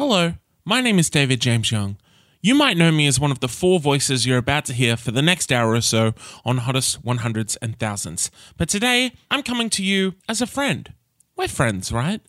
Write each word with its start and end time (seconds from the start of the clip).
Hello, 0.00 0.32
my 0.64 0.80
name 0.80 0.98
is 0.98 1.10
David 1.10 1.42
James 1.42 1.70
Young. 1.70 1.98
You 2.40 2.54
might 2.54 2.78
know 2.78 2.90
me 2.90 3.06
as 3.06 3.20
one 3.20 3.30
of 3.30 3.40
the 3.40 3.48
four 3.48 3.78
voices 3.78 4.24
you're 4.24 4.38
about 4.38 4.64
to 4.64 4.72
hear 4.72 4.96
for 4.96 5.10
the 5.10 5.20
next 5.20 5.52
hour 5.52 5.74
or 5.74 5.82
so 5.82 6.14
on 6.42 6.56
Hottest 6.56 7.04
100s 7.04 7.58
and 7.60 7.78
Thousands. 7.78 8.30
But 8.56 8.70
today, 8.70 9.12
I'm 9.30 9.42
coming 9.42 9.68
to 9.68 9.84
you 9.84 10.14
as 10.26 10.40
a 10.40 10.46
friend. 10.46 10.94
We're 11.36 11.48
friends, 11.48 11.92
right? 11.92 12.22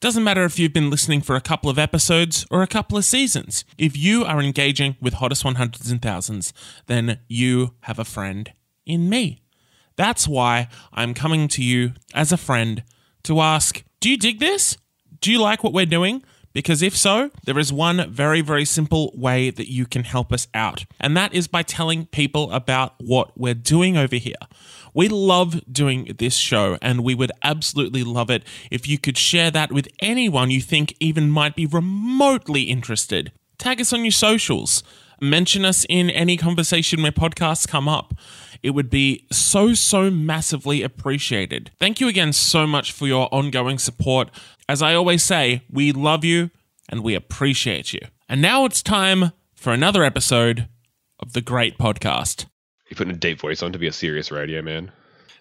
Doesn't 0.00 0.22
matter 0.22 0.44
if 0.44 0.58
you've 0.58 0.74
been 0.74 0.90
listening 0.90 1.22
for 1.22 1.34
a 1.34 1.40
couple 1.40 1.70
of 1.70 1.78
episodes 1.78 2.44
or 2.50 2.60
a 2.60 2.66
couple 2.66 2.98
of 2.98 3.06
seasons. 3.06 3.64
If 3.78 3.96
you 3.96 4.26
are 4.26 4.42
engaging 4.42 4.96
with 5.00 5.14
Hottest 5.14 5.44
100s 5.44 5.90
and 5.90 6.02
Thousands, 6.02 6.52
then 6.88 7.20
you 7.26 7.72
have 7.84 7.98
a 7.98 8.04
friend 8.04 8.52
in 8.84 9.08
me. 9.08 9.40
That's 9.96 10.28
why 10.28 10.68
I'm 10.92 11.14
coming 11.14 11.48
to 11.48 11.64
you 11.64 11.94
as 12.12 12.32
a 12.32 12.36
friend 12.36 12.84
to 13.22 13.40
ask 13.40 13.82
Do 13.98 14.10
you 14.10 14.18
dig 14.18 14.40
this? 14.40 14.76
Do 15.22 15.32
you 15.32 15.40
like 15.40 15.64
what 15.64 15.72
we're 15.72 15.86
doing? 15.86 16.22
Because 16.58 16.82
if 16.82 16.96
so, 16.96 17.30
there 17.44 17.56
is 17.56 17.72
one 17.72 18.10
very, 18.10 18.40
very 18.40 18.64
simple 18.64 19.12
way 19.14 19.48
that 19.48 19.70
you 19.70 19.86
can 19.86 20.02
help 20.02 20.32
us 20.32 20.48
out, 20.52 20.86
and 20.98 21.16
that 21.16 21.32
is 21.32 21.46
by 21.46 21.62
telling 21.62 22.06
people 22.06 22.50
about 22.50 22.94
what 22.98 23.30
we're 23.38 23.54
doing 23.54 23.96
over 23.96 24.16
here. 24.16 24.34
We 24.92 25.06
love 25.06 25.62
doing 25.72 26.16
this 26.18 26.34
show, 26.34 26.76
and 26.82 27.04
we 27.04 27.14
would 27.14 27.30
absolutely 27.44 28.02
love 28.02 28.28
it 28.28 28.42
if 28.72 28.88
you 28.88 28.98
could 28.98 29.16
share 29.16 29.52
that 29.52 29.70
with 29.70 29.86
anyone 30.00 30.50
you 30.50 30.60
think 30.60 30.96
even 30.98 31.30
might 31.30 31.54
be 31.54 31.64
remotely 31.64 32.62
interested. 32.62 33.30
Tag 33.58 33.80
us 33.80 33.92
on 33.92 34.04
your 34.04 34.10
socials, 34.10 34.82
mention 35.20 35.64
us 35.64 35.86
in 35.88 36.10
any 36.10 36.36
conversation 36.36 37.04
where 37.04 37.12
podcasts 37.12 37.68
come 37.68 37.88
up. 37.88 38.14
It 38.60 38.70
would 38.70 38.90
be 38.90 39.26
so, 39.30 39.74
so 39.74 40.10
massively 40.10 40.82
appreciated. 40.82 41.70
Thank 41.78 42.00
you 42.00 42.08
again 42.08 42.32
so 42.32 42.66
much 42.66 42.90
for 42.90 43.06
your 43.06 43.32
ongoing 43.32 43.78
support. 43.78 44.30
As 44.68 44.82
I 44.82 44.94
always 44.94 45.24
say, 45.24 45.62
we 45.70 45.92
love 45.92 46.24
you 46.24 46.50
and 46.88 47.02
we 47.02 47.14
appreciate 47.14 47.92
you. 47.92 48.00
And 48.28 48.42
now 48.42 48.64
it's 48.64 48.82
time 48.82 49.32
for 49.54 49.72
another 49.72 50.04
episode 50.04 50.68
of 51.20 51.32
the 51.32 51.40
great 51.40 51.78
podcast. 51.78 52.46
You're 52.88 52.96
putting 52.96 53.14
a 53.14 53.16
deep 53.18 53.40
voice 53.40 53.62
on 53.62 53.72
to 53.72 53.78
be 53.78 53.86
a 53.86 53.92
serious 53.92 54.30
radio 54.30 54.62
man. 54.62 54.92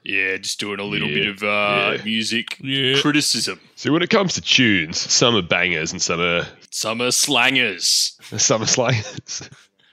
Yeah, 0.03 0.37
just 0.37 0.59
doing 0.59 0.79
a 0.79 0.83
little 0.83 1.09
Yeah, 1.09 1.15
bit 1.15 1.27
of 1.27 1.43
uh, 1.43 1.95
yeah. 1.97 2.03
music 2.05 2.57
Yeah. 2.61 3.01
criticism. 3.01 3.59
So 3.75 3.91
when 3.91 4.01
it 4.01 4.09
comes 4.09 4.35
to 4.35 4.41
tunes, 4.41 4.97
some 4.97 5.35
are 5.35 5.41
bangers 5.41 5.91
and 5.91 6.01
some 6.01 6.21
are 6.21 6.47
Some 6.71 7.01
are 7.01 7.11
slangers. 7.11 8.17
some 8.37 8.61
are 8.61 8.65
slangers. 8.67 9.49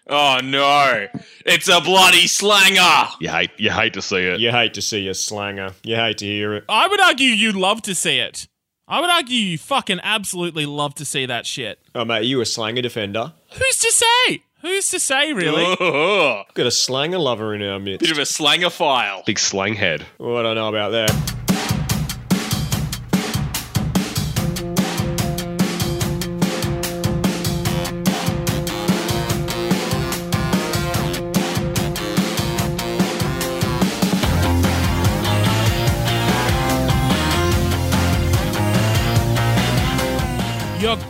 Oh 0.06 0.38
no, 0.44 1.08
it's 1.46 1.66
a 1.68 1.80
bloody 1.80 2.26
slanger. 2.28 3.08
you 3.20 3.28
hate 3.30 3.50
you 3.56 3.70
hate 3.70 3.94
to 3.94 4.02
see 4.02 4.18
it. 4.18 4.38
You 4.38 4.50
hate 4.50 4.74
to 4.74 4.82
see 4.82 5.08
a 5.08 5.14
slanger. 5.14 5.72
You 5.82 5.96
hate 5.96 6.18
to 6.18 6.26
hear 6.26 6.54
it. 6.54 6.64
I 6.68 6.86
would 6.86 7.00
argue 7.00 7.28
you 7.30 7.52
love 7.52 7.82
to 7.82 7.94
see 7.94 8.18
it. 8.18 8.46
I 8.86 9.00
would 9.00 9.08
argue 9.08 9.36
you 9.38 9.56
fucking 9.58 10.00
absolutely 10.02 10.66
love 10.66 10.94
to 10.96 11.06
see 11.06 11.24
that 11.24 11.46
shit. 11.46 11.78
Oh, 11.94 12.04
mate, 12.04 12.18
are 12.18 12.22
you 12.22 12.40
a 12.42 12.46
slanger 12.46 12.82
defender? 12.82 13.32
Who's 13.52 13.78
to 13.78 13.90
say? 13.90 14.42
Who's 14.60 14.88
to 14.90 15.00
say, 15.00 15.32
really? 15.32 15.64
Got 16.54 16.66
a 16.66 16.70
slanger 16.70 17.18
lover 17.18 17.54
in 17.54 17.62
our 17.62 17.78
midst. 17.78 18.00
bit 18.00 18.10
of 18.10 18.18
a 18.18 18.26
slanger 18.26 18.70
file. 18.70 19.22
Big 19.24 19.38
slang 19.38 19.74
head. 19.74 20.04
Oh, 20.20 20.36
I 20.36 20.42
don't 20.42 20.54
know 20.56 20.68
about 20.68 20.90
that. 20.90 21.34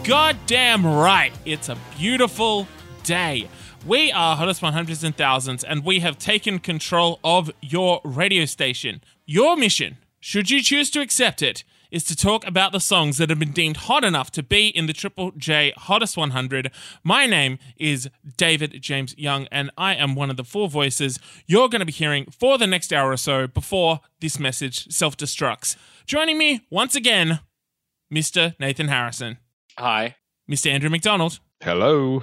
Goddamn 0.05 0.87
right. 0.87 1.33
It's 1.47 1.71
a 1.71 1.79
beautiful 1.97 2.69
day. 3.05 3.49
We 3.87 4.13
are 4.13 4.37
Hottest 4.37 4.61
100s 4.61 5.03
and 5.03 5.17
Thousands, 5.17 5.65
and 5.65 5.83
we 5.83 6.01
have 6.01 6.19
taken 6.19 6.59
control 6.59 7.21
of 7.25 7.51
your 7.63 8.03
radio 8.05 8.45
station. 8.45 9.03
Your 9.25 9.57
mission, 9.57 9.97
should 10.21 10.51
you 10.51 10.63
choose 10.63 10.91
to 10.91 11.01
accept 11.01 11.41
it, 11.41 11.65
is 11.91 12.05
to 12.05 12.17
talk 12.17 12.47
about 12.47 12.73
the 12.73 12.81
songs 12.81 13.17
that 13.17 13.31
have 13.31 13.39
been 13.39 13.53
deemed 13.53 13.79
hot 13.79 14.05
enough 14.05 14.31
to 14.33 14.43
be 14.43 14.69
in 14.69 14.85
the 14.85 14.93
Triple 14.93 15.31
J 15.39 15.73
Hottest 15.75 16.19
100. 16.19 16.71
My 17.03 17.25
name 17.25 17.59
is 17.79 18.11
David 18.37 18.83
James 18.83 19.17
Young, 19.17 19.47
and 19.51 19.71
I 19.79 19.95
am 19.95 20.15
one 20.15 20.29
of 20.29 20.37
the 20.37 20.45
four 20.45 20.69
voices 20.69 21.19
you're 21.47 21.71
going 21.71 21.81
to 21.81 21.87
be 21.87 21.93
hearing 21.93 22.27
for 22.27 22.59
the 22.59 22.67
next 22.67 22.93
hour 22.93 23.11
or 23.11 23.17
so 23.17 23.47
before 23.47 24.01
this 24.21 24.39
message 24.39 24.93
self 24.93 25.17
destructs. 25.17 25.77
Joining 26.05 26.37
me 26.37 26.61
once 26.69 26.95
again, 26.95 27.41
Mr. 28.13 28.55
Nathan 28.61 28.89
Harrison. 28.89 29.39
Hi. 29.79 30.17
Mr. 30.51 30.71
Andrew 30.71 30.91
McDonald, 30.91 31.41
Hello. 31.63 32.23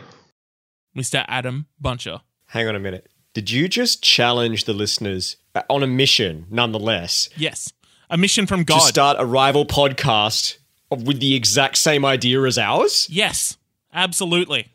Mr. 0.95 1.25
Adam 1.27 1.67
Buncher. 1.83 2.21
Hang 2.47 2.67
on 2.67 2.75
a 2.75 2.79
minute. 2.79 3.07
Did 3.33 3.49
you 3.49 3.67
just 3.67 4.03
challenge 4.03 4.65
the 4.65 4.73
listeners 4.73 5.37
uh, 5.55 5.63
on 5.69 5.83
a 5.83 5.87
mission, 5.87 6.45
nonetheless, 6.49 7.29
Yes, 7.37 7.71
a 8.09 8.17
mission 8.17 8.45
from 8.45 8.63
God. 8.63 8.79
to 8.79 8.85
start 8.85 9.17
a 9.19 9.25
rival 9.25 9.65
podcast 9.65 10.57
with 10.89 11.19
the 11.19 11.33
exact 11.33 11.77
same 11.77 12.05
idea 12.05 12.41
as 12.43 12.57
ours? 12.57 13.07
yes, 13.09 13.57
absolutely. 13.93 14.67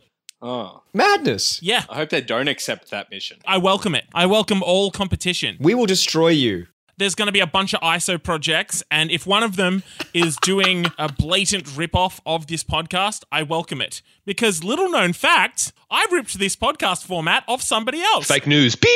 Oh, 0.43 0.83
Madness. 0.93 1.63
Yeah, 1.63 1.85
I 1.89 1.97
hope 1.97 2.11
they 2.11 2.21
don't 2.21 2.49
accept 2.49 2.91
that 2.91 3.11
mission. 3.11 3.39
I 3.47 3.57
welcome 3.59 3.95
it. 3.95 4.05
I 4.15 4.27
welcome 4.27 4.63
all 4.63 4.91
competition. 4.91 5.57
We 5.61 5.75
will 5.75 5.87
destroy 5.87 6.29
you. 6.29 6.67
There's 6.99 7.15
going 7.15 7.27
to 7.27 7.33
be 7.33 7.41
a 7.41 7.47
bunch 7.47 7.75
of 7.75 7.81
ISO 7.83 8.23
projects, 8.23 8.83
and 8.91 9.11
if 9.11 9.27
one 9.27 9.43
of 9.43 9.57
them 9.57 9.83
is 10.15 10.39
doing 10.41 10.87
a 10.99 11.13
blatant 11.13 11.67
ripoff 11.67 12.21
of 12.25 12.47
this 12.47 12.65
podcast, 12.65 13.23
I 13.31 13.43
welcome 13.43 13.83
it. 13.83 14.01
Because, 14.25 14.65
little 14.65 14.89
known 14.89 15.13
fact, 15.13 15.75
I 15.91 16.07
ripped 16.11 16.39
this 16.39 16.57
podcast 16.57 17.05
format 17.05 17.45
off 17.47 17.61
somebody 17.61 18.01
else. 18.01 18.29
Fake 18.29 18.47
news. 18.47 18.77
Beep. 18.77 18.91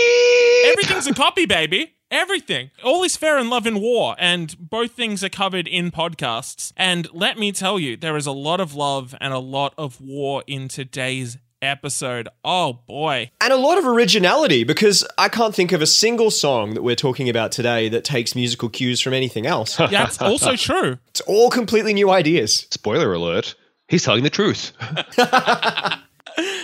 Everything's 0.69 1.09
a 1.09 1.13
copy, 1.13 1.45
baby. 1.45 1.93
Everything. 2.11 2.71
All 2.83 3.05
is 3.05 3.19
fair 3.19 3.37
in 3.37 3.51
love 3.51 3.67
and 3.67 3.83
war, 3.83 4.17
and 4.19 4.57
both 4.59 4.93
things 4.93 5.23
are 5.23 5.29
covered 5.29 5.69
in 5.69 5.91
podcasts. 5.91 6.73
And 6.79 7.07
let 7.13 7.39
me 7.39 7.53
tell 7.53 7.79
you, 7.79 7.99
there 7.99 8.17
is 8.17 8.27
a 8.27 8.33
lot 8.33 8.61
of 8.61 8.75
love 8.75 9.15
and 9.21 9.35
a 9.35 9.39
lot 9.39 9.75
of 9.77 10.01
war 10.01 10.43
in 10.47 10.69
today's 10.69 11.37
episode. 11.63 12.29
Oh 12.45 12.81
boy. 12.87 13.31
And 13.41 13.53
a 13.53 13.57
lot 13.57 13.79
of 13.79 13.87
originality 13.87 14.65
because 14.65 15.07
I 15.19 15.29
can't 15.29 15.55
think 15.55 15.73
of 15.73 15.83
a 15.83 15.87
single 15.87 16.31
song 16.31 16.75
that 16.75 16.83
we're 16.83 16.97
talking 16.97 17.29
about 17.29 17.53
today 17.53 17.89
that 17.89 18.05
takes 18.05 18.35
musical 18.35 18.69
cues 18.69 19.01
from 19.01 19.15
anything 19.15 19.47
else. 19.47 19.79
Yeah, 19.79 19.87
that's 19.91 20.21
also 20.21 20.57
true. 20.57 20.99
it's 21.09 21.21
all 21.23 21.51
completely 21.51 21.95
new 21.95 22.11
ideas. 22.11 22.67
Spoiler 22.71 23.13
alert. 23.13 23.55
He's 23.89 24.05
telling 24.05 24.23
the 24.23 24.31
truth. 24.31 24.73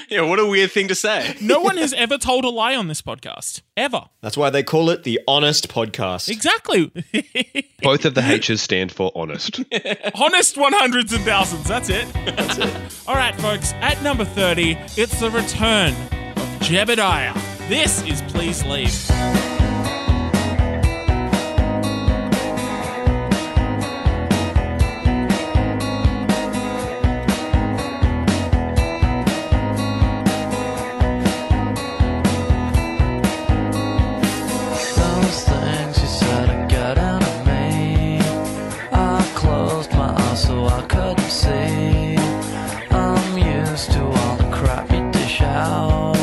Yeah, 0.11 0.21
what 0.23 0.39
a 0.39 0.47
weird 0.47 0.71
thing 0.71 0.87
to 0.89 0.95
say. 0.95 1.35
No 1.41 1.61
one 1.61 1.77
has 1.79 1.93
ever 1.93 2.17
told 2.17 2.45
a 2.45 2.49
lie 2.49 2.77
on 2.77 2.87
this 2.87 3.03
podcast. 3.03 3.63
Ever. 3.77 4.05
That's 4.23 4.37
why 4.37 4.51
they 4.51 4.63
call 4.63 4.89
it 4.91 5.03
the 5.03 5.21
Honest 5.27 5.69
Podcast. 5.69 6.29
Exactly. 6.29 6.93
Both 7.83 8.05
of 8.05 8.15
the 8.15 8.23
H's 8.23 8.63
stand 8.63 8.93
for 8.93 9.11
honest. 9.17 9.59
Honest 10.15 10.55
100s 10.55 11.13
and 11.13 11.25
thousands. 11.25 11.67
That's 11.67 11.89
it. 11.89 12.07
That's 12.25 12.59
it. 12.59 12.73
All 13.09 13.17
right, 13.17 13.35
folks. 13.41 13.73
At 13.75 14.01
number 14.03 14.25
30, 14.25 14.79
it's 14.97 15.19
the 15.19 15.31
return 15.31 15.93
of 15.93 16.61
Jebediah. 16.61 17.35
This 17.69 18.03
is 18.07 18.23
Please 18.23 18.65
Leave. 18.65 18.93
Couldn't 40.89 41.31
see. 41.31 42.17
I'm 42.91 43.39
used 43.39 43.91
to 43.93 44.03
all 44.05 44.37
the 44.37 44.49
crap 44.57 44.91
you 44.91 45.11
dish 45.11 45.41
out. 45.43 46.17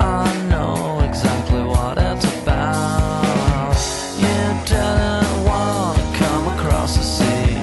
I 0.00 0.46
know 0.48 1.00
exactly 1.00 1.62
what 1.62 1.98
it's 1.98 2.24
about. 2.42 3.76
You 4.24 4.38
didn't 4.72 5.44
want 5.44 5.98
to 5.98 6.04
come 6.18 6.44
across 6.58 6.96
the 6.96 7.02
sea. 7.02 7.54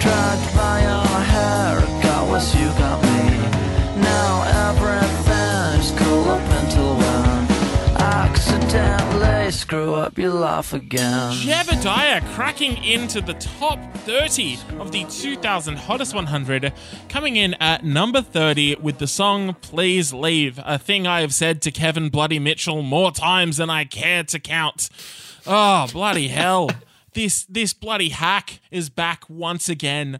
Dragged 0.00 0.56
by 0.56 0.76
your 0.88 1.20
hair, 1.32 1.80
God 2.02 2.28
was 2.30 2.54
you 2.54 2.68
got 2.78 3.02
me. 3.02 3.22
Now 4.00 4.30
everything 4.68 5.80
is 5.80 5.90
cool 5.98 6.28
up 6.30 6.46
until 6.62 6.96
when 6.96 7.46
accidentally 8.00 9.50
screw 9.50 9.94
up 9.94 10.18
your 10.18 10.32
life 10.32 10.72
again. 10.72 11.32
Jebediah 11.32 12.23
cracking 12.34 12.82
into 12.82 13.20
the 13.20 13.34
top 13.34 13.78
30 13.98 14.58
of 14.80 14.90
the 14.90 15.04
2000 15.04 15.76
Hottest 15.76 16.16
100, 16.16 16.72
coming 17.08 17.36
in 17.36 17.54
at 17.54 17.84
number 17.84 18.20
30 18.20 18.74
with 18.82 18.98
the 18.98 19.06
song 19.06 19.54
Please 19.60 20.12
Leave, 20.12 20.58
a 20.64 20.76
thing 20.76 21.06
I 21.06 21.20
have 21.20 21.32
said 21.32 21.62
to 21.62 21.70
Kevin 21.70 22.08
Bloody 22.08 22.40
Mitchell 22.40 22.82
more 22.82 23.12
times 23.12 23.58
than 23.58 23.70
I 23.70 23.84
care 23.84 24.24
to 24.24 24.40
count. 24.40 24.90
Oh, 25.46 25.86
bloody 25.92 26.28
hell. 26.28 26.70
This 27.12 27.44
this 27.44 27.72
bloody 27.72 28.08
hack 28.08 28.58
is 28.72 28.90
back 28.90 29.30
once 29.30 29.68
again. 29.68 30.18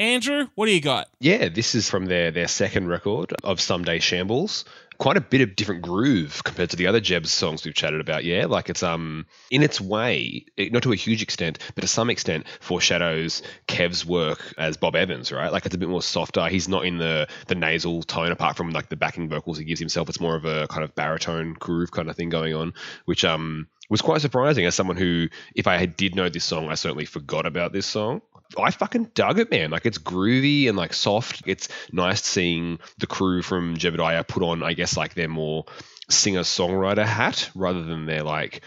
Andrew, 0.00 0.48
what 0.56 0.66
do 0.66 0.72
you 0.72 0.80
got? 0.80 1.06
Yeah, 1.20 1.48
this 1.48 1.76
is 1.76 1.88
from 1.88 2.06
their 2.06 2.32
their 2.32 2.48
second 2.48 2.88
record 2.88 3.32
of 3.44 3.60
Someday 3.60 4.00
Shambles. 4.00 4.64
Quite 5.02 5.16
a 5.16 5.20
bit 5.20 5.40
of 5.40 5.56
different 5.56 5.82
groove 5.82 6.44
compared 6.44 6.70
to 6.70 6.76
the 6.76 6.86
other 6.86 7.00
Jebs 7.00 7.32
songs 7.32 7.64
we've 7.64 7.74
chatted 7.74 8.00
about. 8.00 8.22
Yeah, 8.22 8.46
like 8.46 8.70
it's 8.70 8.84
um 8.84 9.26
in 9.50 9.64
its 9.64 9.80
way, 9.80 10.46
it- 10.56 10.72
not 10.72 10.84
to 10.84 10.92
a 10.92 10.94
huge 10.96 11.22
extent, 11.22 11.58
but 11.74 11.80
to 11.80 11.88
some 11.88 12.08
extent, 12.08 12.46
foreshadows 12.60 13.42
Kev's 13.66 14.06
work 14.06 14.54
as 14.56 14.76
Bob 14.76 14.94
Evans. 14.94 15.32
Right, 15.32 15.50
like 15.50 15.66
it's 15.66 15.74
a 15.74 15.78
bit 15.78 15.88
more 15.88 16.02
softer. 16.02 16.46
He's 16.46 16.68
not 16.68 16.84
in 16.84 16.98
the 16.98 17.26
the 17.48 17.56
nasal 17.56 18.04
tone 18.04 18.30
apart 18.30 18.56
from 18.56 18.70
like 18.70 18.90
the 18.90 18.96
backing 18.96 19.28
vocals 19.28 19.58
he 19.58 19.64
gives 19.64 19.80
himself. 19.80 20.08
It's 20.08 20.20
more 20.20 20.36
of 20.36 20.44
a 20.44 20.68
kind 20.68 20.84
of 20.84 20.94
baritone 20.94 21.54
groove 21.54 21.90
kind 21.90 22.08
of 22.08 22.14
thing 22.14 22.28
going 22.28 22.54
on, 22.54 22.72
which 23.04 23.24
um 23.24 23.66
was 23.90 24.02
quite 24.02 24.20
surprising 24.20 24.66
as 24.66 24.76
someone 24.76 24.96
who, 24.96 25.26
if 25.56 25.66
I 25.66 25.84
did 25.84 26.14
know 26.14 26.28
this 26.28 26.44
song, 26.44 26.68
I 26.70 26.74
certainly 26.76 27.06
forgot 27.06 27.44
about 27.44 27.72
this 27.72 27.86
song. 27.86 28.22
I 28.58 28.70
fucking 28.70 29.10
dug 29.14 29.38
it, 29.38 29.50
man. 29.50 29.70
Like 29.70 29.86
it's 29.86 29.98
groovy 29.98 30.68
and 30.68 30.76
like 30.76 30.94
soft. 30.94 31.42
It's 31.46 31.68
nice 31.92 32.22
seeing 32.22 32.78
the 32.98 33.06
crew 33.06 33.42
from 33.42 33.76
Jebediah 33.76 34.26
put 34.26 34.42
on, 34.42 34.62
I 34.62 34.74
guess, 34.74 34.96
like 34.96 35.14
their 35.14 35.28
more 35.28 35.64
singer 36.10 36.40
songwriter 36.40 37.06
hat 37.06 37.50
rather 37.54 37.82
than 37.82 38.06
their 38.06 38.22
like 38.22 38.62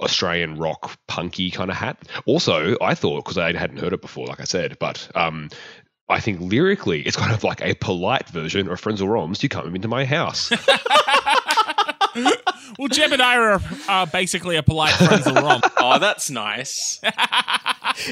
Australian 0.00 0.56
rock 0.56 0.98
punky 1.06 1.50
kind 1.50 1.70
of 1.70 1.76
hat. 1.76 1.98
Also, 2.26 2.76
I 2.80 2.94
thought 2.94 3.24
because 3.24 3.38
I 3.38 3.52
hadn't 3.56 3.78
heard 3.78 3.92
it 3.92 4.02
before, 4.02 4.26
like 4.26 4.40
I 4.40 4.44
said, 4.44 4.78
but 4.78 5.08
um, 5.14 5.50
I 6.08 6.20
think 6.20 6.40
lyrically 6.40 7.02
it's 7.02 7.16
kind 7.16 7.32
of 7.32 7.44
like 7.44 7.62
a 7.62 7.74
polite 7.74 8.28
version 8.28 8.68
of 8.68 8.80
Frenzal 8.80 9.08
Rhombs. 9.08 9.42
You 9.42 9.48
come 9.48 9.74
into 9.74 9.88
my 9.88 10.04
house. 10.04 10.52
Well, 12.78 12.88
Jebediah 12.88 13.60
are, 13.88 13.90
are 13.90 14.06
basically 14.06 14.56
a 14.56 14.62
polite 14.62 14.94
Frenzal 14.94 15.34
Rhomb. 15.42 15.60
Oh, 15.78 15.98
that's 15.98 16.30
nice. 16.30 17.00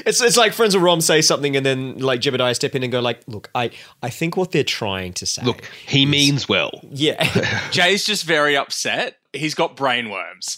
It's, 0.05 0.21
it's 0.21 0.37
like 0.37 0.53
Frenzal 0.53 0.81
Rhomb 0.81 1.01
say 1.01 1.21
something 1.21 1.57
and 1.57 1.65
then 1.65 1.97
like 1.97 2.21
Jebediah 2.21 2.55
step 2.55 2.73
in 2.73 2.83
and 2.83 2.91
go 2.91 3.01
like, 3.01 3.19
look, 3.27 3.49
I, 3.53 3.69
I 4.01 4.09
think 4.09 4.37
what 4.37 4.51
they're 4.51 4.63
trying 4.63 5.11
to 5.13 5.25
say. 5.25 5.43
Look, 5.43 5.65
he 5.85 6.05
means 6.05 6.47
well, 6.47 6.71
yeah, 6.89 7.69
Jay's 7.71 8.05
just 8.05 8.23
very 8.23 8.55
upset. 8.55 9.17
He's 9.33 9.55
got 9.55 9.75
brainworms. 9.75 10.57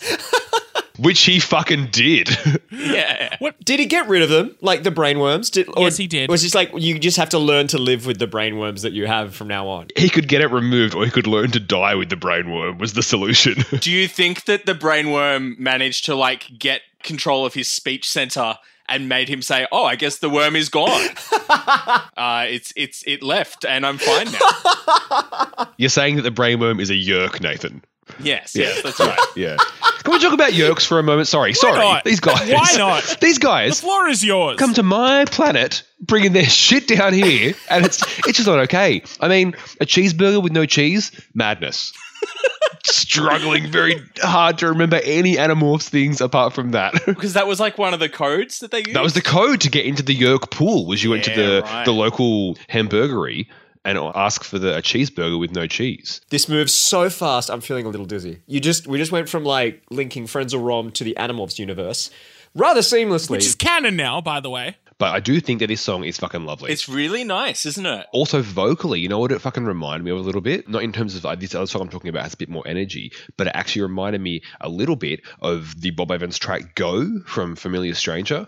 which 0.97 1.21
he 1.21 1.39
fucking 1.39 1.87
did. 1.91 2.29
Yeah. 2.71 3.35
What 3.39 3.63
did 3.63 3.79
he 3.79 3.85
get 3.85 4.07
rid 4.07 4.21
of 4.21 4.29
them 4.29 4.55
like 4.61 4.83
the 4.83 4.91
brainworms? 4.91 5.49
Did 5.51 5.67
or 5.69 5.83
Yes, 5.83 5.97
he 5.97 6.07
did. 6.07 6.29
Was 6.29 6.41
just 6.41 6.55
like 6.55 6.71
you 6.75 6.97
just 6.99 7.17
have 7.17 7.29
to 7.29 7.39
learn 7.39 7.67
to 7.67 7.77
live 7.77 8.05
with 8.05 8.19
the 8.19 8.27
brainworms 8.27 8.81
that 8.81 8.91
you 8.93 9.07
have 9.07 9.33
from 9.35 9.47
now 9.47 9.67
on. 9.67 9.87
he 9.97 10.09
could 10.09 10.27
get 10.27 10.41
it 10.41 10.47
removed 10.51 10.93
or 10.95 11.03
he 11.05 11.11
could 11.11 11.27
learn 11.27 11.51
to 11.51 11.59
die 11.59 11.95
with 11.95 12.09
the 12.09 12.15
brainworm 12.15 12.79
was 12.79 12.93
the 12.93 13.03
solution. 13.03 13.55
Do 13.79 13.91
you 13.91 14.07
think 14.07 14.45
that 14.45 14.65
the 14.65 14.73
brainworm 14.73 15.57
managed 15.57 16.05
to 16.05 16.15
like 16.15 16.47
get 16.59 16.81
control 17.03 17.45
of 17.45 17.53
his 17.53 17.69
speech 17.69 18.09
center 18.09 18.55
and 18.87 19.09
made 19.09 19.29
him 19.29 19.41
say, 19.41 19.67
"Oh, 19.71 19.83
I 19.85 19.95
guess 19.95 20.19
the 20.19 20.29
worm 20.29 20.55
is 20.55 20.69
gone. 20.69 21.09
uh, 21.49 22.45
it's 22.47 22.71
it's 22.75 23.03
it 23.07 23.23
left, 23.23 23.65
and 23.65 23.85
I'm 23.85 23.97
fine 23.97 24.27
now." 24.31 25.67
You're 25.77 25.89
saying 25.89 26.17
that 26.17 26.21
the 26.23 26.31
brainworm 26.31 26.79
is 26.79 26.89
a 26.89 26.93
Yeerk, 26.93 27.41
Nathan. 27.41 27.83
Yes, 28.19 28.55
yes, 28.55 28.81
that's 28.81 28.99
right. 28.99 29.19
Yeah. 29.35 29.57
Can 30.03 30.13
we 30.13 30.19
talk 30.19 30.33
about 30.33 30.51
Yeerks 30.51 30.85
for 30.85 30.99
a 30.99 31.03
moment? 31.03 31.27
Sorry, 31.27 31.53
sorry. 31.53 31.79
not? 31.79 32.03
These 32.03 32.19
guys. 32.19 32.49
Why 32.49 32.73
not? 32.77 33.17
These 33.21 33.39
The 33.39 33.45
guys 33.45 33.81
floor 33.81 34.07
is 34.07 34.23
yours. 34.23 34.57
come 34.57 34.73
to 34.75 34.83
my 34.83 35.25
planet, 35.25 35.83
bringing 35.99 36.31
their 36.31 36.45
shit 36.45 36.87
down 36.87 37.13
here, 37.13 37.53
and 37.69 37.85
it's 37.85 38.01
it's 38.19 38.37
just 38.37 38.47
not 38.47 38.59
okay. 38.59 39.01
I 39.19 39.27
mean, 39.27 39.55
a 39.81 39.85
cheeseburger 39.85 40.41
with 40.41 40.51
no 40.53 40.65
cheese, 40.65 41.11
madness. 41.33 41.91
Struggling 42.85 43.71
very 43.71 43.99
hard 44.19 44.59
to 44.59 44.67
remember 44.67 44.99
any 45.03 45.35
Animorphs 45.35 45.89
things 45.89 46.21
apart 46.21 46.53
from 46.53 46.71
that. 46.71 46.93
Because 47.05 47.33
that 47.33 47.47
was 47.47 47.59
like 47.59 47.77
one 47.79 47.93
of 47.95 47.99
the 47.99 48.09
codes 48.09 48.59
that 48.59 48.69
they 48.71 48.79
used. 48.79 48.93
That 48.93 49.03
was 49.03 49.13
the 49.13 49.21
code 49.21 49.61
to 49.61 49.69
get 49.69 49.85
into 49.85 50.03
the 50.03 50.15
Yeerk 50.15 50.51
pool. 50.51 50.85
Was 50.85 51.03
you 51.03 51.09
went 51.09 51.23
to 51.25 51.31
the 51.31 51.61
right. 51.63 51.83
the 51.85 51.91
local 51.93 52.57
hamburgery 52.67 53.49
and 53.85 53.97
ask 53.97 54.43
for 54.43 54.59
the 54.59 54.77
a 54.77 54.81
cheeseburger 54.81 55.39
with 55.39 55.51
no 55.51 55.67
cheese. 55.67 56.21
This 56.29 56.49
moves 56.49 56.73
so 56.73 57.09
fast. 57.09 57.49
I'm 57.49 57.61
feeling 57.61 57.85
a 57.85 57.89
little 57.89 58.05
dizzy. 58.05 58.41
You 58.47 58.59
just 58.59 58.87
we 58.87 58.97
just 58.97 59.11
went 59.11 59.29
from 59.29 59.45
like 59.45 59.83
linking 59.89 60.25
Frenzal 60.25 60.63
Rhomb 60.63 60.91
to 60.93 61.03
the 61.03 61.15
Animorphs 61.17 61.59
universe 61.59 62.09
rather 62.55 62.81
seamlessly. 62.81 63.31
Which 63.31 63.45
is 63.45 63.55
canon 63.55 63.95
now, 63.95 64.21
by 64.21 64.39
the 64.39 64.49
way. 64.49 64.77
But 64.97 65.13
I 65.13 65.19
do 65.19 65.41
think 65.41 65.59
that 65.59 65.67
this 65.67 65.81
song 65.81 66.05
is 66.05 66.17
fucking 66.17 66.45
lovely. 66.45 66.71
It's 66.71 66.87
really 66.87 67.25
nice, 67.25 67.65
isn't 67.65 67.85
it? 67.85 68.07
also 68.13 68.41
vocally, 68.41 69.01
you 69.01 69.09
know 69.09 69.19
what 69.19 69.31
it 69.33 69.39
fucking 69.39 69.65
reminded 69.65 70.05
me 70.05 70.11
of 70.11 70.17
a 70.17 70.21
little 70.21 70.39
bit? 70.39 70.69
Not 70.69 70.83
in 70.83 70.93
terms 70.93 71.15
of 71.15 71.25
uh, 71.25 71.35
this 71.35 71.53
other 71.53 71.67
song 71.67 71.81
I'm 71.81 71.89
talking 71.89 72.09
about 72.09 72.23
has 72.23 72.33
a 72.33 72.37
bit 72.37 72.47
more 72.47 72.65
energy, 72.65 73.11
but 73.35 73.47
it 73.47 73.51
actually 73.55 73.81
reminded 73.81 74.21
me 74.21 74.41
a 74.61 74.69
little 74.69 74.95
bit 74.95 75.21
of 75.41 75.79
the 75.81 75.91
Bob 75.91 76.11
Evans 76.11 76.37
track 76.37 76.75
Go 76.75 77.19
from 77.25 77.57
Familiar 77.57 77.93
Stranger. 77.93 78.47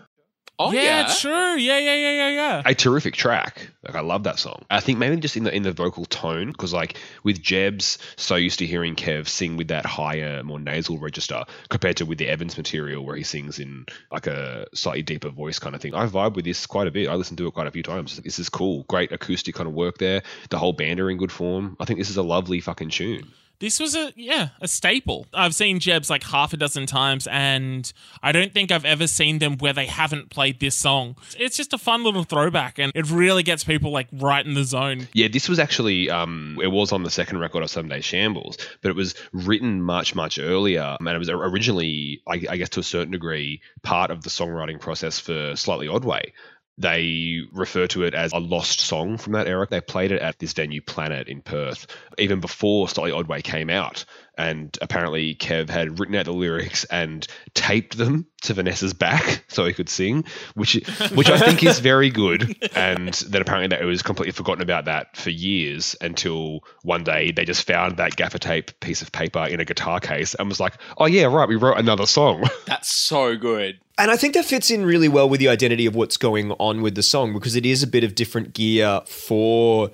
Oh 0.60 0.72
yeah, 0.72 0.82
yeah, 0.82 1.14
true. 1.14 1.56
Yeah, 1.56 1.78
yeah, 1.78 1.94
yeah, 1.94 2.10
yeah, 2.10 2.28
yeah. 2.30 2.62
A 2.64 2.74
terrific 2.74 3.14
track. 3.14 3.70
Like 3.84 3.94
I 3.94 4.00
love 4.00 4.24
that 4.24 4.40
song. 4.40 4.64
I 4.68 4.80
think 4.80 4.98
maybe 4.98 5.16
just 5.18 5.36
in 5.36 5.44
the 5.44 5.54
in 5.54 5.62
the 5.62 5.72
vocal 5.72 6.04
tone, 6.04 6.50
because 6.50 6.72
like 6.72 6.98
with 7.22 7.40
Jebs, 7.40 7.98
so 8.16 8.34
used 8.34 8.58
to 8.58 8.66
hearing 8.66 8.96
Kev 8.96 9.28
sing 9.28 9.56
with 9.56 9.68
that 9.68 9.86
higher, 9.86 10.42
more 10.42 10.58
nasal 10.58 10.98
register 10.98 11.44
compared 11.68 11.98
to 11.98 12.06
with 12.06 12.18
the 12.18 12.28
Evans 12.28 12.56
material 12.56 13.04
where 13.04 13.14
he 13.14 13.22
sings 13.22 13.60
in 13.60 13.86
like 14.10 14.26
a 14.26 14.66
slightly 14.74 15.02
deeper 15.02 15.30
voice 15.30 15.60
kind 15.60 15.76
of 15.76 15.80
thing. 15.80 15.94
I 15.94 16.06
vibe 16.06 16.34
with 16.34 16.44
this 16.44 16.66
quite 16.66 16.88
a 16.88 16.90
bit. 16.90 17.08
I 17.08 17.14
listened 17.14 17.38
to 17.38 17.46
it 17.46 17.54
quite 17.54 17.68
a 17.68 17.72
few 17.72 17.84
times. 17.84 18.16
This 18.16 18.40
is 18.40 18.48
cool. 18.48 18.84
Great 18.88 19.12
acoustic 19.12 19.54
kind 19.54 19.68
of 19.68 19.74
work 19.74 19.98
there. 19.98 20.22
The 20.50 20.58
whole 20.58 20.72
band 20.72 20.98
are 20.98 21.10
in 21.10 21.18
good 21.18 21.32
form. 21.32 21.76
I 21.78 21.84
think 21.84 22.00
this 22.00 22.10
is 22.10 22.16
a 22.16 22.22
lovely 22.22 22.60
fucking 22.60 22.90
tune. 22.90 23.28
This 23.60 23.80
was 23.80 23.96
a 23.96 24.12
yeah 24.14 24.50
a 24.60 24.68
staple. 24.68 25.26
I've 25.34 25.54
seen 25.54 25.80
Jebs 25.80 26.08
like 26.08 26.22
half 26.22 26.52
a 26.52 26.56
dozen 26.56 26.86
times, 26.86 27.26
and 27.30 27.92
I 28.22 28.30
don't 28.30 28.52
think 28.52 28.70
I've 28.70 28.84
ever 28.84 29.06
seen 29.06 29.38
them 29.40 29.58
where 29.58 29.72
they 29.72 29.86
haven't 29.86 30.30
played 30.30 30.60
this 30.60 30.76
song. 30.76 31.16
It's 31.36 31.56
just 31.56 31.72
a 31.72 31.78
fun 31.78 32.04
little 32.04 32.22
throwback, 32.22 32.78
and 32.78 32.92
it 32.94 33.10
really 33.10 33.42
gets 33.42 33.64
people 33.64 33.90
like 33.90 34.06
right 34.12 34.44
in 34.44 34.54
the 34.54 34.64
zone. 34.64 35.08
Yeah, 35.12 35.28
this 35.28 35.48
was 35.48 35.58
actually 35.58 36.08
um, 36.08 36.58
it 36.62 36.68
was 36.68 36.92
on 36.92 37.02
the 37.02 37.10
second 37.10 37.38
record 37.38 37.64
of 37.64 37.70
Someday 37.70 38.00
Shambles, 38.00 38.58
but 38.80 38.90
it 38.90 38.96
was 38.96 39.14
written 39.32 39.82
much 39.82 40.14
much 40.14 40.38
earlier, 40.38 40.96
and 40.98 41.08
it 41.08 41.18
was 41.18 41.28
originally, 41.28 42.22
I, 42.28 42.44
I 42.48 42.56
guess, 42.58 42.68
to 42.70 42.80
a 42.80 42.84
certain 42.84 43.10
degree, 43.10 43.60
part 43.82 44.12
of 44.12 44.22
the 44.22 44.30
songwriting 44.30 44.80
process 44.80 45.18
for 45.18 45.56
Slightly 45.56 45.88
Odd 45.88 46.04
Way. 46.04 46.32
They 46.78 47.40
refer 47.52 47.88
to 47.88 48.04
it 48.04 48.14
as 48.14 48.32
a 48.32 48.38
lost 48.38 48.80
song 48.80 49.18
from 49.18 49.32
that 49.32 49.48
era. 49.48 49.66
They 49.68 49.80
played 49.80 50.12
it 50.12 50.22
at 50.22 50.38
this 50.38 50.52
venue, 50.52 50.80
Planet, 50.80 51.28
in 51.28 51.42
Perth, 51.42 51.88
even 52.18 52.40
before 52.40 52.88
Slightly 52.88 53.10
Odd 53.10 53.26
Way 53.26 53.42
came 53.42 53.68
out. 53.68 54.04
And 54.38 54.78
apparently, 54.80 55.34
Kev 55.34 55.68
had 55.68 55.98
written 55.98 56.14
out 56.14 56.26
the 56.26 56.32
lyrics 56.32 56.84
and 56.84 57.26
taped 57.54 57.98
them 57.98 58.28
to 58.42 58.54
Vanessa's 58.54 58.94
back 58.94 59.44
so 59.48 59.64
he 59.64 59.72
could 59.72 59.88
sing, 59.88 60.24
which 60.54 60.74
which 61.12 61.28
I 61.28 61.38
think 61.38 61.64
is 61.64 61.78
very 61.80 62.08
good. 62.08 62.56
And 62.74 63.12
then 63.12 63.42
apparently, 63.42 63.68
that 63.68 63.82
it 63.82 63.86
was 63.86 64.02
completely 64.02 64.32
forgotten 64.32 64.62
about 64.62 64.84
that 64.84 65.16
for 65.16 65.30
years 65.30 65.96
until 66.00 66.60
one 66.82 67.02
day 67.02 67.32
they 67.32 67.44
just 67.44 67.66
found 67.66 67.96
that 67.96 68.14
gaffer 68.14 68.38
tape 68.38 68.78
piece 68.78 69.02
of 69.02 69.10
paper 69.10 69.44
in 69.44 69.58
a 69.58 69.64
guitar 69.64 69.98
case 69.98 70.34
and 70.34 70.48
was 70.48 70.60
like, 70.60 70.74
"Oh 70.96 71.06
yeah, 71.06 71.24
right, 71.24 71.48
we 71.48 71.56
wrote 71.56 71.78
another 71.78 72.06
song." 72.06 72.48
that's 72.66 72.94
so 72.94 73.36
good. 73.36 73.80
And 73.98 74.12
I 74.12 74.16
think 74.16 74.34
that 74.34 74.44
fits 74.44 74.70
in 74.70 74.86
really 74.86 75.08
well 75.08 75.28
with 75.28 75.40
the 75.40 75.48
identity 75.48 75.84
of 75.86 75.96
what's 75.96 76.16
going 76.16 76.52
on 76.52 76.82
with 76.82 76.94
the 76.94 77.02
song 77.02 77.32
because 77.32 77.56
it 77.56 77.66
is 77.66 77.82
a 77.82 77.86
bit 77.88 78.04
of 78.04 78.14
different 78.14 78.54
gear 78.54 79.00
for 79.06 79.90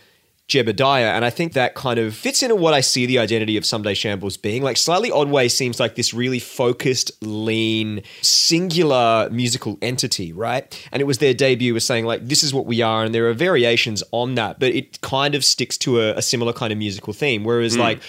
Jebediah. 0.49 1.15
And 1.15 1.25
I 1.25 1.31
think 1.31 1.55
that 1.55 1.75
kind 1.75 1.99
of 1.99 2.15
fits 2.15 2.43
into 2.43 2.55
what 2.55 2.75
I 2.75 2.81
see 2.81 3.07
the 3.07 3.19
identity 3.19 3.57
of 3.57 3.65
Someday 3.65 3.95
Shambles 3.95 4.37
being. 4.37 4.63
Like, 4.63 4.77
Slightly 4.77 5.11
Odd 5.11 5.31
Way 5.31 5.49
seems 5.49 5.81
like 5.81 5.95
this 5.95 6.13
really 6.13 6.39
focused, 6.39 7.11
lean, 7.23 8.03
singular 8.21 9.29
musical 9.31 9.79
entity, 9.81 10.33
right? 10.33 10.89
And 10.93 11.01
it 11.01 11.05
was 11.05 11.19
their 11.19 11.35
debut 11.35 11.73
was 11.73 11.85
saying, 11.85 12.05
like, 12.05 12.27
this 12.27 12.45
is 12.45 12.53
what 12.53 12.67
we 12.67 12.83
are. 12.83 13.05
And 13.05 13.15
there 13.15 13.29
are 13.29 13.35
variations 13.35 14.03
on 14.13 14.35
that, 14.35 14.61
but 14.61 14.75
it 14.75 15.01
kind 15.01 15.35
of 15.35 15.45
sticks 15.45 15.79
to 15.79 16.01
a, 16.01 16.17
a 16.17 16.23
similar 16.23 16.53
kind 16.53 16.73
of 16.73 16.79
musical 16.79 17.13
theme. 17.13 17.45
Whereas, 17.45 17.75
hmm. 17.75 17.81
like, 17.81 18.01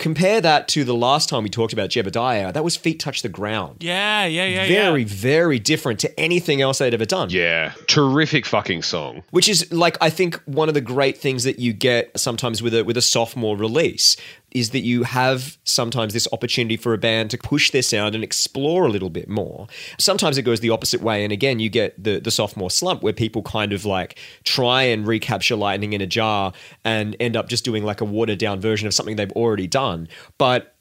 compare 0.00 0.40
that 0.40 0.66
to 0.68 0.82
the 0.82 0.94
last 0.94 1.28
time 1.28 1.44
we 1.44 1.48
talked 1.48 1.72
about 1.72 1.90
Jebediah, 1.90 2.52
that 2.52 2.64
was 2.64 2.76
Feet 2.76 2.98
Touch 2.98 3.22
the 3.22 3.28
Ground 3.28 3.76
Yeah, 3.82 4.24
yeah, 4.24 4.46
yeah, 4.46 4.66
very, 4.66 5.02
yeah. 5.02 5.06
very 5.08 5.58
different 5.60 6.00
to 6.00 6.20
anything 6.20 6.60
else 6.60 6.78
they'd 6.78 6.94
ever 6.94 7.04
done. 7.04 7.30
yeah, 7.30 7.72
terrific 7.86 8.46
fucking 8.46 8.82
song. 8.82 9.22
Which 9.30 9.48
is 9.48 9.70
like 9.72 9.96
I 10.00 10.10
think 10.10 10.40
one 10.46 10.68
of 10.68 10.74
the 10.74 10.80
great 10.80 11.18
things 11.18 11.44
that 11.44 11.58
you 11.60 11.72
get 11.72 12.18
sometimes 12.18 12.62
with 12.62 12.74
a 12.74 12.82
with 12.84 12.96
a 12.96 13.02
sophomore 13.02 13.56
release 13.56 14.16
is 14.52 14.70
that 14.70 14.80
you 14.80 15.04
have 15.04 15.58
sometimes 15.64 16.12
this 16.12 16.28
opportunity 16.32 16.76
for 16.76 16.92
a 16.92 16.98
band 16.98 17.30
to 17.30 17.38
push 17.38 17.70
their 17.70 17.82
sound 17.82 18.14
and 18.14 18.24
explore 18.24 18.86
a 18.86 18.88
little 18.88 19.10
bit 19.10 19.28
more. 19.28 19.66
Sometimes 19.98 20.38
it 20.38 20.42
goes 20.42 20.60
the 20.60 20.70
opposite 20.70 21.00
way, 21.02 21.24
and 21.24 21.32
again, 21.32 21.60
you 21.60 21.68
get 21.68 22.02
the 22.02 22.20
the 22.20 22.30
sophomore 22.30 22.70
slump 22.70 23.02
where 23.02 23.12
people 23.12 23.42
kind 23.42 23.72
of 23.72 23.84
like 23.84 24.18
try 24.44 24.82
and 24.82 25.06
recapture 25.06 25.56
lightning 25.56 25.92
in 25.92 26.00
a 26.00 26.06
jar 26.06 26.52
and 26.84 27.16
end 27.20 27.36
up 27.36 27.48
just 27.48 27.64
doing 27.64 27.84
like 27.84 28.00
a 28.00 28.04
watered 28.04 28.38
down 28.38 28.60
version 28.60 28.86
of 28.86 28.94
something 28.94 29.16
they've 29.16 29.32
already 29.32 29.66
done. 29.66 30.08
But 30.38 30.74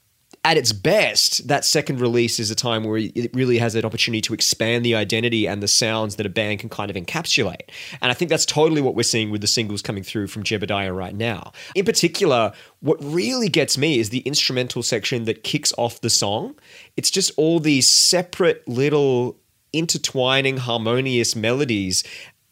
at 0.46 0.58
its 0.58 0.72
best, 0.72 1.48
that 1.48 1.65
second 1.65 2.00
release 2.00 2.39
is 2.39 2.50
a 2.50 2.55
time 2.55 2.86
where 2.86 2.98
it 2.98 3.34
really 3.34 3.58
has 3.58 3.75
an 3.75 3.84
opportunity 3.84 4.22
to 4.22 4.34
expand 4.34 4.86
the 4.86 4.96
identity 4.96 5.48
and 5.48 5.62
the 5.62 5.67
sounds 5.67 6.15
that 6.15 6.25
a 6.25 6.29
band 6.29 6.60
can 6.60 6.69
kind 6.69 6.89
of 6.89 6.96
encapsulate. 6.96 7.69
And 8.01 8.10
I 8.10 8.13
think 8.13 8.29
that's 8.29 8.46
totally 8.46 8.81
what 8.81 8.96
we're 8.96 9.03
seeing 9.03 9.31
with 9.31 9.41
the 9.41 9.48
singles 9.48 9.81
coming 9.81 10.03
through 10.03 10.27
from 10.27 10.43
Jebediah 10.43 10.96
right 10.96 11.13
now. 11.13 11.51
In 11.75 11.84
particular, 11.84 12.53
what 12.79 12.98
really 13.03 13.50
gets 13.50 13.77
me 13.77 14.00
is 14.00 14.10
the 14.10 14.19
instrumental 14.19 14.81
section 14.81 15.25
that 15.25 15.43
kicks 15.43 15.74
off 15.77 16.01
the 16.01 16.10
song. 16.10 16.55
It's 16.96 17.12
just 17.12 17.31
all 17.36 17.60
these 17.60 17.89
separate 17.89 18.65
little 18.67 19.38
intertwining 19.74 20.58
harmonious 20.58 21.36
melodies 21.36 22.03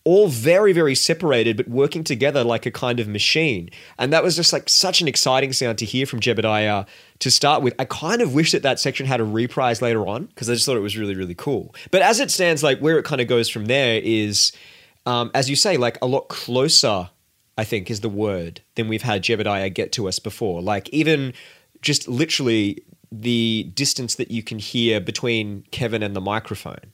all 0.08 0.30
very, 0.30 0.72
very 0.72 0.96
separated, 0.96 1.58
but 1.58 1.68
working 1.68 2.02
together 2.02 2.42
like 2.42 2.66
a 2.66 2.72
kind 2.72 3.02
of 3.02 3.10
machine. 3.10 3.70
And 4.00 4.14
that 4.14 4.24
was 4.24 4.38
just 4.38 4.54
like 4.54 4.70
such 4.70 5.02
an 5.02 5.08
exciting 5.10 5.52
sound 5.52 5.78
to 5.80 5.86
hear 5.86 6.06
from 6.06 6.22
Jebediah 6.22 6.88
to 7.20 7.30
start 7.30 7.62
with. 7.62 7.74
I 7.78 7.84
kind 7.84 8.22
of 8.22 8.34
wish 8.34 8.54
that 8.54 8.64
that 8.64 8.80
section 8.80 9.06
had 9.06 9.20
a 9.20 9.26
reprise 9.26 9.82
later 9.82 10.08
on 10.08 10.28
because 10.28 10.50
I 10.50 10.54
just 10.54 10.66
thought 10.66 10.78
it 10.78 10.80
was 10.80 10.98
really, 10.98 11.14
really 11.14 11.36
cool. 11.36 11.76
But 11.92 12.04
as 12.04 12.22
it 12.22 12.32
stands, 12.32 12.64
like 12.64 12.80
where 12.80 12.98
it 12.98 13.04
kind 13.04 13.20
of 13.20 13.28
goes 13.28 13.50
from 13.50 13.66
there 13.66 14.00
is, 14.02 14.54
um, 15.06 15.30
as 15.34 15.50
you 15.50 15.58
say, 15.58 15.76
like 15.76 15.98
a 16.02 16.08
lot 16.08 16.30
closer, 16.30 17.10
I 17.58 17.66
think 17.66 17.92
is 17.92 18.00
the 18.00 18.08
word, 18.08 18.62
than 18.76 18.88
we've 18.88 19.02
had 19.02 19.24
Jebediah 19.24 19.74
get 19.74 19.92
to 19.94 20.08
us 20.08 20.20
before. 20.20 20.62
Like 20.62 20.88
even 20.90 21.34
just 21.82 22.08
literally 22.08 22.82
the 23.12 23.70
distance 23.76 24.16
that 24.16 24.32
you 24.32 24.42
can 24.42 24.58
hear 24.58 25.02
between 25.02 25.66
Kevin 25.72 26.02
and 26.02 26.16
the 26.16 26.22
microphone. 26.22 26.94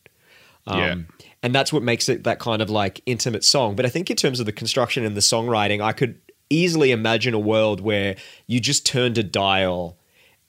Um, 0.66 0.80
Yeah. 0.80 0.96
And 1.44 1.54
that's 1.54 1.72
what 1.72 1.84
makes 1.84 2.10
it 2.10 2.24
that 2.24 2.40
kind 2.40 2.62
of 2.62 2.70
like 2.70 3.02
intimate 3.06 3.44
song. 3.44 3.76
But 3.76 3.86
I 3.86 3.90
think 3.90 4.10
in 4.10 4.16
terms 4.16 4.40
of 4.40 4.46
the 4.46 4.54
construction 4.54 5.06
and 5.06 5.16
the 5.16 5.22
songwriting, 5.22 5.82
I 5.82 5.92
could 5.92 6.20
easily 6.50 6.92
imagine 6.92 7.34
a 7.34 7.40
world 7.40 7.82
where 7.82 8.16
you 8.48 8.60
just 8.60 8.86
turned 8.86 9.18
a 9.18 9.24
dial 9.24 9.98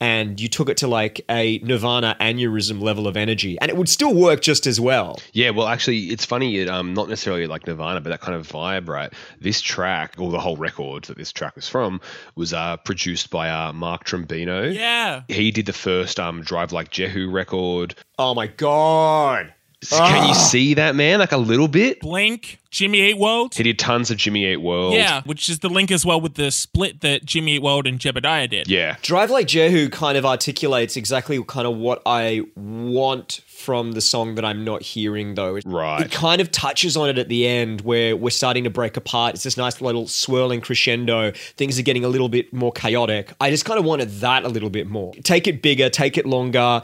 and 0.01 0.41
you 0.41 0.49
took 0.49 0.69
it 0.69 0.77
to 0.79 0.89
like 0.89 1.25
a 1.31 1.59
Nirvana 1.61 2.17
aneurysm 2.21 2.83
level 2.83 3.07
of 3.07 3.17
energy, 3.17 3.59
and 3.61 3.71
it 3.71 3.77
would 3.77 3.89
still 3.89 4.13
work 4.13 4.43
just 4.43 4.67
as 4.67 4.81
well. 4.81 5.19
Yeah, 5.33 5.51
well, 5.51 5.69
actually, 5.69 6.07
it's 6.07 6.25
funny. 6.25 6.59
It, 6.59 6.69
um, 6.69 6.95
not 6.95 7.09
necessarily 7.09 7.47
like 7.47 7.67
Nirvana, 7.67 8.01
but 8.01 8.11
that 8.11 8.21
kind 8.21 8.35
of 8.37 8.47
vibe, 8.47 8.89
right? 8.89 9.13
This 9.41 9.61
track, 9.61 10.15
or 10.19 10.31
the 10.31 10.41
whole 10.41 10.57
record 10.57 11.05
that 11.05 11.17
this 11.17 11.33
track 11.33 11.57
was 11.57 11.69
from, 11.69 12.01
was 12.35 12.53
uh, 12.53 12.77
produced 12.79 13.31
by 13.31 13.49
uh, 13.49 13.73
Mark 13.73 14.05
Trombino. 14.05 14.75
Yeah. 14.75 15.23
He 15.29 15.51
did 15.51 15.67
the 15.67 15.73
first 15.73 16.19
um, 16.21 16.43
Drive 16.43 16.73
Like 16.73 16.91
Jehu 16.91 17.31
record. 17.31 17.95
Oh 18.19 18.35
my 18.35 18.49
god! 18.49 19.55
Can 19.91 20.25
you 20.25 20.31
ah. 20.31 20.49
see 20.51 20.75
that, 20.75 20.95
man? 20.95 21.19
Like 21.19 21.33
a 21.33 21.37
little 21.37 21.69
bit? 21.69 22.01
Blink, 22.01 22.61
Jimmy 22.71 23.03
Eat 23.03 23.19
World. 23.19 23.55
He 23.55 23.63
did 23.63 23.79
tons 23.79 24.11
of 24.11 24.17
Jimmy 24.17 24.47
Eat 24.47 24.57
World. 24.57 24.95
Yeah, 24.95 25.23
which 25.25 25.49
is 25.49 25.61
the 25.61 25.69
link 25.69 25.91
as 25.91 26.05
well 26.05 26.21
with 26.21 26.35
the 26.35 26.51
split 26.51 27.01
that 27.03 27.25
Jimmy 27.25 27.57
Eat 27.57 27.63
World 27.63 27.87
and 27.87 27.99
Jebediah 27.99 28.51
did. 28.51 28.69
Yeah. 28.69 28.97
Drive 29.03 29.31
Like 29.31 29.47
Jehu 29.47 29.89
kind 29.89 30.19
of 30.19 30.27
articulates 30.27 30.97
exactly 30.97 31.43
kind 31.45 31.67
of 31.67 31.77
what 31.77 32.03
I 32.05 32.43
want 32.57 33.41
from 33.65 33.93
the 33.93 34.01
song 34.01 34.35
that 34.35 34.45
I'm 34.45 34.65
not 34.65 34.83
hearing 34.83 35.37
though. 35.37 35.59
Right. 35.65 36.03
It 36.03 36.11
kind 36.11 36.41
of 36.41 36.51
touches 36.51 36.97
on 36.97 37.09
it 37.09 37.17
at 37.17 37.29
the 37.29 37.47
end 37.47 37.81
where 37.81 38.17
we're 38.17 38.31
starting 38.31 38.65
to 38.65 38.71
break 38.71 38.97
apart. 38.97 39.35
It's 39.35 39.45
this 39.45 39.57
nice 39.57 39.81
little 39.81 40.07
swirling 40.07 40.61
crescendo. 40.61 41.33
Things 41.57 41.79
are 41.79 41.83
getting 41.83 42.05
a 42.05 42.09
little 42.09 42.29
bit 42.29 42.53
more 42.53 42.73
chaotic. 42.73 43.33
I 43.41 43.51
just 43.51 43.65
kind 43.65 43.79
of 43.79 43.85
wanted 43.85 44.11
that 44.21 44.45
a 44.45 44.49
little 44.49 44.71
bit 44.71 44.87
more. 44.87 45.15
Take 45.23 45.47
it 45.47 45.63
bigger, 45.63 45.89
take 45.89 46.19
it 46.19 46.27
longer. 46.27 46.83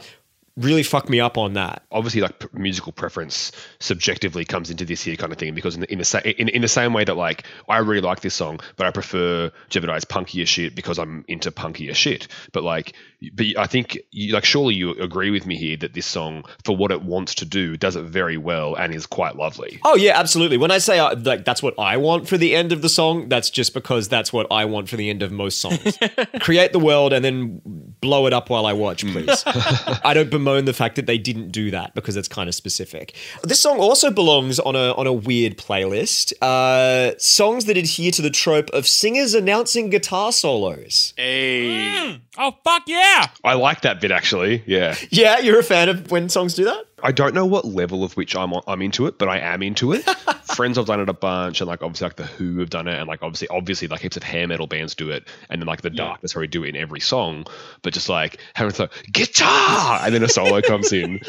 Really 0.57 0.83
fuck 0.83 1.09
me 1.09 1.19
up 1.19 1.37
on 1.37 1.53
that. 1.53 1.83
obviously 1.91 2.21
like 2.21 2.39
p- 2.39 2.47
musical 2.53 2.91
preference 2.91 3.51
subjectively 3.79 4.45
comes 4.45 4.69
into 4.69 4.85
this 4.85 5.01
here 5.01 5.15
kind 5.15 5.31
of 5.31 5.37
thing 5.37 5.53
because 5.55 5.75
in 5.75 5.81
the, 5.81 5.91
in 5.91 5.97
the 5.99 6.05
sa- 6.05 6.19
in, 6.19 6.49
in 6.49 6.61
the 6.61 6.67
same 6.67 6.93
way 6.93 7.03
that 7.03 7.15
like 7.15 7.43
I 7.67 7.77
really 7.79 8.01
like 8.01 8.21
this 8.21 8.33
song 8.35 8.59
but 8.75 8.85
I 8.87 8.91
prefer 8.91 9.51
Jebediah's 9.69 10.05
punkier 10.05 10.47
shit 10.47 10.75
because 10.75 10.99
I'm 10.99 11.25
into 11.27 11.51
punkier 11.51 11.95
shit 11.95 12.27
but 12.51 12.63
like 12.63 12.93
but 13.33 13.45
I 13.57 13.67
think 13.67 13.97
you, 14.11 14.33
like 14.33 14.45
surely 14.45 14.75
you 14.75 14.91
agree 14.91 15.29
with 15.31 15.45
me 15.45 15.55
here 15.55 15.77
that 15.77 15.93
this 15.93 16.05
song 16.05 16.43
for 16.65 16.75
what 16.75 16.91
it 16.91 17.01
wants 17.03 17.35
to 17.35 17.45
do 17.45 17.77
does 17.77 17.95
it 17.95 18.03
very 18.03 18.37
well 18.37 18.75
and 18.75 18.93
is 18.93 19.05
quite 19.05 19.35
lovely 19.35 19.79
Oh 19.83 19.95
yeah, 19.95 20.17
absolutely. 20.19 20.57
When 20.57 20.71
I 20.71 20.77
say 20.77 20.99
uh, 20.99 21.15
like 21.23 21.45
that's 21.45 21.61
what 21.63 21.77
I 21.79 21.97
want 21.97 22.27
for 22.27 22.37
the 22.37 22.55
end 22.55 22.71
of 22.71 22.81
the 22.81 22.89
song, 22.89 23.29
that's 23.29 23.49
just 23.49 23.73
because 23.73 24.07
that's 24.09 24.31
what 24.31 24.47
I 24.51 24.65
want 24.65 24.89
for 24.89 24.95
the 24.97 25.09
end 25.09 25.21
of 25.23 25.31
most 25.31 25.59
songs. 25.59 25.97
Create 26.41 26.71
the 26.71 26.79
world 26.79 27.13
and 27.13 27.23
then 27.25 27.61
blow 28.01 28.25
it 28.27 28.33
up 28.33 28.49
while 28.49 28.65
I 28.65 28.73
watch, 28.73 29.05
please. 29.05 29.43
I 29.45 30.13
don't 30.13 30.29
bemoan 30.41 30.65
the 30.65 30.73
fact 30.73 30.95
that 30.95 31.05
they 31.05 31.17
didn't 31.17 31.51
do 31.51 31.71
that 31.71 31.93
because 31.93 32.17
it's 32.17 32.27
kind 32.27 32.49
of 32.49 32.55
specific. 32.55 33.15
This 33.43 33.61
song 33.61 33.79
also 33.79 34.09
belongs 34.11 34.59
on 34.59 34.75
a 34.75 34.93
on 34.93 35.07
a 35.07 35.13
weird 35.13 35.57
playlist. 35.57 36.33
Uh, 36.41 37.17
songs 37.17 37.65
that 37.65 37.77
adhere 37.77 38.11
to 38.11 38.21
the 38.21 38.29
trope 38.29 38.69
of 38.71 38.87
singers 38.87 39.33
announcing 39.33 39.89
guitar 39.89 40.31
solos. 40.31 41.13
Hey. 41.15 42.19
Oh 42.37 42.55
fuck 42.63 42.83
yeah! 42.87 43.27
I 43.43 43.53
like 43.53 43.81
that 43.81 43.99
bit 43.99 44.11
actually 44.11 44.63
yeah 44.65 44.95
Yeah, 45.09 45.39
you're 45.39 45.59
a 45.59 45.63
fan 45.63 45.89
of 45.89 46.11
when 46.11 46.29
songs 46.29 46.53
do 46.55 46.63
that? 46.65 46.85
I 47.03 47.11
don't 47.11 47.33
know 47.33 47.45
what 47.45 47.65
level 47.65 48.03
of 48.03 48.15
which 48.17 48.35
I'm 48.35 48.53
I'm 48.67 48.81
into 48.81 49.05
it, 49.07 49.17
but 49.17 49.29
I 49.29 49.39
am 49.39 49.63
into 49.63 49.93
it. 49.93 50.03
Friends 50.55 50.77
have 50.77 50.85
done 50.85 50.99
it 50.99 51.09
a 51.09 51.13
bunch, 51.13 51.61
and 51.61 51.67
like 51.67 51.81
obviously 51.81 52.05
like 52.05 52.15
the 52.15 52.25
Who 52.25 52.59
have 52.59 52.69
done 52.69 52.87
it, 52.87 52.97
and 52.97 53.07
like 53.07 53.23
obviously 53.23 53.47
obviously 53.47 53.87
like 53.87 54.01
heaps 54.01 54.17
of 54.17 54.23
hair 54.23 54.47
metal 54.47 54.67
bands 54.67 54.95
do 54.95 55.09
it, 55.09 55.27
and 55.49 55.61
then 55.61 55.67
like 55.67 55.81
the 55.81 55.89
Darkness 55.89 56.35
where 56.35 56.41
we 56.41 56.47
do 56.47 56.63
it 56.63 56.69
in 56.69 56.75
every 56.75 56.99
song. 56.99 57.45
But 57.81 57.93
just 57.93 58.09
like 58.09 58.39
having 58.53 58.75
like 58.77 58.91
guitar, 59.11 60.01
and 60.03 60.13
then 60.13 60.23
a 60.23 60.29
solo 60.29 60.61
comes 60.61 60.91
in. 60.93 61.21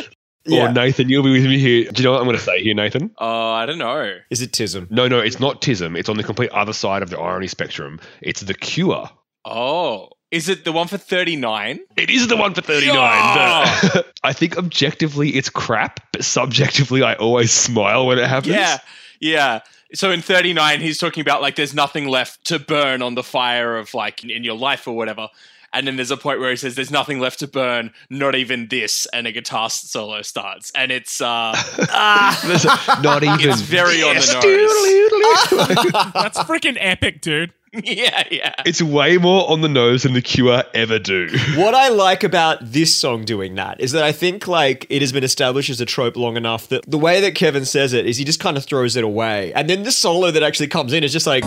Yeah. 0.45 0.71
Or 0.71 0.73
Nathan, 0.73 1.09
you'll 1.09 1.23
be 1.23 1.33
with 1.33 1.45
me 1.45 1.59
here. 1.59 1.85
Do 1.91 2.03
you 2.03 2.05
know 2.05 2.13
what 2.13 2.21
I'm 2.21 2.27
going 2.27 2.37
to 2.37 2.43
say 2.43 2.63
here, 2.63 2.75
Nathan? 2.75 3.13
Oh, 3.19 3.53
I 3.53 3.65
don't 3.65 3.79
know. 3.79 4.19
Is 4.29 4.43
it 4.43 4.51
Tism? 4.51 4.91
No, 4.91 5.07
no, 5.07 5.21
it's 5.21 5.39
not 5.39 5.63
Tism. 5.63 5.97
It's 5.97 6.09
on 6.09 6.17
the 6.17 6.25
complete 6.25 6.51
other 6.51 6.73
side 6.73 7.03
of 7.03 7.11
the 7.11 7.19
irony 7.19 7.47
spectrum. 7.47 8.01
It's 8.21 8.41
The 8.41 8.55
Cure. 8.55 9.09
Oh. 9.45 10.09
Is 10.33 10.49
it 10.49 10.65
the 10.65 10.73
one 10.73 10.89
for 10.89 10.97
39? 10.99 11.79
It 11.97 12.09
is 12.11 12.27
the 12.27 12.37
one 12.37 12.55
for 12.55 12.63
39. 12.63 12.95
Yeah. 12.97 13.81
but 13.93 14.13
I 14.25 14.33
think 14.33 14.57
objectively 14.57 15.29
it's 15.37 15.51
crap, 15.51 16.01
but 16.13 16.25
subjectively 16.25 17.03
I 17.03 17.15
always 17.15 17.53
smile 17.53 18.07
when 18.07 18.19
it 18.19 18.27
happens. 18.27 18.55
Yeah. 18.55 18.79
Yeah. 19.21 19.61
So 19.95 20.11
in 20.11 20.23
39, 20.23 20.81
he's 20.81 20.97
talking 20.99 21.21
about 21.21 21.43
like 21.43 21.55
there's 21.57 21.75
nothing 21.75 22.09
left 22.09 22.45
to 22.47 22.59
burn 22.59 23.03
on 23.03 23.15
the 23.15 23.23
fire 23.23 23.77
of 23.77 23.93
like 23.93 24.25
in, 24.25 24.31
in 24.31 24.43
your 24.43 24.57
life 24.57 24.89
or 24.89 24.97
whatever. 24.97 25.29
And 25.75 25.87
then 25.87 25.97
there's 25.97 26.11
a 26.11 26.17
point 26.19 26.41
where 26.41 26.51
he 26.51 26.57
says 26.57 26.75
there's 26.75 26.91
nothing 26.91 27.19
left 27.19 27.39
to 27.41 27.47
burn, 27.47 27.93
not 28.11 28.35
even 28.35 28.69
this, 28.69 29.07
and 29.13 29.27
a 29.27 29.33
guitar 29.33 29.71
solo 29.71 30.21
starts. 30.23 30.71
And 30.75 30.91
it's 30.93 31.21
uh 31.21 31.55
There's 32.47 32.65
not 33.03 33.23
even. 33.23 33.51
it's 33.51 33.61
very 33.63 34.03
on 34.03 34.15
the 34.17 34.21
Yes, 34.21 35.93
nose. 35.93 36.13
That's 36.15 36.39
freaking 36.41 36.77
epic, 36.79 37.21
dude. 37.21 37.53
yeah, 37.85 38.25
yeah. 38.31 38.55
It's 38.67 38.83
way 38.83 39.17
more 39.17 39.51
on 39.51 39.63
the 39.63 39.69
nose 39.69 40.03
than 40.03 40.13
the 40.13 40.21
Cure 40.21 40.63
ever 40.75 40.99
do. 40.99 41.29
What 41.57 41.75
I 41.75 41.89
like 41.89 42.23
about 42.23 42.59
this 42.61 42.95
song 42.95 43.25
doing 43.25 43.55
that 43.55 43.81
is 43.81 43.93
that 43.93 44.03
I 44.03 44.13
think 44.13 44.47
like 44.47 44.87
it 44.91 45.01
has 45.01 45.13
been 45.13 45.25
established 45.25 45.71
as 45.71 45.81
a 45.81 45.87
trope 45.87 46.17
long 46.17 46.37
enough 46.37 46.69
that 46.69 46.85
the 46.91 46.99
way 46.99 47.21
that 47.21 47.35
Kevin 47.35 47.65
says 47.65 47.93
it 47.93 48.07
is 48.07 48.17
he 48.19 48.25
just 48.25 48.41
kind 48.41 48.57
of 48.57 48.65
throws 48.65 48.97
it 48.97 49.05
away. 49.05 49.53
And 49.55 49.71
then 49.71 49.85
the 49.85 49.93
solo 49.93 50.31
that 50.31 50.43
actually 50.43 50.69
comes 50.69 50.93
in 50.93 51.03
is 51.03 51.13
just 51.13 51.27
like 51.27 51.47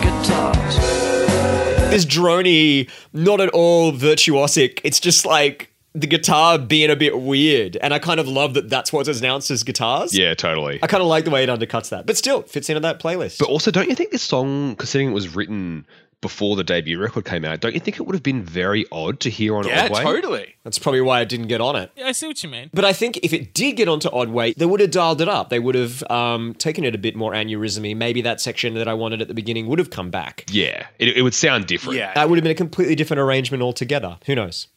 this 1.90 2.04
drony, 2.04 2.90
not 3.12 3.40
at 3.40 3.50
all 3.50 3.92
virtuosic. 3.92 4.80
It's 4.82 4.98
just 5.00 5.26
like 5.26 5.72
the 5.96 6.06
guitar 6.06 6.58
being 6.58 6.90
a 6.90 6.96
bit 6.96 7.20
weird. 7.20 7.76
And 7.76 7.94
I 7.94 7.98
kind 7.98 8.20
of 8.20 8.28
love 8.28 8.54
that 8.54 8.68
that's 8.68 8.92
what's 8.92 9.08
announced 9.08 9.50
as 9.50 9.62
guitars. 9.62 10.16
Yeah, 10.16 10.34
totally. 10.34 10.78
I 10.82 10.86
kind 10.86 11.02
of 11.02 11.08
like 11.08 11.24
the 11.24 11.30
way 11.30 11.42
it 11.42 11.48
undercuts 11.48 11.88
that. 11.90 12.06
But 12.06 12.16
still, 12.16 12.42
fits 12.42 12.68
into 12.68 12.80
that 12.80 13.00
playlist. 13.00 13.38
But 13.38 13.48
also, 13.48 13.70
don't 13.70 13.88
you 13.88 13.94
think 13.94 14.10
this 14.10 14.22
song, 14.22 14.76
considering 14.76 15.10
it 15.10 15.14
was 15.14 15.34
written 15.34 15.86
before 16.20 16.56
the 16.56 16.64
debut 16.64 16.98
record 16.98 17.24
came 17.24 17.44
out, 17.44 17.60
don't 17.60 17.74
you 17.74 17.80
think 17.80 17.98
it 17.98 18.02
would 18.02 18.14
have 18.14 18.22
been 18.22 18.42
very 18.42 18.84
odd 18.90 19.20
to 19.20 19.30
hear 19.30 19.56
on 19.56 19.66
Yeah, 19.66 19.88
Oddway? 19.88 20.02
Totally. 20.02 20.54
that's 20.64 20.78
probably 20.78 21.00
why 21.02 21.20
it 21.20 21.28
didn't 21.28 21.48
get 21.48 21.60
on 21.60 21.76
it. 21.76 21.90
Yeah, 21.96 22.06
I 22.06 22.12
see 22.12 22.26
what 22.26 22.42
you 22.42 22.48
mean. 22.48 22.70
But 22.72 22.84
I 22.84 22.92
think 22.92 23.18
if 23.22 23.32
it 23.32 23.54
did 23.54 23.76
get 23.76 23.88
onto 23.88 24.08
Oddway, 24.08 24.54
they 24.54 24.66
would 24.66 24.80
have 24.80 24.90
dialed 24.90 25.20
it 25.20 25.28
up. 25.28 25.50
They 25.50 25.58
would 25.58 25.74
have 25.74 26.02
um, 26.10 26.54
taken 26.54 26.84
it 26.84 26.94
a 26.94 26.98
bit 26.98 27.16
more 27.16 27.32
aneurysmy. 27.32 27.96
Maybe 27.96 28.22
that 28.22 28.40
section 28.40 28.74
that 28.74 28.88
I 28.88 28.94
wanted 28.94 29.20
at 29.22 29.28
the 29.28 29.34
beginning 29.34 29.66
would 29.66 29.78
have 29.78 29.90
come 29.90 30.10
back. 30.10 30.44
Yeah, 30.50 30.86
it, 30.98 31.16
it 31.18 31.22
would 31.22 31.34
sound 31.34 31.66
different. 31.66 31.98
Yeah. 31.98 32.14
That 32.14 32.28
would 32.28 32.36
have 32.38 32.42
been 32.44 32.52
a 32.52 32.56
completely 32.56 32.94
different 32.94 33.20
arrangement 33.20 33.62
altogether. 33.62 34.18
Who 34.26 34.34
knows? 34.34 34.68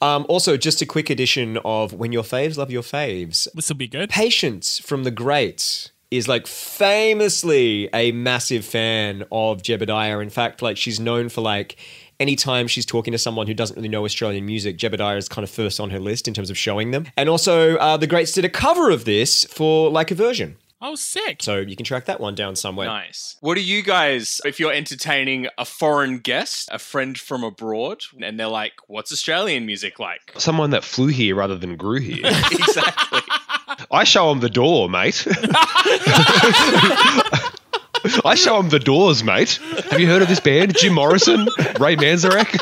Um, 0.00 0.24
also, 0.28 0.56
just 0.56 0.80
a 0.80 0.86
quick 0.86 1.10
edition 1.10 1.58
of 1.64 1.92
When 1.92 2.12
Your 2.12 2.22
Faves 2.22 2.56
Love 2.56 2.70
Your 2.70 2.82
Faves. 2.82 3.48
This 3.54 3.68
will 3.68 3.76
be 3.76 3.88
good. 3.88 4.08
Patience 4.08 4.78
from 4.78 5.02
the 5.04 5.10
Grates 5.10 5.90
is 6.16 6.28
like 6.28 6.46
famously 6.46 7.88
a 7.92 8.12
massive 8.12 8.64
fan 8.64 9.24
of 9.32 9.62
Jebediah. 9.62 10.22
In 10.22 10.30
fact, 10.30 10.62
like 10.62 10.76
she's 10.76 11.00
known 11.00 11.28
for 11.28 11.40
like 11.40 11.76
anytime 12.20 12.66
she's 12.66 12.86
talking 12.86 13.12
to 13.12 13.18
someone 13.18 13.46
who 13.46 13.54
doesn't 13.54 13.76
really 13.76 13.88
know 13.88 14.04
Australian 14.04 14.46
music, 14.46 14.78
Jebediah 14.78 15.16
is 15.16 15.28
kind 15.28 15.44
of 15.44 15.50
first 15.50 15.80
on 15.80 15.90
her 15.90 15.98
list 15.98 16.28
in 16.28 16.34
terms 16.34 16.50
of 16.50 16.58
showing 16.58 16.90
them. 16.90 17.06
And 17.16 17.28
also, 17.28 17.76
uh, 17.76 17.96
the 17.96 18.06
Grates 18.06 18.32
did 18.32 18.44
a 18.44 18.48
cover 18.48 18.90
of 18.90 19.04
this 19.04 19.44
for 19.44 19.90
like 19.90 20.10
a 20.10 20.14
version. 20.14 20.56
Oh, 20.86 20.96
sick. 20.96 21.42
So 21.42 21.60
you 21.60 21.76
can 21.76 21.86
track 21.86 22.04
that 22.04 22.20
one 22.20 22.34
down 22.34 22.56
somewhere. 22.56 22.86
Nice. 22.86 23.36
What 23.40 23.54
do 23.54 23.62
you 23.62 23.82
guys, 23.82 24.42
if 24.44 24.60
you're 24.60 24.70
entertaining 24.70 25.46
a 25.56 25.64
foreign 25.64 26.18
guest, 26.18 26.68
a 26.70 26.78
friend 26.78 27.18
from 27.18 27.42
abroad, 27.42 28.02
and 28.20 28.38
they're 28.38 28.48
like, 28.48 28.74
what's 28.86 29.10
Australian 29.10 29.64
music 29.64 29.98
like? 29.98 30.20
Someone 30.36 30.68
that 30.70 30.84
flew 30.84 31.06
here 31.06 31.36
rather 31.36 31.56
than 31.56 31.78
grew 31.78 32.00
here. 32.00 32.20
exactly. 32.26 33.22
I 33.90 34.04
show 34.04 34.28
them 34.28 34.40
the 34.40 34.50
door, 34.50 34.90
mate. 34.90 35.26
I 38.26 38.34
show 38.36 38.60
them 38.60 38.68
the 38.68 38.78
doors, 38.78 39.24
mate. 39.24 39.58
Have 39.90 40.00
you 40.00 40.06
heard 40.06 40.20
of 40.20 40.28
this 40.28 40.40
band? 40.40 40.76
Jim 40.76 40.92
Morrison, 40.92 41.46
Ray 41.80 41.96
Manzarek. 41.96 42.60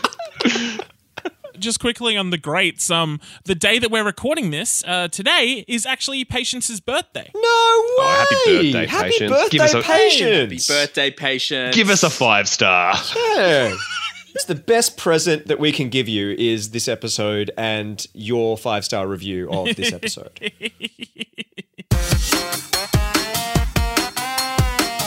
Just 1.63 1.79
quickly 1.79 2.17
on 2.17 2.31
the 2.31 2.39
Grates, 2.39 2.91
um, 2.91 3.21
the 3.45 3.55
day 3.55 3.79
that 3.79 3.89
we're 3.89 4.03
recording 4.05 4.51
this, 4.51 4.83
uh, 4.85 5.07
today 5.07 5.65
is 5.69 5.87
actually 5.87 6.25
Patience's 6.25 6.81
birthday. 6.81 7.31
No 7.33 7.85
way! 7.99 8.05
happy 8.05 8.35
birthday, 8.73 8.87
Happy 8.87 9.09
Patience. 9.11 9.31
birthday, 9.31 9.49
Give 9.51 9.61
us 9.63 9.75
a- 9.75 9.83
Patience! 9.83 10.67
Birthday 10.69 11.11
patience. 11.13 11.77
Give 11.77 11.89
us 11.89 12.03
a 12.03 12.11
five 12.11 12.49
star. 12.49 12.95
Yeah. 13.17 13.75
It's 14.35 14.47
the 14.47 14.55
best 14.55 14.97
present 14.97 15.49
that 15.49 15.61
we 15.61 15.73
can 15.73 15.91
give 15.91 16.09
you 16.09 16.31
is 16.39 16.71
this 16.71 16.89
episode 16.89 17.51
and 17.59 18.05
your 18.15 18.57
five 18.57 18.83
star 18.83 19.07
review 19.07 19.51
of 19.53 19.77
this 19.77 19.93
episode. 19.93 20.51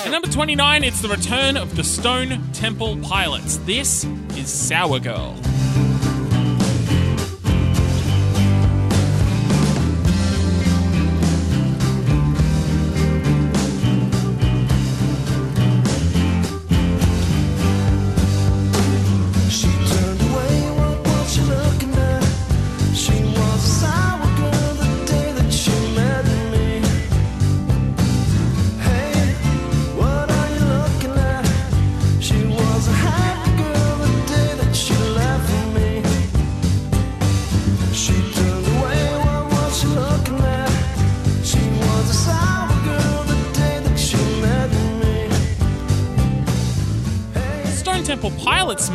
And 0.04 0.12
number 0.12 0.28
29, 0.28 0.84
it's 0.84 1.02
the 1.02 1.10
return 1.10 1.58
of 1.58 1.76
the 1.76 1.84
Stone 1.84 2.40
Temple 2.54 2.98
Pilots. 3.02 3.58
This 3.66 4.04
is 4.38 4.48
Sour 4.54 5.00
Girl. 5.00 5.36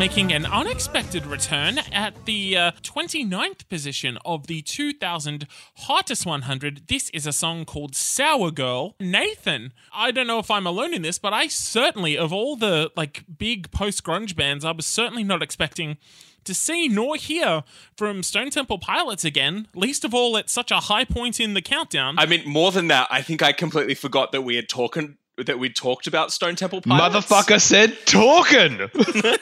Making 0.00 0.32
an 0.32 0.46
unexpected 0.46 1.26
return 1.26 1.76
at 1.92 2.24
the 2.24 2.56
uh, 2.56 2.70
29th 2.82 3.68
position 3.68 4.16
of 4.24 4.46
the 4.46 4.62
2000 4.62 5.46
Hottest 5.76 6.24
100. 6.24 6.88
This 6.88 7.10
is 7.10 7.26
a 7.26 7.34
song 7.34 7.66
called 7.66 7.94
Sour 7.94 8.50
Girl. 8.50 8.96
Nathan, 8.98 9.74
I 9.92 10.10
don't 10.10 10.26
know 10.26 10.38
if 10.38 10.50
I'm 10.50 10.66
alone 10.66 10.94
in 10.94 11.02
this, 11.02 11.18
but 11.18 11.34
I 11.34 11.48
certainly, 11.48 12.16
of 12.16 12.32
all 12.32 12.56
the 12.56 12.90
like 12.96 13.24
big 13.36 13.70
post 13.72 14.02
grunge 14.02 14.34
bands, 14.34 14.64
I 14.64 14.70
was 14.70 14.86
certainly 14.86 15.22
not 15.22 15.42
expecting 15.42 15.98
to 16.44 16.54
see 16.54 16.88
nor 16.88 17.16
hear 17.16 17.62
from 17.94 18.22
Stone 18.22 18.48
Temple 18.48 18.78
Pilots 18.78 19.26
again, 19.26 19.68
least 19.74 20.06
of 20.06 20.14
all 20.14 20.38
at 20.38 20.48
such 20.48 20.70
a 20.70 20.80
high 20.80 21.04
point 21.04 21.38
in 21.38 21.52
the 21.52 21.60
countdown. 21.60 22.18
I 22.18 22.24
mean, 22.24 22.48
more 22.48 22.72
than 22.72 22.88
that, 22.88 23.08
I 23.10 23.20
think 23.20 23.42
I 23.42 23.52
completely 23.52 23.94
forgot 23.94 24.32
that 24.32 24.40
we 24.40 24.56
had 24.56 24.66
talking 24.66 25.18
that 25.36 25.58
we 25.58 25.68
talked 25.68 26.06
about 26.06 26.32
Stone 26.32 26.56
Temple 26.56 26.80
Pilots. 26.80 27.26
Motherfucker 27.26 27.60
said 27.60 27.98
talking. 28.06 28.88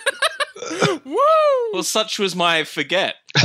Woo! 1.05 1.17
Well, 1.73 1.83
such 1.83 2.19
was 2.19 2.35
my 2.37 2.65
forget. 2.65 3.17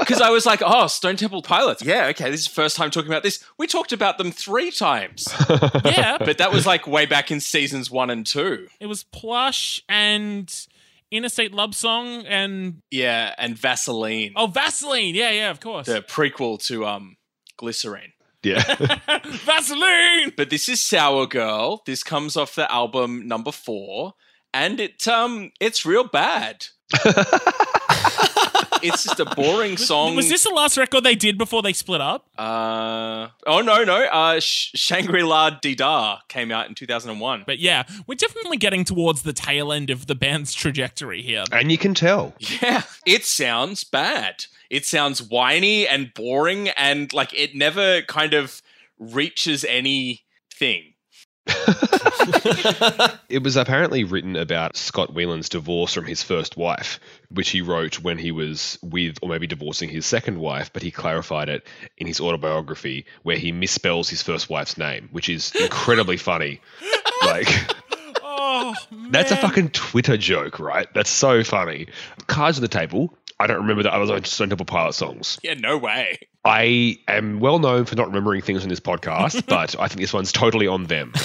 Because 0.00 0.22
I 0.22 0.30
was 0.30 0.44
like, 0.46 0.60
oh, 0.64 0.86
Stone 0.88 1.16
Temple 1.16 1.42
Pilots. 1.42 1.84
Yeah, 1.84 2.06
okay, 2.06 2.30
this 2.30 2.40
is 2.40 2.46
the 2.48 2.54
first 2.54 2.74
time 2.74 2.90
talking 2.90 3.10
about 3.10 3.22
this. 3.22 3.44
We 3.58 3.66
talked 3.68 3.92
about 3.92 4.18
them 4.18 4.32
three 4.32 4.70
times. 4.72 5.28
Yeah, 5.84 6.18
but 6.18 6.38
that 6.38 6.50
was 6.52 6.66
like 6.66 6.86
way 6.86 7.06
back 7.06 7.30
in 7.30 7.38
seasons 7.38 7.90
one 7.90 8.10
and 8.10 8.26
two. 8.26 8.66
It 8.80 8.86
was 8.86 9.04
Plush 9.04 9.82
and 9.88 10.52
Interstate 11.12 11.52
Love 11.52 11.74
Song 11.76 12.24
and 12.26 12.82
Yeah, 12.90 13.34
and 13.38 13.56
Vaseline, 13.56 14.32
oh 14.36 14.46
Vaseline. 14.48 15.14
Yeah, 15.14 15.30
yeah, 15.30 15.50
of 15.50 15.60
course. 15.60 15.86
the 15.86 16.00
prequel 16.02 16.58
to 16.66 16.86
um 16.86 17.16
Glycerine. 17.56 18.12
yeah. 18.42 18.62
Vaseline. 19.24 20.32
But 20.36 20.50
this 20.50 20.68
is 20.68 20.80
Sour 20.82 21.26
Girl. 21.26 21.82
This 21.86 22.02
comes 22.02 22.36
off 22.36 22.54
the 22.54 22.70
album 22.72 23.28
number 23.28 23.52
four, 23.52 24.14
and 24.54 24.80
it 24.80 25.06
um 25.08 25.52
it's 25.60 25.84
real 25.86 26.04
bad. 26.04 26.66
it's 28.82 29.04
just 29.04 29.20
a 29.20 29.24
boring 29.36 29.76
song. 29.76 30.16
Was 30.16 30.28
this 30.28 30.44
the 30.44 30.50
last 30.50 30.76
record 30.76 31.04
they 31.04 31.14
did 31.14 31.38
before 31.38 31.62
they 31.62 31.72
split 31.72 32.00
up? 32.00 32.26
Uh 32.38 33.28
oh 33.46 33.60
no 33.60 33.84
no 33.84 34.04
uh 34.04 34.40
Sh- 34.40 34.70
Shangri-La 34.74 35.50
Dee 35.60 35.74
Da 35.74 36.18
came 36.28 36.50
out 36.50 36.68
in 36.68 36.74
two 36.74 36.86
thousand 36.86 37.10
and 37.10 37.20
one. 37.20 37.44
But 37.46 37.58
yeah, 37.58 37.84
we're 38.06 38.14
definitely 38.14 38.56
getting 38.56 38.84
towards 38.84 39.22
the 39.22 39.32
tail 39.32 39.72
end 39.72 39.90
of 39.90 40.06
the 40.06 40.14
band's 40.14 40.52
trajectory 40.54 41.22
here. 41.22 41.44
and 41.52 41.70
you 41.70 41.78
can 41.78 41.94
tell. 41.94 42.34
Yeah, 42.62 42.82
it 43.06 43.24
sounds 43.24 43.84
bad. 43.84 44.44
It 44.68 44.84
sounds 44.84 45.22
whiny 45.22 45.86
and 45.86 46.12
boring, 46.14 46.68
and 46.70 47.12
like 47.12 47.32
it 47.34 47.54
never 47.54 48.02
kind 48.02 48.34
of 48.34 48.62
reaches 48.98 49.64
anything. 49.64 50.89
It 53.28 53.44
was 53.44 53.56
apparently 53.56 54.02
written 54.02 54.34
about 54.34 54.76
Scott 54.76 55.14
Weiland's 55.14 55.48
divorce 55.48 55.94
from 55.94 56.04
his 56.04 56.22
first 56.22 56.56
wife, 56.56 56.98
which 57.30 57.50
he 57.50 57.60
wrote 57.60 58.00
when 58.00 58.18
he 58.18 58.32
was 58.32 58.76
with 58.82 59.18
or 59.22 59.28
maybe 59.28 59.46
divorcing 59.46 59.88
his 59.88 60.04
second 60.04 60.38
wife, 60.40 60.72
but 60.72 60.82
he 60.82 60.90
clarified 60.90 61.48
it 61.48 61.64
in 61.96 62.08
his 62.08 62.20
autobiography 62.20 63.06
where 63.22 63.36
he 63.36 63.52
misspells 63.52 64.08
his 64.08 64.20
first 64.22 64.50
wife's 64.50 64.76
name, 64.76 65.08
which 65.12 65.28
is 65.28 65.52
incredibly 65.54 66.16
funny. 66.16 66.60
Like 67.24 67.48
Oh, 68.22 68.74
that's 69.10 69.30
a 69.30 69.36
fucking 69.36 69.70
Twitter 69.70 70.16
joke, 70.16 70.58
right? 70.58 70.88
That's 70.92 71.10
so 71.10 71.44
funny. 71.44 71.86
Cards 72.26 72.58
on 72.58 72.62
the 72.62 72.68
table. 72.68 73.16
I 73.38 73.46
don't 73.46 73.58
remember 73.58 73.82
the 73.82 73.94
other 73.94 74.22
Stone 74.24 74.48
Temple 74.48 74.66
Pilot 74.66 74.94
songs. 74.94 75.38
Yeah, 75.42 75.54
no 75.54 75.78
way. 75.78 76.18
I 76.44 76.98
am 77.06 77.40
well 77.40 77.58
known 77.58 77.84
for 77.84 77.96
not 77.96 78.06
remembering 78.06 78.40
things 78.42 78.62
on 78.62 78.68
this 78.68 78.80
podcast, 78.80 79.46
but 79.48 79.78
I 79.78 79.88
think 79.88 80.00
this 80.00 80.12
one's 80.12 80.32
totally 80.32 80.66
on 80.66 80.84
them. 80.84 81.12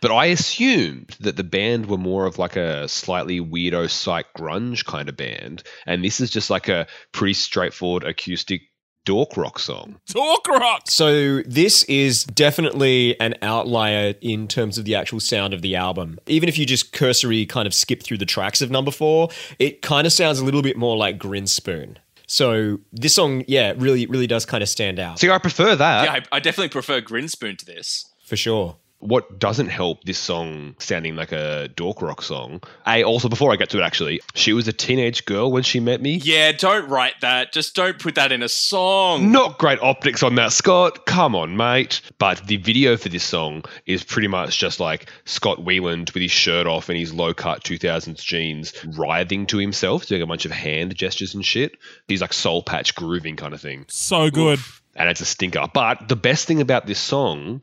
But 0.00 0.12
I 0.12 0.26
assumed 0.26 1.16
that 1.20 1.36
the 1.36 1.44
band 1.44 1.86
were 1.86 1.98
more 1.98 2.24
of 2.24 2.38
like 2.38 2.54
a 2.54 2.86
slightly 2.88 3.40
weirdo 3.40 3.90
psych 3.90 4.26
grunge 4.38 4.84
kind 4.84 5.08
of 5.08 5.16
band, 5.16 5.64
and 5.86 6.04
this 6.04 6.20
is 6.20 6.30
just 6.30 6.50
like 6.50 6.68
a 6.68 6.86
pretty 7.12 7.34
straightforward 7.34 8.04
acoustic 8.04 8.62
dork 9.04 9.36
rock 9.36 9.58
song. 9.58 9.98
Talk 10.06 10.46
rock. 10.46 10.82
So 10.86 11.42
this 11.42 11.82
is 11.84 12.24
definitely 12.24 13.18
an 13.18 13.34
outlier 13.42 14.14
in 14.20 14.46
terms 14.46 14.78
of 14.78 14.84
the 14.84 14.94
actual 14.94 15.20
sound 15.20 15.54
of 15.54 15.62
the 15.62 15.74
album. 15.74 16.18
Even 16.26 16.48
if 16.48 16.58
you 16.58 16.66
just 16.66 16.92
cursory 16.92 17.46
kind 17.46 17.66
of 17.66 17.74
skip 17.74 18.02
through 18.02 18.18
the 18.18 18.26
tracks 18.26 18.60
of 18.60 18.70
number 18.70 18.90
four, 18.90 19.30
it 19.58 19.82
kind 19.82 20.06
of 20.06 20.12
sounds 20.12 20.38
a 20.38 20.44
little 20.44 20.62
bit 20.62 20.76
more 20.76 20.96
like 20.96 21.18
Grinspoon. 21.18 21.96
So 22.30 22.78
this 22.92 23.16
song, 23.16 23.42
yeah, 23.48 23.74
really, 23.76 24.06
really 24.06 24.28
does 24.28 24.46
kind 24.46 24.62
of 24.62 24.68
stand 24.68 25.00
out 25.00 25.18
See, 25.18 25.28
I 25.28 25.38
prefer 25.38 25.74
that. 25.74 26.04
Yeah, 26.04 26.12
I, 26.12 26.36
I 26.36 26.38
definitely 26.38 26.68
prefer 26.68 27.00
Grinspoon 27.00 27.58
to 27.58 27.66
this. 27.66 28.06
for 28.24 28.36
sure. 28.36 28.76
What 29.00 29.38
doesn't 29.38 29.68
help 29.68 30.04
this 30.04 30.18
song 30.18 30.76
sounding 30.78 31.16
like 31.16 31.32
a 31.32 31.68
dork 31.74 32.02
rock 32.02 32.20
song? 32.20 32.62
A 32.86 33.02
also 33.02 33.30
before 33.30 33.50
I 33.50 33.56
get 33.56 33.70
to 33.70 33.78
it, 33.78 33.82
actually, 33.82 34.20
she 34.34 34.52
was 34.52 34.68
a 34.68 34.74
teenage 34.74 35.24
girl 35.24 35.50
when 35.50 35.62
she 35.62 35.80
met 35.80 36.02
me. 36.02 36.16
Yeah, 36.16 36.52
don't 36.52 36.86
write 36.88 37.14
that. 37.22 37.50
Just 37.50 37.74
don't 37.74 37.98
put 37.98 38.16
that 38.16 38.30
in 38.30 38.42
a 38.42 38.48
song. 38.48 39.32
Not 39.32 39.58
great 39.58 39.80
optics 39.80 40.22
on 40.22 40.34
that, 40.34 40.52
Scott. 40.52 41.06
Come 41.06 41.34
on, 41.34 41.56
mate. 41.56 42.02
But 42.18 42.46
the 42.46 42.58
video 42.58 42.98
for 42.98 43.08
this 43.08 43.24
song 43.24 43.64
is 43.86 44.04
pretty 44.04 44.28
much 44.28 44.58
just 44.58 44.80
like 44.80 45.10
Scott 45.24 45.64
Weiland 45.64 46.12
with 46.12 46.20
his 46.20 46.30
shirt 46.30 46.66
off 46.66 46.90
and 46.90 46.98
his 46.98 47.14
low 47.14 47.32
cut 47.32 47.64
2000s 47.64 48.22
jeans 48.22 48.74
writhing 48.98 49.46
to 49.46 49.56
himself, 49.56 50.06
doing 50.06 50.20
a 50.20 50.26
bunch 50.26 50.44
of 50.44 50.50
hand 50.52 50.94
gestures 50.94 51.34
and 51.34 51.42
shit. 51.44 51.72
He's 52.06 52.20
like 52.20 52.34
soul 52.34 52.62
patch 52.62 52.94
grooving 52.94 53.36
kind 53.36 53.54
of 53.54 53.62
thing. 53.62 53.86
So 53.88 54.30
good. 54.30 54.58
And 54.94 55.08
it's 55.08 55.22
a 55.22 55.24
stinker. 55.24 55.68
But 55.72 56.08
the 56.08 56.16
best 56.16 56.46
thing 56.46 56.60
about 56.60 56.86
this 56.86 56.98
song 56.98 57.62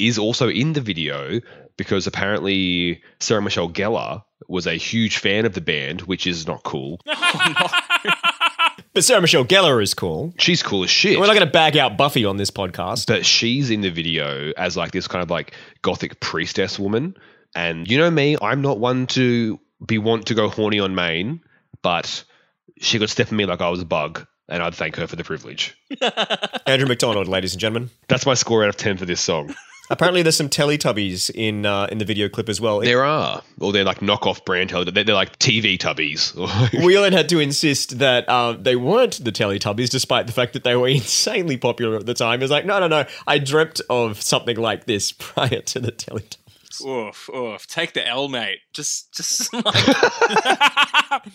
is 0.00 0.18
also 0.18 0.48
in 0.48 0.72
the 0.72 0.80
video 0.80 1.40
because 1.76 2.06
apparently 2.06 3.02
Sarah 3.20 3.42
Michelle 3.42 3.70
Gellar 3.70 4.22
was 4.48 4.66
a 4.66 4.74
huge 4.74 5.18
fan 5.18 5.44
of 5.46 5.54
the 5.54 5.60
band, 5.60 6.02
which 6.02 6.26
is 6.26 6.46
not 6.46 6.62
cool. 6.62 7.00
But 8.92 9.04
Sarah 9.04 9.20
Michelle 9.20 9.44
Gellar 9.44 9.80
is 9.80 9.94
cool. 9.94 10.34
She's 10.38 10.62
cool 10.64 10.82
as 10.82 10.90
shit. 10.90 11.18
We're 11.18 11.26
not 11.26 11.34
going 11.34 11.46
to 11.46 11.52
bag 11.52 11.76
out 11.76 11.96
Buffy 11.96 12.24
on 12.24 12.38
this 12.38 12.50
podcast. 12.50 13.06
but 13.06 13.24
she's 13.24 13.70
in 13.70 13.82
the 13.82 13.90
video 13.90 14.52
as 14.56 14.76
like 14.76 14.90
this 14.90 15.06
kind 15.06 15.22
of 15.22 15.30
like 15.30 15.54
gothic 15.80 16.18
priestess 16.18 16.76
woman. 16.78 17.14
And 17.54 17.88
you 17.88 17.98
know 17.98 18.10
me, 18.10 18.36
I'm 18.42 18.62
not 18.62 18.80
one 18.80 19.06
to 19.08 19.60
be 19.84 19.98
want 19.98 20.26
to 20.26 20.34
go 20.34 20.48
horny 20.48 20.80
on 20.80 20.94
main, 20.96 21.40
but 21.82 22.24
she 22.80 22.98
could 22.98 23.10
step 23.10 23.30
on 23.30 23.36
me 23.36 23.46
like 23.46 23.60
I 23.60 23.70
was 23.70 23.80
a 23.80 23.84
bug, 23.84 24.26
and 24.48 24.62
I'd 24.62 24.74
thank 24.74 24.96
her 24.96 25.06
for 25.06 25.16
the 25.16 25.24
privilege. 25.24 25.76
Andrew 26.66 26.88
McDonald, 26.88 27.28
ladies 27.28 27.52
and 27.52 27.60
gentlemen. 27.60 27.90
That's 28.08 28.26
my 28.26 28.34
score 28.34 28.64
out 28.64 28.68
of 28.70 28.76
ten 28.76 28.96
for 28.96 29.04
this 29.06 29.20
song. 29.20 29.54
Apparently, 29.90 30.22
there's 30.22 30.36
some 30.36 30.48
Teletubbies 30.48 31.30
in 31.34 31.66
uh, 31.66 31.88
in 31.90 31.98
the 31.98 32.04
video 32.04 32.28
clip 32.28 32.48
as 32.48 32.60
well. 32.60 32.78
There 32.78 33.04
are, 33.04 33.42
or 33.58 33.72
they're 33.72 33.84
like 33.84 33.98
knockoff 33.98 34.44
brand 34.44 34.70
Teletubbies. 34.70 34.94
They're, 34.94 35.04
they're 35.04 35.14
like 35.16 35.36
TV 35.40 35.76
tubbies. 35.76 36.34
We 36.84 36.94
Weiland 36.94 37.12
had 37.12 37.28
to 37.30 37.40
insist 37.40 37.98
that 37.98 38.28
uh, 38.28 38.52
they 38.52 38.76
weren't 38.76 39.24
the 39.24 39.32
Teletubbies, 39.32 39.90
despite 39.90 40.28
the 40.28 40.32
fact 40.32 40.52
that 40.52 40.62
they 40.62 40.76
were 40.76 40.88
insanely 41.00 41.56
popular 41.56 41.96
at 41.96 42.06
the 42.06 42.14
time. 42.14 42.38
He 42.38 42.44
was 42.44 42.50
like, 42.52 42.64
no, 42.64 42.78
no, 42.78 42.86
no. 42.86 43.04
I 43.26 43.38
dreamt 43.38 43.80
of 43.90 44.22
something 44.22 44.56
like 44.56 44.84
this 44.86 45.10
prior 45.18 45.60
to 45.60 45.80
the 45.80 45.90
Teletubbies. 45.90 46.36
Oof, 46.86 47.28
oof. 47.34 47.66
Take 47.66 47.94
the 47.94 48.06
L, 48.06 48.28
mate. 48.28 48.60
Just, 48.72 49.12
just 49.12 49.52
like, 49.52 49.64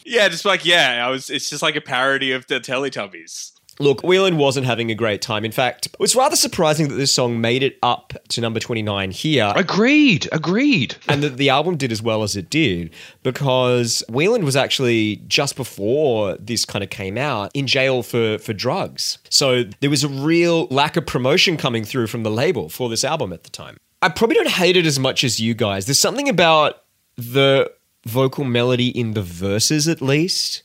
yeah, 0.05 0.29
just 0.29 0.45
like, 0.45 0.65
yeah. 0.65 1.05
I 1.05 1.09
was. 1.09 1.29
It's 1.29 1.49
just 1.49 1.61
like 1.61 1.75
a 1.75 1.81
parody 1.81 2.31
of 2.31 2.47
the 2.47 2.61
Teletubbies. 2.61 3.51
Look, 3.79 4.01
Weiland 4.01 4.37
wasn't 4.37 4.65
having 4.65 4.89
a 4.89 4.95
great 4.95 5.21
time. 5.21 5.43
In 5.43 5.51
fact, 5.51 5.87
it's 5.99 6.15
rather 6.15 6.35
surprising 6.35 6.87
that 6.87 6.95
this 6.95 7.11
song 7.11 7.41
made 7.41 7.61
it 7.63 7.77
up 7.83 8.13
to 8.29 8.41
number 8.41 8.59
29 8.59 9.11
here. 9.11 9.51
agreed, 9.55 10.27
agreed. 10.31 10.95
and 11.09 11.21
that 11.23 11.37
the 11.37 11.49
album 11.49 11.75
did 11.75 11.91
as 11.91 12.01
well 12.01 12.23
as 12.23 12.35
it 12.35 12.49
did 12.49 12.91
because 13.23 14.03
Weiland 14.09 14.43
was 14.43 14.55
actually 14.55 15.17
just 15.27 15.55
before 15.55 16.37
this 16.37 16.65
kind 16.65 16.83
of 16.83 16.89
came 16.89 17.17
out 17.17 17.51
in 17.53 17.67
jail 17.67 18.03
for 18.03 18.37
for 18.37 18.53
drugs. 18.53 19.17
So 19.29 19.63
there 19.81 19.89
was 19.89 20.03
a 20.03 20.09
real 20.09 20.67
lack 20.67 20.97
of 20.97 21.05
promotion 21.05 21.57
coming 21.57 21.83
through 21.83 22.07
from 22.07 22.23
the 22.23 22.31
label 22.31 22.69
for 22.69 22.89
this 22.89 23.03
album 23.03 23.33
at 23.33 23.43
the 23.43 23.49
time. 23.49 23.77
I 24.01 24.09
probably 24.09 24.35
don't 24.35 24.49
hate 24.49 24.77
it 24.77 24.85
as 24.85 24.99
much 24.99 25.23
as 25.23 25.39
you 25.39 25.53
guys. 25.53 25.85
There's 25.85 25.99
something 25.99 26.29
about 26.29 26.83
the 27.17 27.71
vocal 28.05 28.43
melody 28.43 28.87
in 28.87 29.13
the 29.13 29.21
verses, 29.21 29.87
at 29.87 30.01
least, 30.01 30.63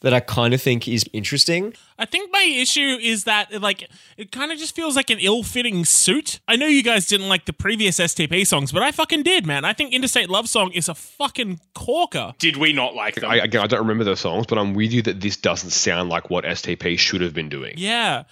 that 0.00 0.14
I 0.14 0.20
kind 0.20 0.54
of 0.54 0.62
think 0.62 0.86
is 0.86 1.04
interesting. 1.12 1.74
I 1.98 2.04
think 2.04 2.30
my 2.32 2.42
issue 2.42 2.98
is 3.00 3.24
that 3.24 3.60
like 3.60 3.88
it 4.16 4.30
kind 4.30 4.52
of 4.52 4.58
just 4.58 4.76
feels 4.76 4.94
like 4.94 5.10
an 5.10 5.18
ill-fitting 5.18 5.84
suit. 5.84 6.38
I 6.46 6.56
know 6.56 6.66
you 6.66 6.82
guys 6.84 7.06
didn't 7.06 7.28
like 7.28 7.46
the 7.46 7.52
previous 7.52 7.98
STP 7.98 8.46
songs, 8.46 8.70
but 8.70 8.82
I 8.82 8.92
fucking 8.92 9.24
did, 9.24 9.44
man. 9.44 9.64
I 9.64 9.72
think 9.72 9.92
Interstate 9.92 10.30
Love 10.30 10.48
Song 10.48 10.70
is 10.72 10.88
a 10.88 10.94
fucking 10.94 11.60
corker. 11.74 12.34
Did 12.38 12.56
we 12.56 12.72
not 12.72 12.94
like 12.94 13.16
them? 13.16 13.30
I, 13.30 13.36
again, 13.36 13.60
I 13.60 13.66
don't 13.66 13.80
remember 13.80 14.04
those 14.04 14.20
songs, 14.20 14.46
but 14.46 14.56
I'm 14.56 14.74
with 14.74 14.92
you 14.92 15.02
that 15.02 15.20
this 15.20 15.36
doesn't 15.36 15.70
sound 15.70 16.10
like 16.10 16.30
what 16.30 16.44
STP 16.44 16.98
should 16.98 17.20
have 17.20 17.34
been 17.34 17.48
doing. 17.48 17.74
Yeah. 17.76 18.24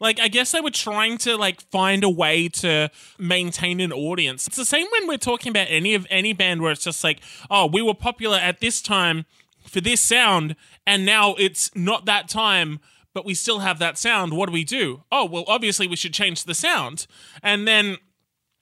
Like 0.00 0.18
I 0.18 0.26
guess 0.26 0.50
they 0.50 0.60
were 0.60 0.70
trying 0.70 1.18
to 1.18 1.36
like 1.36 1.60
find 1.70 2.02
a 2.02 2.10
way 2.10 2.48
to 2.48 2.90
maintain 3.20 3.78
an 3.78 3.92
audience. 3.92 4.48
It's 4.48 4.56
the 4.56 4.64
same 4.64 4.88
when 4.90 5.06
we're 5.06 5.18
talking 5.18 5.50
about 5.50 5.68
any 5.70 5.94
of 5.94 6.08
any 6.10 6.32
band 6.32 6.60
where 6.60 6.72
it's 6.72 6.82
just 6.82 7.04
like, 7.04 7.20
oh, 7.48 7.66
we 7.66 7.80
were 7.80 7.94
popular 7.94 8.38
at 8.38 8.58
this 8.58 8.82
time 8.82 9.26
for 9.68 9.80
this 9.80 10.00
sound, 10.00 10.56
and 10.86 11.06
now 11.06 11.34
it's 11.34 11.74
not 11.74 12.04
that 12.06 12.28
time, 12.28 12.80
but 13.14 13.24
we 13.24 13.34
still 13.34 13.60
have 13.60 13.78
that 13.78 13.98
sound. 13.98 14.32
What 14.34 14.46
do 14.46 14.52
we 14.52 14.64
do? 14.64 15.04
Oh, 15.12 15.24
well, 15.24 15.44
obviously 15.46 15.86
we 15.86 15.96
should 15.96 16.14
change 16.14 16.44
the 16.44 16.54
sound. 16.54 17.06
And 17.42 17.66
then 17.68 17.98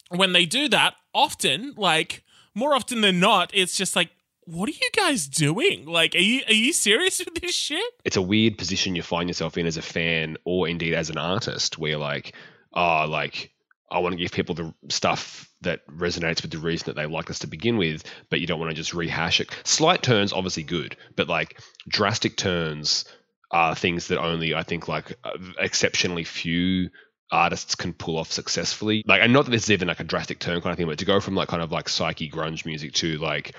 when 0.09 0.33
they 0.33 0.45
do 0.47 0.69
that, 0.69 0.95
often, 1.15 1.75
like 1.77 2.25
more 2.55 2.75
often 2.75 3.01
than 3.01 3.21
not, 3.21 3.51
it's 3.55 3.77
just 3.77 3.95
like, 3.97 4.11
what 4.45 4.69
are 4.69 4.73
you 4.73 4.91
guys 4.97 5.27
doing? 5.29 5.87
Like, 5.87 6.15
are 6.15 6.19
you 6.19 6.43
are 6.49 6.55
you 6.55 6.73
serious 6.73 7.19
with 7.25 7.41
this 7.41 7.55
shit? 7.55 7.85
it's 8.05 8.17
a 8.17 8.23
weird 8.23 8.59
position 8.59 8.97
you 8.97 9.03
find 9.03 9.29
yourself 9.29 9.57
in 9.57 9.67
as 9.67 9.77
a 9.77 9.83
fan 9.83 10.37
or 10.45 10.69
indeed 10.69 10.95
as 10.95 11.11
an 11.11 11.19
artist 11.19 11.79
where 11.79 11.97
like, 11.97 12.35
oh, 12.73 13.07
like 13.09 13.53
I 13.91 13.99
want 13.99 14.13
to 14.13 14.19
give 14.19 14.33
people 14.33 14.55
the 14.55 14.75
stuff 14.89 15.51
that 15.63 15.87
resonates 15.89 16.43
with 16.43 16.51
the 16.51 16.59
reason 16.59 16.87
that 16.87 16.97
they 16.97 17.07
like 17.07 17.31
us 17.31 17.41
to 17.41 17.47
begin 17.47 17.77
with, 17.77 18.05
but 18.31 18.41
you 18.41 18.47
don't 18.47 18.61
want 18.61 18.71
to 18.71 18.77
just 18.77 18.95
rehash 18.95 19.41
it. 19.41 19.51
Slight 19.65 20.03
turns, 20.03 20.33
obviously 20.33 20.63
good, 20.63 20.97
but 21.17 21.29
like 21.29 21.61
drastic 21.89 22.37
turns 22.37 23.05
are 23.51 23.75
things 23.75 24.09
that 24.09 24.21
only 24.21 24.55
I 24.55 24.63
think 24.63 24.87
like 24.87 25.17
uh, 25.25 25.37
exceptionally 25.59 26.25
few 26.25 26.91
artists 27.33 27.75
can 27.75 27.93
pull 27.93 28.19
off 28.19 28.31
successfully. 28.31 29.03
Like, 29.07 29.23
and 29.23 29.33
not 29.33 29.45
that 29.45 29.51
this 29.51 29.65
is 29.65 29.71
even 29.71 29.89
like 29.89 30.01
a 30.01 30.05
drastic 30.05 30.39
turn 30.39 30.61
kind 30.61 30.73
of 30.73 30.77
thing, 30.77 30.87
but 30.87 30.99
to 30.99 31.05
go 31.05 31.21
from 31.21 31.35
like 31.35 31.49
kind 31.49 31.63
of 31.63 31.73
like 31.73 31.89
psyche 31.89 32.31
grunge 32.31 32.65
music 32.65 32.93
to 32.95 33.19
like 33.19 33.55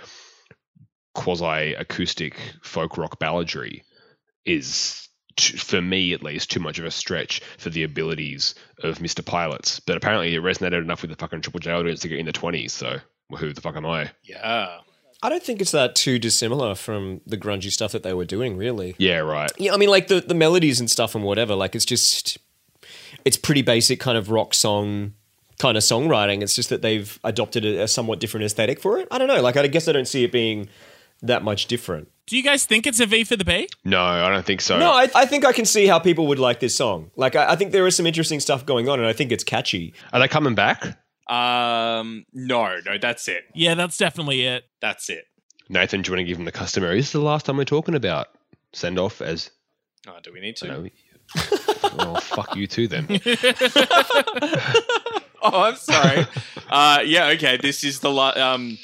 quasi 1.14 1.74
acoustic 1.74 2.38
folk 2.64 2.98
rock 2.98 3.20
balladry 3.20 3.82
is 4.46 5.10
t- 5.36 5.58
for 5.58 5.82
me 5.82 6.14
at 6.14 6.24
least 6.24 6.52
too 6.52 6.60
much 6.60 6.80
of 6.80 6.86
a 6.86 6.92
stretch 6.92 7.42
for 7.58 7.70
the 7.70 7.84
abilities 7.84 8.56
of 8.84 9.00
Mr. 9.00 9.26
Pilots. 9.26 9.80
But 9.80 9.98
apparently 9.98 10.34
it 10.34 10.42
resonated 10.42 10.82
enough 10.82 11.02
with 11.02 11.12
the 11.12 11.18
fucking 11.18 11.42
Triple 11.42 11.60
J 11.60 11.72
audience 11.72 12.02
to 12.02 12.08
get 12.08 12.20
in 12.20 12.26
the 12.26 12.32
twenties. 12.32 12.74
So 12.74 13.00
well, 13.30 13.40
who 13.40 13.54
the 13.54 13.62
fuck 13.62 13.76
am 13.76 13.86
I? 13.86 14.12
yeah. 14.24 14.80
I 15.24 15.30
don't 15.30 15.44
think 15.44 15.62
it's 15.62 15.72
that 15.72 15.94
too 15.94 16.18
dissimilar 16.18 16.74
from 16.74 17.22
the 17.28 17.38
grungy 17.38 17.72
stuff 17.72 17.92
that 17.92 18.02
they 18.02 18.14
were 18.14 18.26
doing, 18.26 18.58
really. 18.58 18.96
Yeah, 18.98 19.20
right. 19.20 19.52
Yeah, 19.58 19.74
I 19.74 19.78
mean, 19.78 19.90
like 19.90 20.08
the, 20.08 20.20
the 20.20 20.34
melodies 20.34 20.80
and 20.80 20.90
stuff 20.90 21.14
and 21.14 21.24
whatever, 21.24 21.54
like 21.54 21.76
it's 21.76 21.86
just, 21.86 22.40
it's 23.24 23.38
pretty 23.38 23.62
basic 23.62 24.00
kind 24.00 24.18
of 24.18 24.32
rock 24.32 24.56
song 24.56 25.14
kind 25.60 25.78
of 25.78 25.84
songwriting. 25.84 26.42
It's 26.42 26.56
just 26.56 26.70
that 26.70 26.82
they've 26.82 27.20
adopted 27.24 27.66
a, 27.66 27.84
a 27.84 27.88
somewhat 27.88 28.20
different 28.20 28.46
aesthetic 28.46 28.80
for 28.80 28.98
it. 28.98 29.08
I 29.12 29.20
don't 29.20 29.28
know. 29.28 29.42
Like, 29.44 29.58
I 29.58 29.68
guess 29.68 29.88
I 29.88 29.92
don't 29.92 30.08
see 30.08 30.24
it 30.24 30.32
being 30.32 30.70
that 31.22 31.44
much 31.44 31.68
different. 31.68 32.10
Do 32.28 32.38
you 32.38 32.44
guys 32.44 32.66
think 32.66 32.88
it's 32.88 33.00
a 33.00 33.06
V 33.06 33.24
for 33.24 33.36
the 33.36 33.44
B? 33.44 33.68
No, 33.84 34.02
I 34.02 34.30
don't 34.30 34.46
think 34.46 34.62
so. 34.62 34.78
No, 34.80 34.92
I, 34.92 35.10
I 35.16 35.26
think 35.26 35.44
I 35.44 35.52
can 35.52 35.66
see 35.66 35.88
how 35.88 36.00
people 36.00 36.28
would 36.28 36.40
like 36.40 36.60
this 36.60 36.76
song. 36.76 37.12
Like, 37.16 37.36
I, 37.36 37.52
I 37.52 37.56
think 37.56 37.72
there 37.72 37.86
is 37.88 37.96
some 37.96 38.06
interesting 38.06 38.40
stuff 38.40 38.66
going 38.66 38.88
on, 38.88 39.00
and 39.00 39.08
I 39.08 39.14
think 39.14 39.32
it's 39.32 39.44
catchy. 39.44 39.94
Are 40.14 40.20
they 40.20 40.28
coming 40.28 40.56
back? 40.56 40.98
Um. 41.28 42.26
No. 42.34 42.78
No. 42.86 42.98
That's 43.02 43.28
it. 43.28 43.44
Yeah, 43.56 43.74
that's 43.76 43.98
definitely 43.98 44.46
it. 44.46 44.64
That's 44.82 45.10
it. 45.10 45.26
Nathan, 45.70 46.02
do 46.02 46.10
you 46.10 46.14
want 46.18 46.20
to 46.26 46.26
give 46.26 46.38
him 46.38 46.46
the 46.46 46.52
customary? 46.52 46.98
This 46.98 47.08
is 47.08 47.12
the 47.14 47.22
last 47.22 47.46
time 47.46 47.58
we're 47.58 47.64
talking 47.66 47.96
about 47.96 48.28
send 48.74 49.00
off 49.00 49.22
as 49.22 49.50
Oh, 50.08 50.18
do 50.24 50.32
we 50.34 50.40
need 50.42 50.56
to? 50.58 50.68
no. 50.68 50.88
well, 51.98 52.16
fuck 52.18 52.56
you 52.56 52.68
too 52.68 52.88
then. 52.88 53.08
Oh, 55.44 55.64
I'm 55.64 55.76
sorry. 55.76 56.28
uh. 56.70 57.00
Yeah. 57.04 57.30
Okay. 57.30 57.58
This 57.58 57.84
is 57.84 58.00
the 58.00 58.12
last. 58.12 58.38
um. 58.38 58.78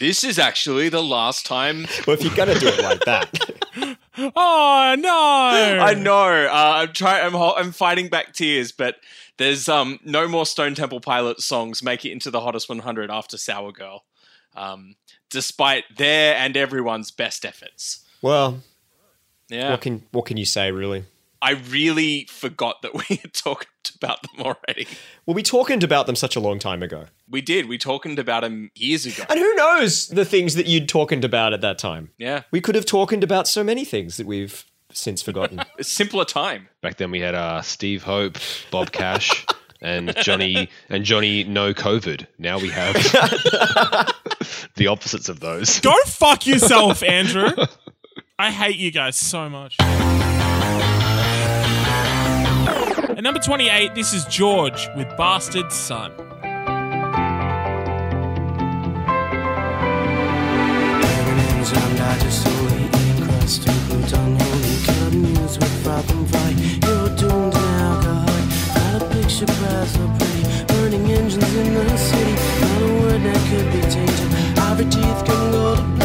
This 0.00 0.24
is 0.24 0.38
actually 0.38 0.88
the 0.88 1.02
last 1.02 1.46
time. 1.46 1.86
Well, 2.06 2.14
if 2.14 2.24
you're 2.24 2.34
gonna 2.34 2.58
do 2.58 2.66
it 2.68 2.82
like 2.82 3.00
that, 3.04 3.28
Oh 4.18 4.94
no! 4.98 5.10
I 5.84 5.94
know. 5.94 6.46
Uh, 6.46 6.72
I'm 6.82 6.92
trying. 6.92 7.24
I'm. 7.24 7.32
ho- 7.32 7.54
I'm 7.56 7.70
fighting 7.72 8.08
back 8.08 8.32
tears, 8.34 8.72
but 8.72 8.96
there's 9.36 9.68
um 9.68 9.98
no 10.04 10.26
more 10.26 10.44
Stone 10.46 10.74
Temple 10.74 11.00
Pilots 11.00 11.44
songs 11.44 11.82
make 11.82 12.04
it 12.04 12.10
into 12.12 12.30
the 12.30 12.40
hottest 12.40 12.68
100 12.68 13.10
after 13.10 13.38
Sour 13.38 13.72
Girl, 13.72 14.04
um, 14.56 14.96
despite 15.30 15.84
their 15.96 16.34
and 16.34 16.56
everyone's 16.56 17.10
best 17.10 17.44
efforts. 17.46 18.04
well, 18.20 18.60
Yeah, 19.48 19.70
what 19.70 19.80
can 19.80 20.02
what 20.12 20.26
can 20.26 20.36
you 20.36 20.44
say, 20.46 20.70
really? 20.72 21.04
I 21.42 21.52
really 21.52 22.26
forgot 22.30 22.82
that 22.82 22.94
we 22.94 23.16
had 23.22 23.32
talked 23.32 23.92
about 23.96 24.18
them 24.22 24.46
already. 24.46 24.86
Well, 25.26 25.34
we 25.34 25.42
talked 25.42 25.82
about 25.82 26.06
them 26.06 26.16
such 26.16 26.36
a 26.36 26.40
long 26.40 26.58
time 26.58 26.82
ago, 26.82 27.06
We 27.28 27.40
did. 27.40 27.68
We 27.68 27.78
talked 27.78 28.06
about 28.18 28.42
them 28.42 28.70
years 28.74 29.06
ago. 29.06 29.24
and 29.28 29.38
who 29.38 29.54
knows 29.54 30.08
the 30.08 30.24
things 30.24 30.54
that 30.54 30.66
you'd 30.66 30.88
talked 30.88 31.24
about 31.24 31.52
at 31.52 31.60
that 31.62 31.78
time. 31.78 32.10
Yeah, 32.18 32.42
We 32.50 32.60
could 32.60 32.74
have 32.74 32.86
talked 32.86 33.12
about 33.24 33.48
so 33.48 33.64
many 33.64 33.84
things 33.84 34.16
that 34.16 34.26
we've 34.26 34.64
since 34.92 35.22
forgotten. 35.22 35.62
a 35.78 35.84
simpler 35.84 36.24
time. 36.24 36.68
Back 36.82 36.96
then 36.96 37.10
we 37.10 37.20
had 37.20 37.34
uh, 37.34 37.62
Steve 37.62 38.02
Hope, 38.02 38.36
Bob 38.70 38.90
Cash, 38.92 39.46
and 39.80 40.14
Johnny 40.16 40.68
and 40.88 41.04
Johnny 41.04 41.44
No 41.44 41.72
COVID. 41.72 42.26
Now 42.38 42.58
we 42.58 42.68
have 42.70 42.94
the 44.76 44.88
opposites 44.88 45.28
of 45.28 45.40
those. 45.40 45.80
Go 45.80 45.94
fuck 46.06 46.46
yourself, 46.46 47.02
Andrew. 47.02 47.50
I 48.38 48.50
hate 48.50 48.76
you 48.76 48.90
guys 48.90 49.16
so 49.16 49.48
much. 49.48 49.76
At 53.20 53.24
number 53.24 53.38
28, 53.38 53.94
this 53.94 54.14
is 54.14 54.24
George 54.24 54.88
with 54.96 55.14
Bastard 55.18 55.70
Son. 55.70 56.10
Burning 70.68 71.10
engines 71.10 71.54
in 71.54 71.74
the 71.74 71.96
city. 71.98 72.32
Not 72.62 72.80
a 72.80 72.86
word 73.02 73.20
that 73.20 73.36
could 73.50 73.70
be 73.70 73.80
tainted. 73.82 74.58
Ivory 74.58 74.86
teeth 74.86 75.24
couldn't 75.26 75.50
go 75.50 75.76
to 75.76 75.99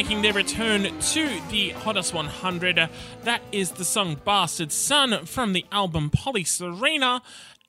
making 0.00 0.22
their 0.22 0.32
return 0.32 0.98
to 0.98 1.40
the 1.50 1.70
Hottest 1.70 2.14
100. 2.14 2.78
Uh, 2.78 2.88
That 3.24 3.42
is 3.52 3.72
the 3.72 3.84
song 3.84 4.16
Bastard 4.24 4.72
Son 4.72 5.26
from 5.26 5.52
the 5.52 5.66
album 5.70 6.10
Polyserena. 6.10 7.20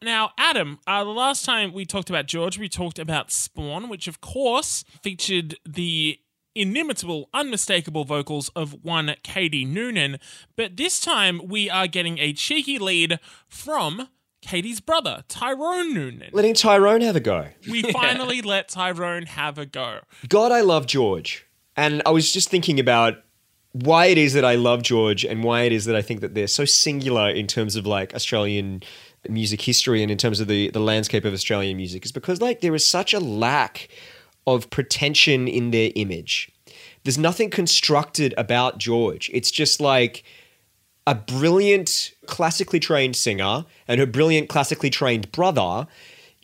Now, 0.01 0.31
Adam, 0.37 0.79
uh, 0.87 1.03
the 1.03 1.09
last 1.09 1.43
time 1.43 1.73
we 1.73 1.85
talked 1.85 2.09
about 2.09 2.27
George, 2.27 2.57
we 2.57 2.69
talked 2.69 2.99
about 2.99 3.31
Spawn, 3.31 3.89
which 3.89 4.07
of 4.07 4.21
course 4.21 4.85
featured 5.03 5.57
the 5.65 6.19
inimitable, 6.55 7.29
unmistakable 7.33 8.03
vocals 8.03 8.49
of 8.49 8.83
one 8.83 9.15
Katie 9.23 9.65
Noonan. 9.65 10.19
But 10.55 10.77
this 10.77 10.99
time 10.99 11.41
we 11.47 11.69
are 11.69 11.87
getting 11.87 12.19
a 12.19 12.33
cheeky 12.33 12.77
lead 12.77 13.19
from 13.47 14.09
Katie's 14.41 14.79
brother, 14.79 15.23
Tyrone 15.27 15.93
Noonan. 15.93 16.29
Letting 16.33 16.53
Tyrone 16.53 17.01
have 17.01 17.15
a 17.15 17.19
go. 17.19 17.49
We 17.69 17.83
finally 17.91 18.41
let 18.41 18.69
Tyrone 18.69 19.27
have 19.27 19.57
a 19.57 19.65
go. 19.65 19.99
God, 20.27 20.51
I 20.51 20.61
love 20.61 20.87
George. 20.87 21.45
And 21.75 22.01
I 22.05 22.09
was 22.09 22.31
just 22.31 22.49
thinking 22.49 22.79
about 22.79 23.15
why 23.73 24.07
it 24.07 24.17
is 24.17 24.33
that 24.33 24.43
I 24.43 24.55
love 24.55 24.83
George 24.83 25.23
and 25.23 25.43
why 25.43 25.61
it 25.61 25.71
is 25.71 25.85
that 25.85 25.95
I 25.95 26.01
think 26.01 26.21
that 26.21 26.33
they're 26.33 26.47
so 26.47 26.65
singular 26.65 27.29
in 27.29 27.47
terms 27.47 27.75
of 27.75 27.85
like 27.85 28.13
Australian 28.13 28.83
music 29.29 29.61
history 29.61 30.01
and 30.01 30.11
in 30.11 30.17
terms 30.17 30.39
of 30.39 30.47
the, 30.47 30.69
the 30.71 30.79
landscape 30.79 31.23
of 31.23 31.33
Australian 31.33 31.77
music 31.77 32.03
is 32.03 32.11
because 32.11 32.41
like 32.41 32.61
there 32.61 32.75
is 32.75 32.85
such 32.85 33.13
a 33.13 33.19
lack 33.19 33.87
of 34.47 34.69
pretension 34.69 35.47
in 35.47 35.71
their 35.71 35.91
image. 35.95 36.51
There's 37.03 37.17
nothing 37.17 37.49
constructed 37.49 38.33
about 38.37 38.77
George. 38.77 39.29
It's 39.33 39.51
just 39.51 39.81
like 39.81 40.23
a 41.07 41.15
brilliant 41.15 42.13
classically 42.27 42.79
trained 42.79 43.15
singer 43.15 43.65
and 43.87 43.99
her 43.99 44.05
brilliant 44.05 44.49
classically 44.49 44.89
trained 44.89 45.31
brother 45.31 45.87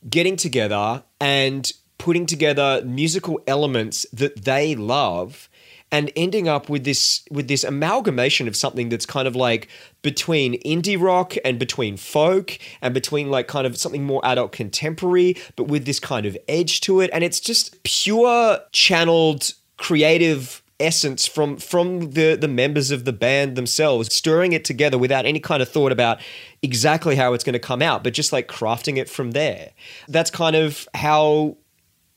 getting 0.10 0.36
together 0.36 1.03
and 1.19 1.71
putting 1.97 2.25
together 2.25 2.81
musical 2.86 3.39
elements 3.47 4.05
that 4.13 4.45
they 4.45 4.75
love 4.75 5.49
and 5.91 6.12
ending 6.15 6.47
up 6.47 6.69
with 6.69 6.84
this 6.84 7.23
with 7.32 7.47
this 7.47 7.63
amalgamation 7.63 8.47
of 8.47 8.56
something 8.56 8.89
that's 8.89 9.06
kind 9.06 9.28
of 9.28 9.36
like 9.36 9.67
between 10.02 10.60
indie 10.62 11.00
rock 11.00 11.36
and 11.45 11.60
between 11.60 11.97
folk 11.97 12.58
and 12.82 12.93
between 12.93 13.30
like 13.30 13.47
kind 13.47 13.65
of 13.65 13.78
something 13.78 14.04
more 14.04 14.21
adult 14.26 14.52
contemporary 14.52 15.36
but 15.56 15.65
with 15.65 15.86
this 15.86 16.00
kind 16.00 16.26
of 16.26 16.38
edge 16.47 16.82
to 16.82 17.00
it. 17.00 17.10
And 17.13 17.23
it's 17.23 17.39
just 17.39 17.82
pure 17.84 18.60
channeled 18.71 19.54
creative 19.78 20.62
essence 20.80 21.26
from 21.26 21.58
from 21.58 22.12
the 22.12 22.36
the 22.36 22.47
members 22.47 22.91
of 22.91 23.04
the 23.04 23.13
band 23.13 23.56
themselves 23.56 24.13
stirring 24.13 24.54
it 24.54 24.63
together 24.63 24.97
without 24.97 25.26
any 25.26 25.39
kind 25.39 25.60
of 25.60 25.67
thought 25.67 25.91
about 25.91 26.19
exactly 26.62 27.15
how 27.15 27.34
it's 27.34 27.43
going 27.43 27.54
to 27.54 27.60
come 27.60 27.82
out 27.82 28.04
but 28.04 28.13
just 28.13 28.32
like 28.32 28.47
crafting 28.47 28.97
it 28.97 29.10
from 29.10 29.32
there. 29.32 29.71
That's 30.08 30.30
kind 30.30 30.56
of 30.56 30.88
how 30.93 31.58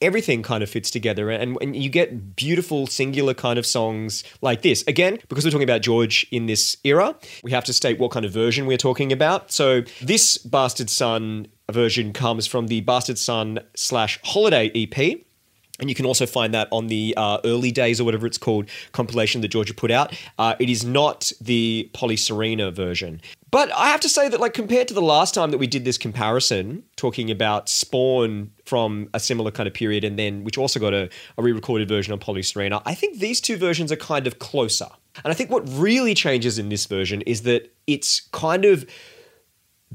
everything 0.00 0.42
kind 0.42 0.62
of 0.62 0.70
fits 0.70 0.90
together 0.90 1.30
and, 1.30 1.56
and 1.60 1.76
you 1.76 1.90
get 1.90 2.36
beautiful 2.36 2.86
singular 2.86 3.34
kind 3.34 3.58
of 3.58 3.66
songs 3.66 4.24
like 4.40 4.62
this. 4.62 4.84
Again 4.86 5.18
because 5.28 5.44
we're 5.44 5.50
talking 5.50 5.68
about 5.68 5.82
george 5.82 6.26
in 6.30 6.46
this 6.46 6.76
era 6.84 7.14
we 7.42 7.50
have 7.50 7.64
to 7.64 7.72
state 7.72 7.98
what 7.98 8.10
kind 8.10 8.24
of 8.24 8.32
version 8.32 8.66
we're 8.66 8.76
talking 8.76 9.12
about. 9.12 9.52
So 9.52 9.82
this 10.00 10.38
bastard 10.38 10.90
son 10.90 11.48
version 11.70 12.12
comes 12.12 12.46
from 12.46 12.66
the 12.66 12.80
bastard 12.80 13.18
son 13.18 13.60
slash 13.74 14.18
holiday 14.24 14.70
ep 14.74 15.20
and 15.80 15.88
you 15.88 15.94
can 15.94 16.06
also 16.06 16.26
find 16.26 16.54
that 16.54 16.68
on 16.70 16.86
the 16.86 17.14
uh, 17.16 17.38
early 17.44 17.70
days 17.70 18.00
or 18.00 18.04
whatever 18.04 18.26
it's 18.26 18.38
called 18.38 18.68
compilation 18.92 19.40
that 19.40 19.48
George 19.48 19.74
put 19.76 19.90
out. 19.90 20.16
Uh, 20.38 20.54
it 20.58 20.68
is 20.68 20.84
not 20.84 21.32
the 21.40 21.90
Polyserena 21.94 22.72
version. 22.72 23.20
But 23.50 23.72
I 23.72 23.88
have 23.88 24.00
to 24.00 24.08
say 24.08 24.28
that, 24.28 24.38
like, 24.38 24.54
compared 24.54 24.86
to 24.88 24.94
the 24.94 25.02
last 25.02 25.34
time 25.34 25.50
that 25.50 25.58
we 25.58 25.66
did 25.66 25.84
this 25.84 25.98
comparison, 25.98 26.84
talking 26.96 27.30
about 27.30 27.68
Spawn 27.68 28.52
from 28.64 29.08
a 29.12 29.18
similar 29.18 29.50
kind 29.50 29.66
of 29.66 29.74
period, 29.74 30.04
and 30.04 30.16
then 30.16 30.44
which 30.44 30.56
also 30.56 30.78
got 30.78 30.94
a, 30.94 31.08
a 31.36 31.42
re 31.42 31.50
recorded 31.52 31.88
version 31.88 32.12
on 32.12 32.20
Polyserena, 32.20 32.80
I 32.86 32.94
think 32.94 33.18
these 33.18 33.40
two 33.40 33.56
versions 33.56 33.90
are 33.90 33.96
kind 33.96 34.26
of 34.28 34.38
closer. 34.38 34.88
And 35.24 35.32
I 35.32 35.34
think 35.34 35.50
what 35.50 35.64
really 35.66 36.14
changes 36.14 36.58
in 36.58 36.68
this 36.68 36.86
version 36.86 37.22
is 37.22 37.42
that 37.42 37.74
it's 37.88 38.20
kind 38.32 38.64
of 38.64 38.88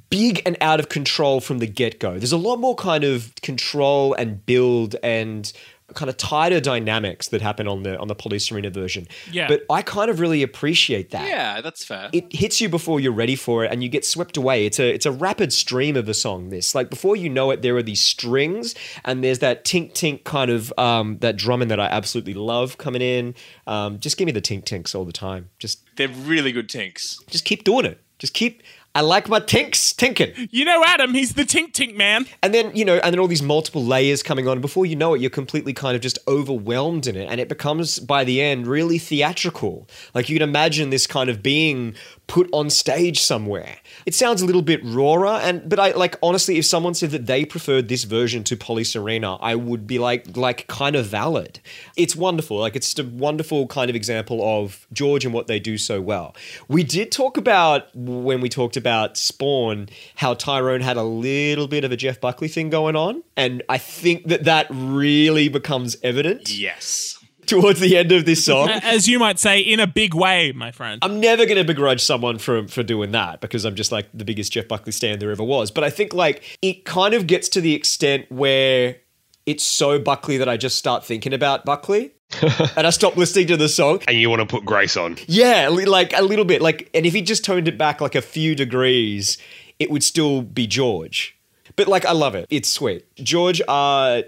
big 0.10 0.42
and 0.46 0.58
out 0.60 0.80
of 0.80 0.90
control 0.90 1.40
from 1.40 1.60
the 1.60 1.68
get 1.68 2.00
go. 2.00 2.18
There's 2.18 2.32
a 2.32 2.38
lot 2.38 2.58
more 2.58 2.76
kind 2.76 3.04
of 3.04 3.34
control 3.42 4.14
and 4.16 4.46
build 4.46 4.96
and 5.04 5.52
kind 5.94 6.10
of 6.10 6.18
tighter 6.18 6.60
dynamics 6.60 7.28
that 7.28 7.42
happen 7.42 7.68
on 7.68 7.84
the 7.84 7.98
on 8.00 8.08
the 8.08 8.16
Polyserena 8.16 8.74
version. 8.74 9.08
Yeah. 9.32 9.48
But 9.48 9.64
I 9.70 9.82
kind 9.82 10.10
of 10.10 10.20
really 10.20 10.42
appreciate 10.42 11.12
that. 11.12 11.28
Yeah, 11.28 11.62
that's 11.62 11.86
fair. 11.86 12.10
It 12.12 12.34
hits 12.34 12.60
you 12.60 12.70
before 12.70 13.00
you're 13.00 13.12
ready 13.12 13.36
for 13.36 13.64
it 13.64 13.72
and 13.72 13.84
you 13.84 13.90
get 13.90 14.04
swept 14.04 14.36
away. 14.38 14.66
It's 14.66 14.80
a 14.80 14.94
it's 14.94 15.06
a 15.06 15.12
rapid 15.12 15.54
stream 15.54 15.96
of 15.96 16.10
a 16.10 16.14
song 16.14 16.50
this. 16.50 16.74
Like 16.74 16.90
before 16.90 17.16
you 17.16 17.30
know 17.30 17.52
it 17.52 17.62
there 17.62 17.76
are 17.78 17.84
these 17.84 18.02
strings 18.02 18.74
and 19.04 19.24
there's 19.24 19.40
that 19.40 19.64
tink 19.64 19.94
tink 19.94 20.24
kind 20.24 20.50
of 20.50 20.74
um 20.78 21.18
that 21.20 21.36
drumming 21.36 21.68
that 21.68 21.80
I 21.80 21.86
absolutely 21.86 22.34
love 22.34 22.78
coming 22.78 23.02
in. 23.02 23.36
Um 23.68 24.00
just 24.00 24.18
give 24.18 24.26
me 24.26 24.32
the 24.32 24.42
tink 24.42 24.66
tinks 24.66 24.96
all 24.96 25.06
the 25.06 25.14
time. 25.14 25.50
Just 25.60 25.84
They're 25.98 26.08
really 26.08 26.52
good 26.52 26.70
tinks. 26.70 27.20
just 27.28 27.46
keep 27.46 27.64
doing 27.64 27.86
it. 27.86 28.02
Just 28.18 28.34
keep 28.34 28.64
I 28.96 29.02
like 29.02 29.28
my 29.28 29.42
tinks 29.42 29.92
tinking. 29.92 30.32
You 30.52 30.64
know 30.64 30.82
Adam, 30.86 31.14
he's 31.14 31.34
the 31.34 31.44
Tink 31.44 31.74
Tink 31.74 31.98
man. 31.98 32.28
And 32.42 32.54
then, 32.54 32.74
you 32.74 32.86
know, 32.86 32.96
and 32.96 33.12
then 33.12 33.20
all 33.20 33.28
these 33.28 33.42
multiple 33.42 33.84
layers 33.84 34.24
coming 34.24 34.48
on. 34.48 34.62
Before 34.62 34.86
you 34.86 34.96
know 34.96 35.14
it, 35.14 35.20
you're 35.20 35.30
completely 35.30 35.74
kind 35.74 35.98
of 35.98 36.02
just 36.02 36.18
overwhelmed 36.30 37.06
in 37.06 37.18
it. 37.18 37.26
And 37.30 37.42
it 37.42 37.50
becomes, 37.50 38.00
by 38.00 38.24
the 38.24 38.42
end, 38.42 38.68
really 38.68 38.98
theatrical. 38.98 39.86
Like 40.14 40.30
you 40.30 40.40
can 40.40 40.48
imagine 40.48 40.92
this 40.92 41.08
kind 41.08 41.30
of 41.30 41.44
being 41.44 41.94
put 42.28 42.50
on 42.52 42.70
stage 42.70 43.20
somewhere. 43.22 43.78
It 44.06 44.16
sounds 44.16 44.42
a 44.42 44.46
little 44.46 44.62
bit 44.62 44.84
rawer, 44.84 45.26
and 45.28 45.68
but 45.68 45.80
I 45.80 45.92
like 45.92 46.18
honestly, 46.22 46.58
if 46.58 46.66
someone 46.66 46.94
said 46.94 47.12
that 47.12 47.26
they 47.26 47.46
preferred 47.46 47.88
this 47.88 48.04
version 48.04 48.44
to 48.46 48.56
Polyserena, 48.58 49.38
I 49.42 49.56
would 49.56 49.88
be 49.88 50.00
like 50.00 50.36
like 50.36 50.68
kind 50.68 50.96
of 50.96 51.06
valid. 51.06 51.60
It's 51.96 52.16
wonderful. 52.16 52.58
Like 52.58 52.76
it's 52.76 52.94
just 52.94 53.00
a 53.00 53.04
wonderful 53.04 53.68
kind 53.68 53.90
of 53.90 53.96
example 53.96 54.42
of 54.44 54.88
George 54.94 55.26
and 55.26 55.34
what 55.34 55.48
they 55.48 55.60
do 55.60 55.78
so 55.78 56.02
well. 56.02 56.36
We 56.68 56.84
did 56.84 57.12
talk 57.12 57.38
about 57.38 57.96
when 57.96 58.42
we 58.42 58.50
talked 58.50 58.78
about 58.78 59.18
Spawn, 59.18 59.90
how 60.16 60.34
Tyrone 60.34 60.82
had 60.82 60.98
a 60.98 61.04
little 61.04 61.68
bit 61.68 61.84
of 61.84 61.92
a 61.92 61.98
Jeff 61.98 62.20
Buckley 62.22 62.48
thing 62.48 62.70
going 62.70 62.96
on, 62.96 63.24
and 63.36 63.64
I 63.70 63.78
think 63.78 64.28
that 64.28 64.44
that 64.46 64.68
really 64.70 65.50
becomes 65.50 65.98
evident 66.04 66.46
Yes. 66.50 67.15
Towards 67.48 67.80
the 67.80 67.98
end 67.98 68.12
of 68.12 68.26
this 68.26 68.46
song. 68.46 68.70
As 68.70 69.08
you 69.08 69.20
might 69.20 69.40
say, 69.40 69.60
in 69.60 69.80
a 69.80 69.88
big 69.88 70.14
way, 70.14 70.52
my 70.52 70.72
friend. 70.72 71.00
I'm 71.02 71.20
never 71.20 71.46
going 71.46 71.58
to 71.58 71.64
begrudge 71.64 72.04
someone 72.04 72.38
for 72.38 72.68
for 72.68 72.84
doing 72.84 73.12
that 73.12 73.42
because 73.42 73.66
I'm 73.66 73.76
just 73.76 73.92
like 73.92 74.08
the 74.14 74.26
biggest 74.26 74.52
Jeff 74.54 74.68
Buckley 74.68 74.92
stan 74.92 75.20
there 75.20 75.32
ever 75.32 75.44
was. 75.44 75.72
But 75.72 75.84
I 75.84 75.90
think 75.90 76.14
like 76.14 76.58
it 76.62 76.86
kind 76.86 77.14
of 77.14 77.28
gets 77.28 77.50
to 77.50 77.62
the 77.62 77.74
extent 77.74 78.32
where 78.32 78.98
it's 79.46 79.64
so 79.64 80.00
Buckley 80.00 80.38
that 80.38 80.50
I 80.50 80.58
just 80.58 80.78
start 80.78 81.06
thinking 81.06 81.34
about 81.34 81.66
Buckley. 81.66 82.12
and 82.76 82.88
I 82.88 82.90
stop 82.90 83.16
listening 83.16 83.48
to 83.48 83.58
the 83.58 83.70
song. 83.70 84.02
And 84.08 84.18
you 84.18 84.30
want 84.30 84.42
to 84.42 84.48
put 84.48 84.66
Grace 84.66 84.98
on. 84.98 85.18
Yeah, 85.28 85.70
like 85.70 86.12
a 86.18 86.24
little 86.24 86.46
bit. 86.46 86.62
Like, 86.62 86.90
and 86.94 87.06
if 87.06 87.14
he 87.14 87.22
just 87.22 87.46
toned 87.46 87.68
it 87.68 87.78
back 87.78 88.02
like 88.02 88.16
a 88.16 88.22
few 88.22 88.56
degrees, 88.56 89.38
it 89.80 89.92
would 89.92 90.04
still 90.04 90.42
be 90.42 90.66
George. 90.68 91.38
But 91.76 91.88
like, 91.88 92.06
I 92.06 92.14
love 92.14 92.36
it. 92.36 92.48
It's 92.50 92.72
sweet. 92.72 93.06
George 93.16 93.62
are 93.68 94.24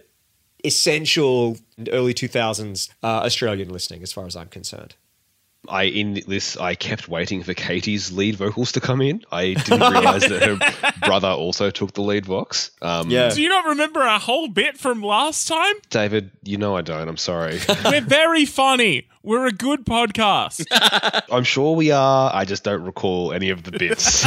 essential 0.68 1.58
early 1.92 2.14
2000s 2.14 2.90
uh, 3.04 3.08
Australian 3.26 3.70
listening, 3.70 4.04
as 4.04 4.14
far 4.14 4.26
as 4.26 4.36
I'm 4.36 4.48
concerned. 4.50 4.96
I 5.70 5.84
in 5.84 6.22
this 6.28 6.56
I 6.56 6.76
kept 6.76 7.10
waiting 7.10 7.44
for 7.44 7.54
Katie's 7.54 8.10
lead 8.12 8.36
vocals 8.38 8.72
to 8.74 8.80
come 8.80 9.02
in. 9.02 9.24
I 9.34 9.54
didn't 9.56 9.92
realize 9.92 10.22
that 10.22 10.42
her 10.44 10.94
brother 11.08 11.28
also 11.28 11.72
took 11.72 11.92
the 11.94 12.02
lead 12.04 12.26
vox. 12.26 12.72
Um, 12.82 13.10
Yeah. 13.10 13.30
Do 13.32 13.42
you 13.42 13.50
not 13.50 13.66
remember 13.66 14.00
a 14.02 14.18
whole 14.18 14.48
bit 14.48 14.78
from 14.78 15.02
last 15.02 15.48
time? 15.50 15.74
David, 15.90 16.32
you 16.44 16.58
know 16.58 16.78
I 16.78 16.84
don't. 16.84 17.10
I'm 17.10 17.18
sorry. 17.18 17.60
We're 17.86 18.00
very 18.00 18.46
funny. 18.46 19.08
We're 19.24 19.48
a 19.48 19.52
good 19.52 19.86
podcast. 19.86 20.64
I'm 21.30 21.44
sure 21.44 21.76
we 21.76 21.92
are. 21.92 22.32
I 22.34 22.46
just 22.46 22.64
don't 22.64 22.84
recall 22.84 23.34
any 23.34 23.50
of 23.50 23.64
the 23.64 23.72
bits. 23.72 24.24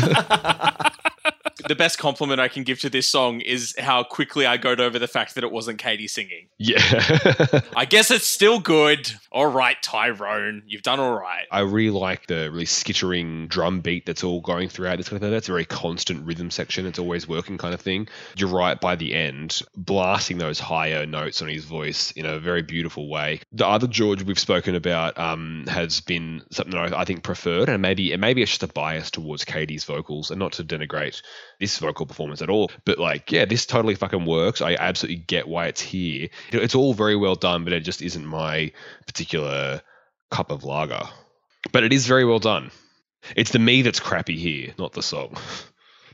The 1.67 1.75
best 1.75 1.99
compliment 1.99 2.41
I 2.41 2.49
can 2.49 2.63
give 2.63 2.81
to 2.81 2.91
this 2.91 3.09
song 3.09 3.41
is 3.41 3.75
how 3.79 4.03
quickly 4.03 4.47
I 4.47 4.57
got 4.57 4.81
over 4.81 4.99
the 4.99 5.09
fact 5.09 5.35
that 5.35 5.45
it 5.45 5.53
wasn't 5.53 5.79
Katie 5.79 6.09
singing. 6.09 6.49
yeah. 6.59 6.81
I 7.77 7.85
guess 7.85 8.11
it's 8.11 8.27
still 8.27 8.61
good. 8.61 9.11
All 9.33 9.47
right, 9.47 9.77
Tyrone, 9.83 10.63
you've 10.67 10.83
done 10.83 11.01
all 11.01 11.15
right. 11.15 11.47
I 11.51 11.61
really 11.61 11.99
like 11.99 12.27
the 12.27 12.51
really 12.51 12.65
skittering 12.65 13.49
drum 13.49 13.81
beat 13.81 14.07
that's 14.07 14.25
all 14.25 14.41
going 14.41 14.69
throughout 14.69 14.97
this 14.97 15.09
kind 15.09 15.17
of 15.17 15.23
thing. 15.23 15.31
That's 15.31 15.49
a 15.49 15.53
very 15.53 15.65
constant 15.65 16.25
rhythm 16.27 16.51
section. 16.51 16.87
It's 16.87 16.99
always 16.99 17.29
working 17.29 17.59
kind 17.59 17.75
of 17.75 17.81
thing. 17.81 18.09
You're 18.37 18.49
right 18.49 18.81
by 18.81 18.97
the 18.97 19.15
end, 19.15 19.63
blasting 19.77 20.39
those 20.39 20.59
higher 20.59 21.07
notes 21.07 21.43
on 21.43 21.49
his 21.49 21.65
voice 21.65 22.11
in 22.13 22.27
a 22.27 22.39
very 22.39 22.63
beautiful 22.63 23.09
way. 23.09 23.41
The 23.53 23.67
other 23.67 23.87
George 23.87 24.23
we've 24.23 24.39
spoken 24.39 24.75
about 24.75 25.19
um, 25.19 25.65
has 25.69 26.01
been 26.01 26.43
something 26.51 26.73
that 26.73 26.93
I 26.95 27.01
I 27.01 27.05
think 27.05 27.23
preferred, 27.23 27.69
and 27.69 27.81
maybe 27.81 28.13
and 28.13 28.21
maybe 28.21 28.43
it's 28.43 28.51
just 28.51 28.63
a 28.63 28.67
bias 28.67 29.11
towards 29.11 29.45
Katie's 29.45 29.85
vocals, 29.85 30.31
and 30.31 30.39
not 30.39 30.53
to 30.53 30.65
denigrate 30.65 31.23
this 31.61 31.79
vocal 31.79 32.07
performance 32.07 32.43
at 32.43 32.51
all. 32.51 32.71
But 32.85 32.99
like, 32.99 33.31
yeah, 33.31 33.45
this 33.45 33.67
totally 33.67 33.95
fucking 33.95 34.25
works. 34.25 34.61
I 34.61 34.75
absolutely 34.75 35.23
get 35.23 35.47
why 35.47 35.67
it's 35.67 35.81
here. 35.81 36.29
It's 36.51 36.75
all 36.75 36.95
very 36.95 37.17
well 37.17 37.37
done, 37.37 37.65
but 37.65 37.73
it 37.73 37.81
just 37.81 38.03
isn't 38.03 38.27
my 38.27 38.73
particular 39.07 39.83
cup 40.31 40.51
of 40.51 40.65
lager. 40.65 41.03
But 41.73 41.85
it 41.85 41.93
is 41.93 42.07
very 42.07 42.25
well 42.25 42.39
done. 42.39 42.71
It's 43.37 43.53
the 43.53 43.59
me 43.59 43.83
that's 43.83 44.01
crappy 44.01 44.39
here, 44.39 44.75
not 44.79 44.93
the 44.93 45.03
song. 45.03 45.37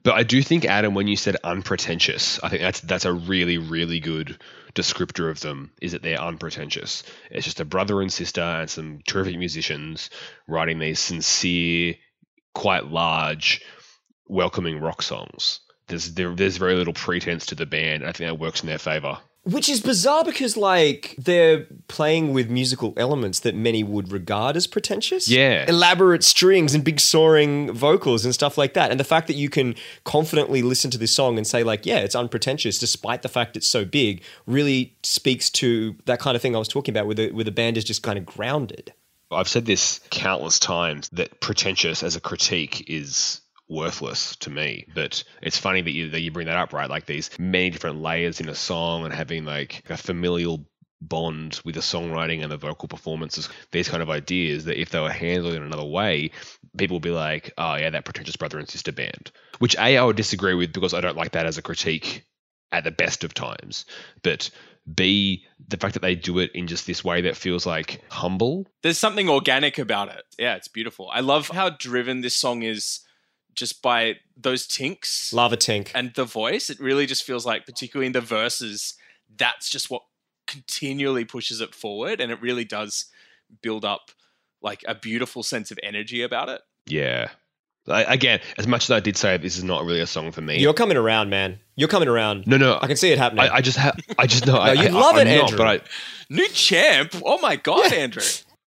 But 0.03 0.15
I 0.15 0.23
do 0.23 0.41
think 0.41 0.65
Adam, 0.65 0.95
when 0.95 1.09
you 1.09 1.17
said 1.17 1.37
unpretentious, 1.43 2.39
I 2.41 2.49
think 2.49 2.63
that's 2.63 2.79
that's 2.79 3.07
a 3.07 3.13
really 3.13 3.59
really 3.59 3.99
good 3.99 4.39
descriptor 4.73 5.29
of 5.29 5.41
them. 5.41 5.73
Is 5.83 5.93
that 5.93 6.03
they're 6.03 6.21
unpretentious? 6.21 7.03
It's 7.29 7.45
just 7.45 7.59
a 7.59 7.65
brother 7.65 8.01
and 8.01 8.13
sister 8.13 8.41
and 8.41 8.71
some 8.71 9.01
terrific 9.05 9.37
musicians 9.37 10.11
writing 10.47 10.79
these 10.79 11.01
sincere, 11.01 11.97
quite 12.55 12.87
large, 12.87 13.63
welcoming 14.29 14.81
rock 14.81 15.03
songs. 15.03 15.61
There's 15.89 16.15
there, 16.15 16.35
there's 16.35 16.57
very 16.57 16.75
little 16.75 16.93
pretense 16.93 17.47
to 17.47 17.55
the 17.55 17.67
band. 17.67 18.03
I 18.03 18.13
think 18.13 18.29
that 18.29 18.39
works 18.39 18.61
in 18.63 18.67
their 18.67 18.79
favor. 18.79 19.19
Which 19.45 19.69
is 19.69 19.81
bizarre 19.81 20.25
because, 20.25 20.57
like, 20.57 21.15
they're 21.19 21.69
playing 21.87 22.33
with 22.33 22.51
musical 22.51 22.93
elements 22.97 23.39
that 23.41 23.55
many 23.55 23.85
would 23.85 24.11
regard 24.11 24.57
as 24.57 24.67
pretentious. 24.67 25.29
Yeah. 25.29 25.65
Elaborate 25.69 26.25
strings 26.25 26.75
and 26.75 26.83
big 26.83 26.99
soaring 26.99 27.73
vocals 27.73 28.25
and 28.25 28.35
stuff 28.35 28.59
like 28.59 28.75
that. 28.75 28.91
And 28.91 28.99
the 28.99 29.05
fact 29.05 29.29
that 29.29 29.37
you 29.37 29.49
can 29.49 29.77
confidently 30.03 30.63
listen 30.63 30.91
to 30.91 30.99
this 30.99 31.15
song 31.15 31.37
and 31.37 31.47
say, 31.47 31.63
like, 31.63 31.87
yeah, 31.87 31.99
it's 31.99 32.17
unpretentious, 32.17 32.77
despite 32.77 33.23
the 33.23 33.29
fact 33.29 33.57
it's 33.57 33.69
so 33.69 33.85
big, 33.85 34.21
really 34.49 34.97
speaks 35.05 35.49
to 35.51 35.95
that 36.07 36.19
kind 36.19 36.35
of 36.35 36.43
thing 36.43 36.57
I 36.57 36.59
was 36.59 36.67
talking 36.67 36.93
about, 36.93 37.07
where 37.07 37.15
the, 37.15 37.31
where 37.31 37.45
the 37.45 37.53
band 37.53 37.77
is 37.77 37.85
just 37.85 38.03
kind 38.03 38.19
of 38.19 38.27
grounded. 38.27 38.93
I've 39.31 39.49
said 39.49 39.65
this 39.65 40.01
countless 40.11 40.59
times 40.59 41.09
that 41.11 41.41
pretentious 41.41 42.03
as 42.03 42.17
a 42.17 42.21
critique 42.21 42.91
is 42.91 43.43
worthless 43.69 44.37
to 44.37 44.51
me. 44.51 44.87
But 44.95 45.25
it's 45.43 45.59
funny 45.59 45.83
that 45.83 45.91
you 45.91 46.11
that 46.11 46.21
you 46.21 46.31
bring 46.31 46.47
that 46.47 46.57
up, 46.57 46.73
right? 46.73 46.91
Like 46.91 47.07
these 47.07 47.31
many 47.39 47.71
different 47.71 48.01
layers 48.01 48.41
in 48.41 48.49
a 48.49 48.55
song 48.55 49.05
and 49.05 49.13
having 49.13 49.45
like 49.45 49.83
a 49.89 49.97
familial 49.97 50.67
bond 51.01 51.61
with 51.65 51.75
the 51.75 51.81
songwriting 51.81 52.43
and 52.43 52.51
the 52.51 52.57
vocal 52.57 52.89
performances, 52.89 53.49
these 53.71 53.89
kind 53.89 54.03
of 54.03 54.11
ideas 54.11 54.65
that 54.65 54.81
if 54.81 54.91
they 54.91 55.01
were 55.01 55.11
handled 55.11 55.55
in 55.55 55.63
another 55.63 55.85
way, 55.85 56.31
people 56.77 56.97
would 56.97 57.03
be 57.03 57.11
like, 57.11 57.53
oh 57.59 57.75
yeah, 57.75 57.91
that 57.91 58.05
pretentious 58.05 58.37
brother 58.37 58.59
and 58.59 58.69
sister 58.69 58.93
band. 58.93 59.31
Which 59.59 59.77
A 59.77 59.99
I 59.99 60.05
would 60.05 60.17
disagree 60.17 60.55
with 60.55 60.73
because 60.73 60.95
I 60.95 61.01
don't 61.01 61.17
like 61.17 61.33
that 61.33 61.47
as 61.47 61.59
a 61.59 61.63
critique 61.63 62.27
at 62.73 62.85
the 62.85 62.91
best 62.91 63.25
of 63.25 63.35
times. 63.35 63.85
But 64.23 64.51
B, 64.93 65.45
the 65.69 65.77
fact 65.77 65.95
that 65.95 66.03
they 66.03 66.15
do 66.15 66.39
it 66.39 66.53
in 66.55 66.67
just 66.67 66.87
this 66.87 67.05
way 67.05 67.23
that 67.23 67.37
feels 67.37 67.67
like 67.67 68.03
humble. 68.09 68.67
There's 68.83 68.99
something 68.99 69.29
organic 69.29 69.79
about 69.79 70.09
it. 70.09 70.23
Yeah, 70.39 70.55
it's 70.55 70.69
beautiful. 70.69 71.11
I 71.13 71.21
love 71.21 71.49
how 71.49 71.71
driven 71.71 72.21
this 72.21 72.37
song 72.37 72.63
is 72.63 73.01
just 73.57 73.83
by 73.83 74.17
those 74.37 74.67
tinks 74.67 75.33
Lava 75.33 75.57
Tink. 75.57 75.91
and 75.95 76.13
the 76.15 76.25
voice. 76.25 76.71
It 76.71 76.79
really 76.79 77.07
just 77.07 77.25
feels 77.25 77.45
like, 77.45 77.67
particularly 77.67 78.07
in 78.07 78.13
the 78.13 78.21
verses, 78.21 78.95
that's 79.37 79.69
just 79.69 79.91
what 79.91 80.03
continually 80.47 81.25
pushes 81.25 81.61
it 81.61 81.75
forward. 81.75 82.21
And 82.21 82.31
it 82.31 82.41
really 82.41 82.65
does 82.65 83.07
build 83.63 83.85
up 83.85 84.11
like 84.63 84.85
a 84.87 84.95
beautiful 84.95 85.43
sense 85.43 85.71
of 85.71 85.79
energy 85.83 86.23
about 86.23 86.49
it. 86.49 86.61
Yeah. 86.87 87.31
I, 87.89 88.03
again, 88.03 88.41
as 88.59 88.67
much 88.67 88.85
as 88.85 88.91
I 88.91 89.01
did 89.01 89.17
say 89.17 89.37
this 89.37 89.57
is 89.57 89.65
not 89.65 89.85
really 89.85 90.01
a 90.01 90.07
song 90.07 90.33
for 90.33 90.41
me. 90.41 90.59
You're 90.59 90.75
coming 90.75 90.97
around, 90.97 91.31
man. 91.31 91.61
You're 91.77 91.89
coming 91.89 92.09
around. 92.09 92.47
no, 92.47 92.57
no. 92.57 92.79
I 92.83 92.89
can 92.89 92.97
see 92.97 93.13
it 93.13 93.19
happening. 93.19 93.45
I, 93.45 93.57
I 93.57 93.61
just 93.61 93.79
have. 93.79 93.97
I 94.19 94.27
just 94.27 94.47
know. 94.47 94.57
I, 94.57 94.73
you 94.73 94.89
I, 94.89 94.89
love 94.89 95.15
I'm 95.17 95.27
it, 95.27 95.37
not, 95.37 95.43
Andrew. 95.45 95.59
But 95.59 95.67
I, 95.69 95.81
New 96.29 96.49
champ. 96.49 97.15
Oh 97.25 97.39
my 97.39 97.55
God, 97.57 97.93
Andrew. 97.93 98.23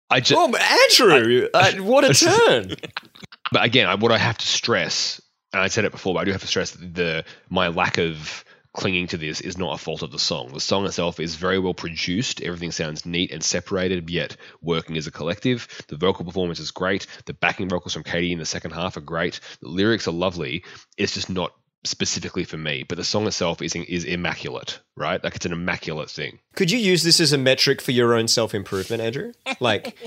I 0.09 0.19
just. 0.19 0.39
oh, 0.39 0.55
Andrew! 0.55 1.47
uh, 1.53 1.71
what 1.83 2.03
a 2.05 2.13
turn! 2.47 2.75
But 3.51 3.63
again, 3.63 3.87
I, 3.87 3.95
what 3.95 4.11
I 4.11 4.17
have 4.17 4.37
to 4.37 4.47
stress, 4.47 5.21
and 5.53 5.61
I 5.61 5.67
said 5.67 5.85
it 5.85 5.91
before, 5.91 6.13
but 6.13 6.21
I 6.21 6.25
do 6.25 6.31
have 6.31 6.41
to 6.41 6.47
stress 6.47 6.71
that 6.71 6.93
the 6.93 7.25
my 7.49 7.69
lack 7.69 7.97
of 7.97 8.43
clinging 8.73 9.07
to 9.07 9.17
this 9.17 9.41
is 9.41 9.57
not 9.57 9.73
a 9.73 9.77
fault 9.77 10.03
of 10.03 10.11
the 10.11 10.19
song. 10.19 10.53
The 10.53 10.59
song 10.59 10.85
itself 10.85 11.19
is 11.19 11.35
very 11.35 11.57
well 11.57 11.73
produced. 11.73 12.41
Everything 12.41 12.71
sounds 12.71 13.05
neat 13.05 13.31
and 13.31 13.43
separated, 13.43 14.09
yet 14.09 14.37
working 14.61 14.97
as 14.97 15.07
a 15.07 15.11
collective. 15.11 15.67
The 15.87 15.97
vocal 15.97 16.25
performance 16.25 16.59
is 16.59 16.71
great. 16.71 17.07
The 17.25 17.33
backing 17.33 17.69
vocals 17.69 17.93
from 17.93 18.03
Katie 18.03 18.31
in 18.31 18.39
the 18.39 18.45
second 18.45 18.71
half 18.71 18.95
are 18.95 19.01
great. 19.01 19.39
The 19.61 19.69
lyrics 19.69 20.07
are 20.07 20.11
lovely. 20.11 20.63
It's 20.95 21.13
just 21.13 21.29
not 21.29 21.53
specifically 21.83 22.43
for 22.43 22.57
me. 22.57 22.83
But 22.83 22.97
the 22.97 23.03
song 23.03 23.25
itself 23.25 23.61
is 23.61 23.75
is 23.75 24.03
immaculate, 24.03 24.79
right? 24.95 25.23
Like 25.23 25.35
it's 25.35 25.45
an 25.45 25.53
immaculate 25.53 26.09
thing. 26.09 26.39
Could 26.55 26.69
you 26.69 26.77
use 26.77 27.03
this 27.03 27.19
as 27.19 27.33
a 27.33 27.37
metric 27.37 27.81
for 27.81 27.91
your 27.91 28.13
own 28.13 28.27
self 28.27 28.53
improvement, 28.53 29.01
Andrew? 29.01 29.33
Like, 29.59 29.97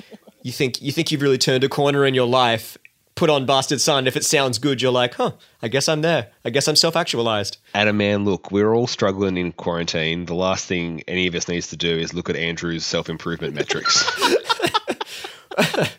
you 0.43 0.53
think 0.53 0.81
you 0.81 0.93
think 0.93 1.11
you've 1.11 1.23
really 1.23 1.39
turned 1.39 1.65
a 1.65 1.69
corner 1.69 2.07
in 2.07 2.15
your 2.15 2.29
life. 2.29 2.79
Put 3.21 3.29
on 3.29 3.45
Bastard 3.45 3.83
Son. 3.83 4.07
If 4.07 4.17
it 4.17 4.25
sounds 4.25 4.59
good, 4.59 4.81
you're 4.81 4.91
like, 4.91 5.13
huh? 5.13 5.33
I 5.61 5.69
guess 5.69 5.91
I'm 5.91 6.01
there. 6.01 6.29
I 6.43 6.49
guess 6.49 6.67
I'm 6.67 6.75
self 6.75 6.97
actualized. 6.97 7.59
Adam, 7.75 7.99
man, 7.99 8.25
look, 8.25 8.51
we're 8.51 8.73
all 8.73 8.87
struggling 8.87 9.37
in 9.37 9.53
quarantine. 9.53 10.25
The 10.25 10.33
last 10.35 10.65
thing 10.65 11.03
any 11.07 11.27
of 11.27 11.35
us 11.35 11.47
needs 11.47 11.67
to 11.67 11.77
do 11.77 11.99
is 11.99 12.15
look 12.15 12.31
at 12.31 12.37
Andrew's 12.37 12.87
self 12.87 13.11
improvement 13.11 13.53
metrics. 13.53 14.11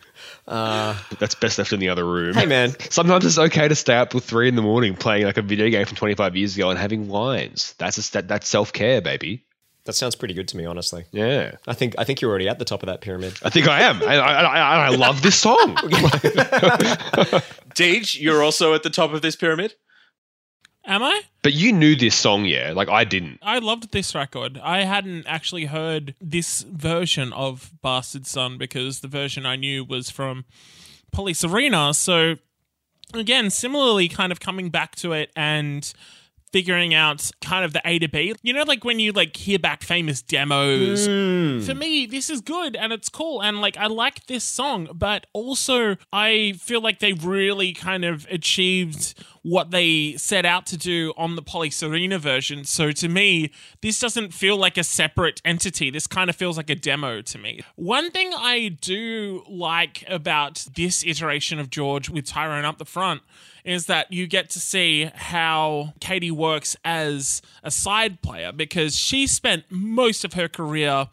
Uh, 0.47 0.97
that's 1.17 1.36
best 1.36 1.57
left 1.60 1.71
in 1.71 1.79
the 1.79 1.88
other 1.88 2.03
room. 2.03 2.34
Hey, 2.34 2.45
man. 2.45 2.75
Sometimes 2.89 3.23
it's 3.25 3.38
okay 3.38 3.69
to 3.69 3.75
stay 3.75 3.95
up 3.95 4.10
till 4.10 4.19
three 4.19 4.49
in 4.49 4.55
the 4.55 4.62
morning 4.62 4.95
playing 4.95 5.23
like 5.23 5.38
a 5.38 5.41
video 5.41 5.69
game 5.69 5.86
from 5.86 5.95
25 5.95 6.36
years 6.36 6.57
ago 6.57 6.69
and 6.69 6.77
having 6.77 7.07
wines. 7.07 7.73
That's 7.77 7.97
a, 7.99 8.12
that, 8.13 8.27
that's 8.27 8.49
self 8.49 8.73
care, 8.73 8.99
baby. 8.99 9.45
That 9.86 9.94
sounds 9.94 10.15
pretty 10.15 10.34
good 10.34 10.48
to 10.50 10.58
me, 10.58 10.65
honestly. 10.65 11.06
Yeah. 11.12 11.56
I 11.67 11.74
think 11.74 11.96
I 11.98 12.04
think 12.04 12.22
you're 12.22 12.30
already 12.30 12.48
at 12.48 12.60
the 12.60 12.65
top 12.65 12.84
of 12.84 12.88
that 12.88 13.02
pyramid. 13.02 13.34
I 13.44 13.50
think 13.50 13.67
I 13.67 13.82
am. 13.82 14.02
I, 14.04 14.17
I, 14.17 14.44
I, 14.44 14.86
I 14.86 14.89
love 14.89 15.24
this 15.24 15.39
song. 15.39 15.76
Deej, 17.76 18.20
you're 18.20 18.44
also 18.44 18.74
at 18.76 18.84
the 18.84 18.89
top 18.89 19.13
of 19.13 19.22
this 19.22 19.36
pyramid. 19.36 19.76
Am 20.86 21.04
I? 21.04 21.22
but 21.44 21.54
you 21.54 21.72
knew 21.72 21.96
this 21.96 22.15
song, 22.15 22.46
yeah? 22.46 22.74
Like 22.76 22.89
I 22.89 23.04
didn't. 23.04 23.39
I 23.41 23.60
loved 23.60 23.91
this 23.91 24.13
record. 24.13 24.60
I 24.63 24.84
hadn't 24.84 25.26
actually 25.28 25.65
heard 25.65 26.15
this 26.22 26.62
version 26.62 27.34
of 27.34 27.72
Bastard 27.82 28.28
Son 28.28 28.58
because 28.58 29.00
the 29.00 29.08
version 29.08 29.46
I 29.46 29.56
knew 29.56 29.84
was 29.84 30.10
from 30.10 30.46
Polyserena. 31.15 31.96
So, 31.96 32.38
again, 33.13 33.50
similarly, 33.50 34.08
kind 34.08 34.32
of 34.32 34.39
coming 34.39 34.70
back 34.70 34.96
to 34.98 35.13
it 35.13 35.32
and 35.36 35.91
figuring 36.52 36.94
out 36.94 37.30
kind 37.42 37.66
of 37.66 37.74
the 37.74 37.82
A 37.86 38.00
to 38.00 38.08
B. 38.08 38.34
You 38.42 38.54
know, 38.54 38.64
like 38.64 38.84
when 38.84 39.00
you 39.00 39.12
like 39.12 39.36
hear 39.36 39.60
back 39.60 39.84
famous 39.84 40.22
demos. 40.22 41.08
Hmm. 41.08 41.60
For 41.62 41.76
me, 41.76 42.06
this 42.06 42.30
is 42.30 42.42
good 42.42 42.76
and 42.76 42.94
it's 42.94 43.10
cool 43.10 43.42
and 43.42 43.62
like 43.62 43.78
I 43.78 43.88
like 43.88 44.26
this 44.28 44.44
song, 44.44 44.90
but 44.94 45.26
also 45.34 45.98
I 46.12 46.54
feel 46.60 46.82
like 46.82 47.00
they 47.00 47.14
really 47.14 47.74
kind 47.74 48.06
of 48.06 48.28
achieved 48.30 49.16
what 49.43 49.71
they 49.71 50.13
set 50.17 50.45
out 50.45 50.65
to 50.67 50.77
do 50.77 51.13
on 51.17 51.36
the 51.36 51.41
Polyserena 51.41 52.19
version. 52.19 52.63
So 52.63 52.91
to 52.91 53.10
me, 53.10 53.51
this 53.82 53.99
doesn't 53.99 54.34
feel 54.34 54.58
like 54.58 54.77
a 54.77 54.84
separate 54.84 55.41
entity. 55.43 55.89
This 55.89 56.08
kind 56.08 56.30
of 56.30 56.36
feels 56.36 56.58
like 56.58 56.69
a 56.69 56.75
demo 56.75 57.21
to 57.21 57.38
me. 57.38 57.62
One 57.75 58.12
thing 58.12 58.34
I 58.36 58.77
do 58.82 59.43
like 59.49 60.04
about 60.08 60.67
this 60.75 61.04
iteration 61.06 61.60
of 61.60 61.69
George 61.69 62.10
with 62.10 62.25
Tyrone 62.25 62.65
up 62.65 62.77
the 62.77 62.86
front 62.86 63.21
is 63.63 63.86
that 63.86 64.12
you 64.12 64.27
get 64.27 64.49
to 64.51 64.60
see 64.60 65.10
how 65.13 65.93
Katie 65.99 66.32
works 66.32 66.75
as 66.84 67.41
a 67.63 67.71
side 67.71 68.21
player 68.21 68.51
because 68.51 68.97
she 68.97 69.27
spent 69.27 69.65
most 69.69 70.25
of 70.25 70.34
her 70.34 70.47
career 70.47 71.08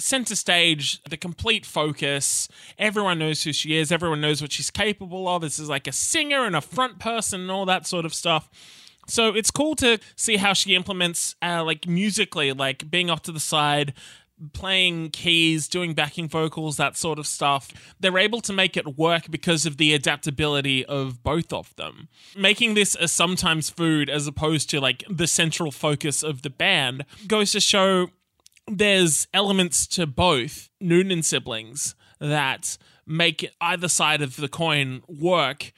center 0.00 0.36
stage, 0.36 1.02
the 1.04 1.16
complete 1.16 1.66
focus. 1.66 2.48
Everyone 2.78 3.18
knows 3.18 3.42
who 3.42 3.52
she 3.52 3.76
is. 3.76 3.90
Everyone 3.92 4.20
knows 4.20 4.40
what 4.40 4.52
she's 4.52 4.70
capable 4.70 5.28
of. 5.28 5.42
This 5.42 5.58
is 5.58 5.68
like 5.68 5.86
a 5.86 5.92
singer 5.92 6.44
and 6.44 6.56
a 6.56 6.60
front 6.60 6.98
person 6.98 7.42
and 7.42 7.50
all 7.50 7.66
that 7.66 7.86
sort 7.86 8.04
of 8.04 8.14
stuff. 8.14 8.48
So 9.06 9.28
it's 9.28 9.50
cool 9.50 9.74
to 9.76 9.98
see 10.16 10.36
how 10.36 10.52
she 10.52 10.74
implements, 10.74 11.34
uh, 11.42 11.64
like 11.64 11.86
musically, 11.86 12.52
like 12.52 12.90
being 12.90 13.08
off 13.08 13.22
to 13.22 13.32
the 13.32 13.40
side, 13.40 13.94
playing 14.52 15.10
keys, 15.10 15.66
doing 15.66 15.94
backing 15.94 16.28
vocals, 16.28 16.76
that 16.76 16.96
sort 16.96 17.18
of 17.18 17.26
stuff. 17.26 17.72
They're 17.98 18.18
able 18.18 18.40
to 18.42 18.52
make 18.52 18.76
it 18.76 18.98
work 18.98 19.30
because 19.30 19.66
of 19.66 19.78
the 19.78 19.94
adaptability 19.94 20.84
of 20.84 21.22
both 21.22 21.52
of 21.52 21.74
them. 21.76 22.08
Making 22.36 22.74
this 22.74 22.94
a 23.00 23.08
sometimes 23.08 23.70
food 23.70 24.08
as 24.10 24.26
opposed 24.26 24.70
to 24.70 24.80
like 24.80 25.04
the 25.10 25.26
central 25.26 25.70
focus 25.70 26.22
of 26.22 26.42
the 26.42 26.50
band 26.50 27.04
goes 27.26 27.52
to 27.52 27.60
show 27.60 28.08
there's 28.70 29.26
elements 29.32 29.86
to 29.88 30.06
both 30.06 30.70
Noonan 30.80 31.22
siblings 31.22 31.94
that 32.20 32.78
make 33.06 33.50
either 33.60 33.88
side 33.88 34.22
of 34.22 34.36
the 34.36 34.48
coin 34.48 35.02
work. 35.08 35.72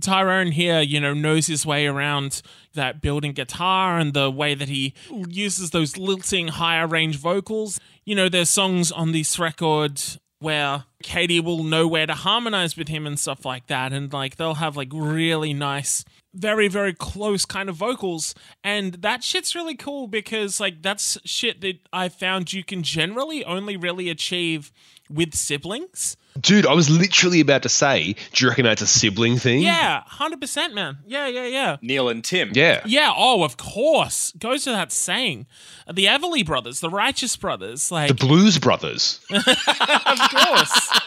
Tyrone 0.00 0.52
here, 0.52 0.80
you 0.80 1.00
know, 1.00 1.12
knows 1.12 1.46
his 1.46 1.66
way 1.66 1.86
around 1.86 2.40
that 2.74 3.02
building 3.02 3.32
guitar 3.32 3.98
and 3.98 4.14
the 4.14 4.30
way 4.30 4.54
that 4.54 4.68
he 4.68 4.94
uses 5.28 5.70
those 5.70 5.98
lilting 5.98 6.48
higher 6.48 6.86
range 6.86 7.18
vocals. 7.18 7.78
You 8.04 8.14
know, 8.14 8.28
there's 8.28 8.48
songs 8.48 8.90
on 8.90 9.12
this 9.12 9.38
record 9.38 10.00
where 10.38 10.84
Katie 11.02 11.40
will 11.40 11.62
know 11.62 11.86
where 11.86 12.06
to 12.06 12.14
harmonize 12.14 12.76
with 12.76 12.88
him 12.88 13.06
and 13.06 13.18
stuff 13.18 13.44
like 13.44 13.66
that. 13.66 13.92
And 13.92 14.12
like 14.12 14.36
they'll 14.36 14.54
have 14.54 14.76
like 14.76 14.88
really 14.92 15.52
nice, 15.52 16.04
very, 16.34 16.68
very 16.68 16.94
close 16.94 17.44
kind 17.44 17.68
of 17.68 17.76
vocals. 17.76 18.34
And 18.64 18.94
that 18.94 19.22
shit's 19.22 19.54
really 19.54 19.74
cool 19.74 20.06
because 20.06 20.60
like 20.60 20.82
that's 20.82 21.18
shit 21.24 21.60
that 21.60 21.78
I 21.92 22.08
found 22.08 22.52
you 22.52 22.64
can 22.64 22.82
generally 22.82 23.44
only 23.44 23.76
really 23.76 24.08
achieve 24.08 24.72
with 25.10 25.34
siblings. 25.34 26.16
Dude, 26.40 26.66
I 26.66 26.72
was 26.72 26.88
literally 26.88 27.40
about 27.40 27.62
to 27.64 27.68
say, 27.68 28.14
do 28.32 28.44
you 28.44 28.48
reckon 28.48 28.64
that's 28.64 28.80
a 28.80 28.86
sibling 28.86 29.36
thing? 29.36 29.60
Yeah, 29.60 30.02
100%, 30.10 30.72
man. 30.72 30.98
Yeah, 31.06 31.26
yeah, 31.26 31.44
yeah. 31.44 31.76
Neil 31.82 32.08
and 32.08 32.24
Tim. 32.24 32.52
Yeah. 32.54 32.80
Yeah, 32.86 33.12
oh, 33.14 33.44
of 33.44 33.58
course. 33.58 34.32
Goes 34.38 34.66
without 34.66 34.92
saying. 34.92 35.46
The 35.92 36.06
Everly 36.06 36.44
brothers, 36.44 36.80
the 36.80 36.88
Righteous 36.88 37.36
brothers, 37.36 37.92
like, 37.92 38.08
The 38.08 38.14
Blues 38.14 38.58
Brothers. 38.58 39.20
of 39.30 40.18
course. 40.30 41.00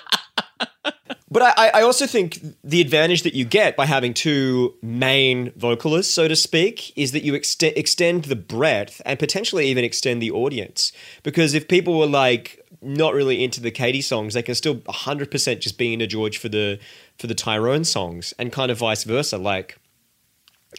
But 1.29 1.57
I, 1.57 1.69
I 1.69 1.81
also 1.81 2.05
think 2.05 2.39
the 2.63 2.81
advantage 2.81 3.23
that 3.23 3.33
you 3.33 3.45
get 3.45 3.75
by 3.75 3.87
having 3.87 4.13
two 4.13 4.75
main 4.83 5.51
vocalists, 5.55 6.13
so 6.13 6.27
to 6.27 6.35
speak, 6.35 6.95
is 6.95 7.13
that 7.13 7.23
you 7.23 7.33
extend 7.33 7.75
extend 7.75 8.25
the 8.25 8.35
breadth 8.35 9.01
and 9.05 9.17
potentially 9.17 9.67
even 9.67 9.83
extend 9.83 10.21
the 10.21 10.29
audience. 10.29 10.91
Because 11.23 11.55
if 11.55 11.67
people 11.67 11.97
were 11.97 12.05
like 12.05 12.63
not 12.79 13.15
really 13.15 13.43
into 13.43 13.59
the 13.59 13.71
Katie 13.71 14.01
songs, 14.01 14.35
they 14.35 14.43
can 14.43 14.53
still 14.53 14.75
100% 14.75 15.59
just 15.59 15.77
be 15.79 15.93
into 15.93 16.05
George 16.05 16.37
for 16.37 16.49
the 16.49 16.79
for 17.17 17.25
the 17.25 17.35
Tyrone 17.35 17.85
songs, 17.85 18.33
and 18.37 18.51
kind 18.51 18.69
of 18.69 18.77
vice 18.77 19.03
versa. 19.03 19.39
Like, 19.39 19.79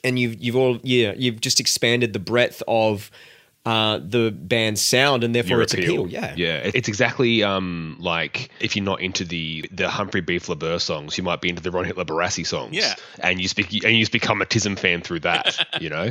and 0.05 0.17
you've 0.17 0.41
you've 0.41 0.57
all 0.57 0.79
yeah 0.85 1.13
you've 1.17 1.41
just 1.41 1.59
expanded 1.59 2.13
the 2.13 2.21
breadth 2.21 2.63
of 2.69 3.11
uh, 3.67 3.99
the 3.99 4.31
band's 4.31 4.81
sound 4.81 5.25
and 5.25 5.35
therefore 5.35 5.57
Your 5.57 5.63
its 5.63 5.75
appeal. 5.75 6.07
Yeah, 6.09 6.33
yeah. 6.37 6.71
It's 6.73 6.89
exactly 6.89 7.43
um 7.43 7.97
like 8.01 8.49
if 8.61 8.77
you're 8.77 8.85
not 8.85 9.01
into 9.01 9.25
the 9.25 9.69
the 9.73 9.91
Humphrey 9.91 10.21
B. 10.23 10.39
Flaubert 10.39 10.81
songs, 10.81 11.19
you 11.19 11.25
might 11.25 11.41
be 11.41 11.49
into 11.49 11.61
the 11.63 11.71
Ron 11.71 11.85
Hitler 11.85 12.05
Barassi 12.05 12.47
songs. 12.47 12.75
Yeah. 12.75 12.95
and 13.19 13.41
you 13.41 13.49
speak 13.49 13.73
and 13.85 13.93
you 13.93 14.01
just 14.01 14.13
become 14.13 14.41
a 14.41 14.47
Tism 14.47 14.79
fan 14.79 15.03
through 15.03 15.21
that. 15.21 15.59
you 15.81 15.91
know, 15.91 16.11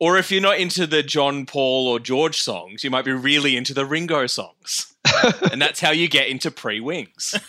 Or 0.00 0.18
if 0.18 0.30
you're 0.30 0.42
not 0.42 0.58
into 0.58 0.86
the 0.86 1.02
John 1.02 1.46
Paul 1.46 1.88
or 1.88 1.98
George 2.00 2.42
songs, 2.42 2.82
you 2.84 2.90
might 2.90 3.04
be 3.04 3.12
really 3.12 3.56
into 3.56 3.72
the 3.72 3.86
Ringo 3.86 4.26
songs. 4.26 4.92
and 5.52 5.62
that's 5.62 5.78
how 5.80 5.92
you 5.92 6.08
get 6.08 6.26
into 6.28 6.50
pre 6.50 6.80
wings. 6.80 7.34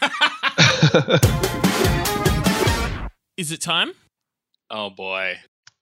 Is 3.37 3.51
it 3.51 3.61
time? 3.61 3.91
Oh 4.69 4.89
boy. 4.89 5.37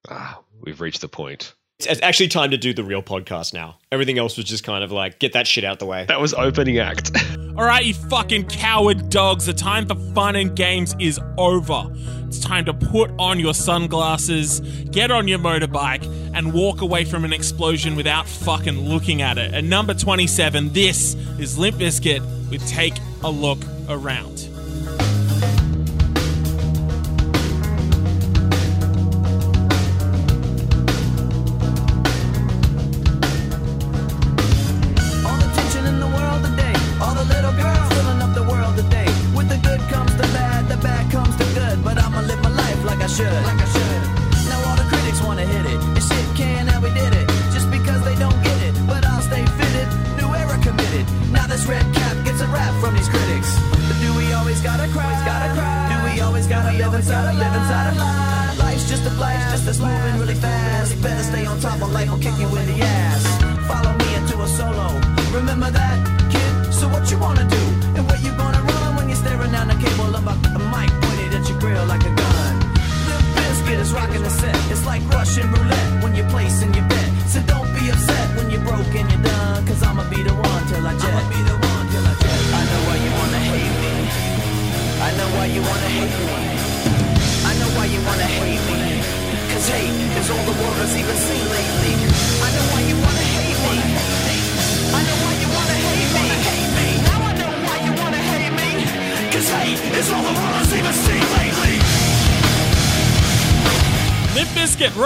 ah, 0.09 0.39
we've 0.61 0.82
reached 0.82 1.01
the 1.01 1.07
point. 1.07 1.53
It's 1.80 2.01
actually 2.01 2.30
time 2.30 2.51
to 2.51 2.57
do 2.57 2.73
the 2.73 2.86
real 2.86 3.03
podcast 3.03 3.53
now. 3.53 3.78
Everything 3.91 4.17
else 4.17 4.38
was 4.38 4.45
just 4.45 4.63
kind 4.63 4.82
of 4.82 4.93
like, 4.93 5.19
get 5.19 5.34
that 5.34 5.45
shit 5.45 5.65
out 5.65 5.80
the 5.80 5.86
way. 5.86 6.05
That 6.07 6.21
was 6.21 6.34
opening 6.34 6.80
act. 6.80 7.11
All 7.57 7.65
right, 7.65 7.84
you 7.84 7.93
fucking 7.93 8.45
coward 8.45 9.09
dogs. 9.09 9.45
The 9.45 9.53
time 9.53 9.86
for 9.86 9.95
fun 10.13 10.38
and 10.38 10.55
games 10.55 10.95
is 10.99 11.19
over. 11.38 11.91
It's 12.28 12.39
time 12.39 12.63
to 12.65 12.73
put 12.73 13.11
on 13.19 13.39
your 13.41 13.53
sunglasses, 13.53 14.61
get 14.91 15.11
on 15.11 15.28
your 15.28 15.39
motorbike, 15.39 16.05
and 16.34 16.53
walk 16.53 16.80
away 16.80 17.03
from 17.03 17.26
an 17.26 17.34
explosion 17.34 17.97
without 17.97 18.26
fucking 18.26 18.80
looking 18.88 19.21
at 19.21 19.38
it. 19.38 19.53
At 19.53 19.65
number 19.65 19.93
27, 19.93 20.71
this 20.71 21.15
is 21.39 21.57
Limp 21.57 21.78
Bizkit 21.78 22.21
with 22.49 22.65
Take 22.69 22.95
a 23.21 23.30
Look 23.30 23.59
Around. 23.89 24.54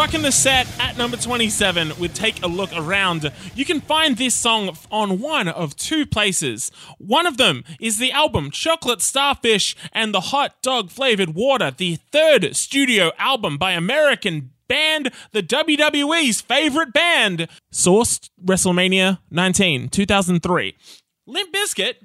Rocking 0.10 0.24
the 0.24 0.32
set 0.32 0.66
at 0.80 0.98
number 0.98 1.16
27 1.16 1.94
with 2.00 2.16
Take 2.16 2.42
a 2.42 2.48
Look 2.48 2.72
Around. 2.76 3.32
You 3.54 3.64
can 3.64 3.80
find 3.80 4.18
this 4.18 4.34
song 4.34 4.76
on 4.90 5.20
one 5.20 5.48
of 5.48 5.76
two 5.76 6.04
places. 6.04 6.72
One 6.98 7.28
of 7.28 7.38
them 7.38 7.64
is 7.80 8.00
the 8.00 8.12
album 8.12 8.50
Chocolate 8.50 9.04
Starfish 9.04 9.76
and 9.94 10.12
the 10.12 10.32
Hot 10.32 10.64
Dog 10.64 10.90
Flavored 10.90 11.36
Water, 11.36 11.70
the 11.70 11.98
third 12.12 12.56
studio 12.56 13.12
album 13.20 13.60
by 13.60 13.74
American 13.74 14.50
band, 14.68 15.12
the 15.32 15.44
WWE's 15.44 16.42
favorite 16.42 16.92
band, 16.92 17.48
sourced 17.72 18.32
WrestleMania 18.44 19.20
19, 19.30 19.90
2003. 19.90 20.76
Limp 21.28 21.54
Bizkit 21.54 21.98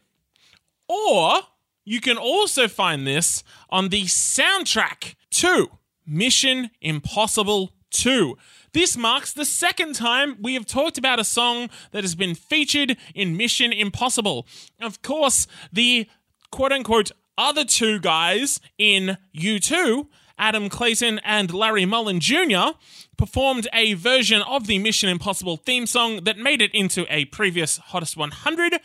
or 0.88 1.40
you 1.86 2.02
can 2.02 2.18
also 2.18 2.68
find 2.68 3.06
this 3.06 3.42
on 3.70 3.88
the 3.88 4.02
soundtrack 4.02 5.14
to 5.30 5.68
Mission 6.06 6.68
Impossible 6.82 7.70
2. 7.94 8.36
This 8.72 8.96
marks 8.96 9.32
the 9.32 9.44
second 9.44 9.94
time 9.94 10.36
we 10.40 10.54
have 10.54 10.66
talked 10.66 10.98
about 10.98 11.20
a 11.20 11.24
song 11.24 11.70
that 11.92 12.04
has 12.04 12.14
been 12.14 12.34
featured 12.34 12.96
in 13.14 13.36
Mission 13.36 13.72
Impossible. 13.72 14.46
Of 14.80 15.00
course, 15.00 15.46
the 15.72 16.08
quote 16.50 16.72
unquote 16.72 17.12
other 17.38 17.64
two 17.64 18.00
guys 18.00 18.60
in 18.76 19.16
U2, 19.36 20.08
Adam 20.38 20.68
Clayton 20.68 21.20
and 21.24 21.54
Larry 21.54 21.86
Mullen 21.86 22.20
Jr., 22.20 22.76
performed 23.16 23.68
a 23.72 23.94
version 23.94 24.42
of 24.42 24.66
the 24.66 24.78
Mission 24.78 25.08
Impossible 25.08 25.56
theme 25.56 25.86
song 25.86 26.24
that 26.24 26.36
made 26.36 26.60
it 26.60 26.74
into 26.74 27.06
a 27.08 27.26
previous 27.26 27.78
Hottest 27.78 28.16
100. 28.16 28.80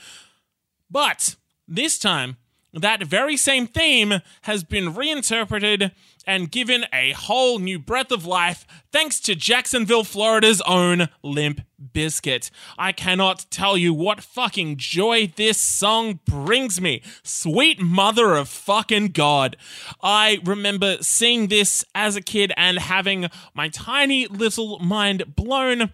But 0.89 1.36
this 1.68 1.97
time, 1.97 2.38
that 2.74 3.03
very 3.03 3.38
same 3.38 3.66
theme 3.66 4.22
has 4.43 4.64
been 4.64 4.93
reinterpreted 4.93 5.91
and 6.30 6.52
given 6.52 6.86
a 6.94 7.12
whole 7.14 7.58
new 7.58 7.80
breath 7.80 8.12
of 8.12 8.24
life 8.24 8.68
thanks 8.92 9.20
to 9.20 9.34
Jacksonville, 9.34 10.04
Florida's 10.04 10.62
own 10.62 11.10
Limp 11.24 11.62
Bizkit. 11.92 12.52
I 12.78 12.92
cannot 12.92 13.48
tell 13.50 13.76
you 13.76 13.96
what 13.96 14.22
fucking 14.22 14.78
joy 14.78 15.34
this 15.36 15.58
song 15.58 16.20
brings 16.26 16.80
me. 16.80 17.02
Sweet 17.24 17.82
mother 17.82 18.36
of 18.36 18.48
fucking 18.48 19.08
God. 19.08 19.58
I 20.04 20.40
remember 20.46 20.98
seeing 21.02 21.48
this 21.48 21.84
as 21.96 22.16
a 22.16 22.22
kid 22.22 22.54
and 22.56 22.78
having 22.78 23.30
my 23.56 23.70
tiny 23.70 24.28
little 24.28 24.78
mind 24.78 25.36
blown 25.36 25.90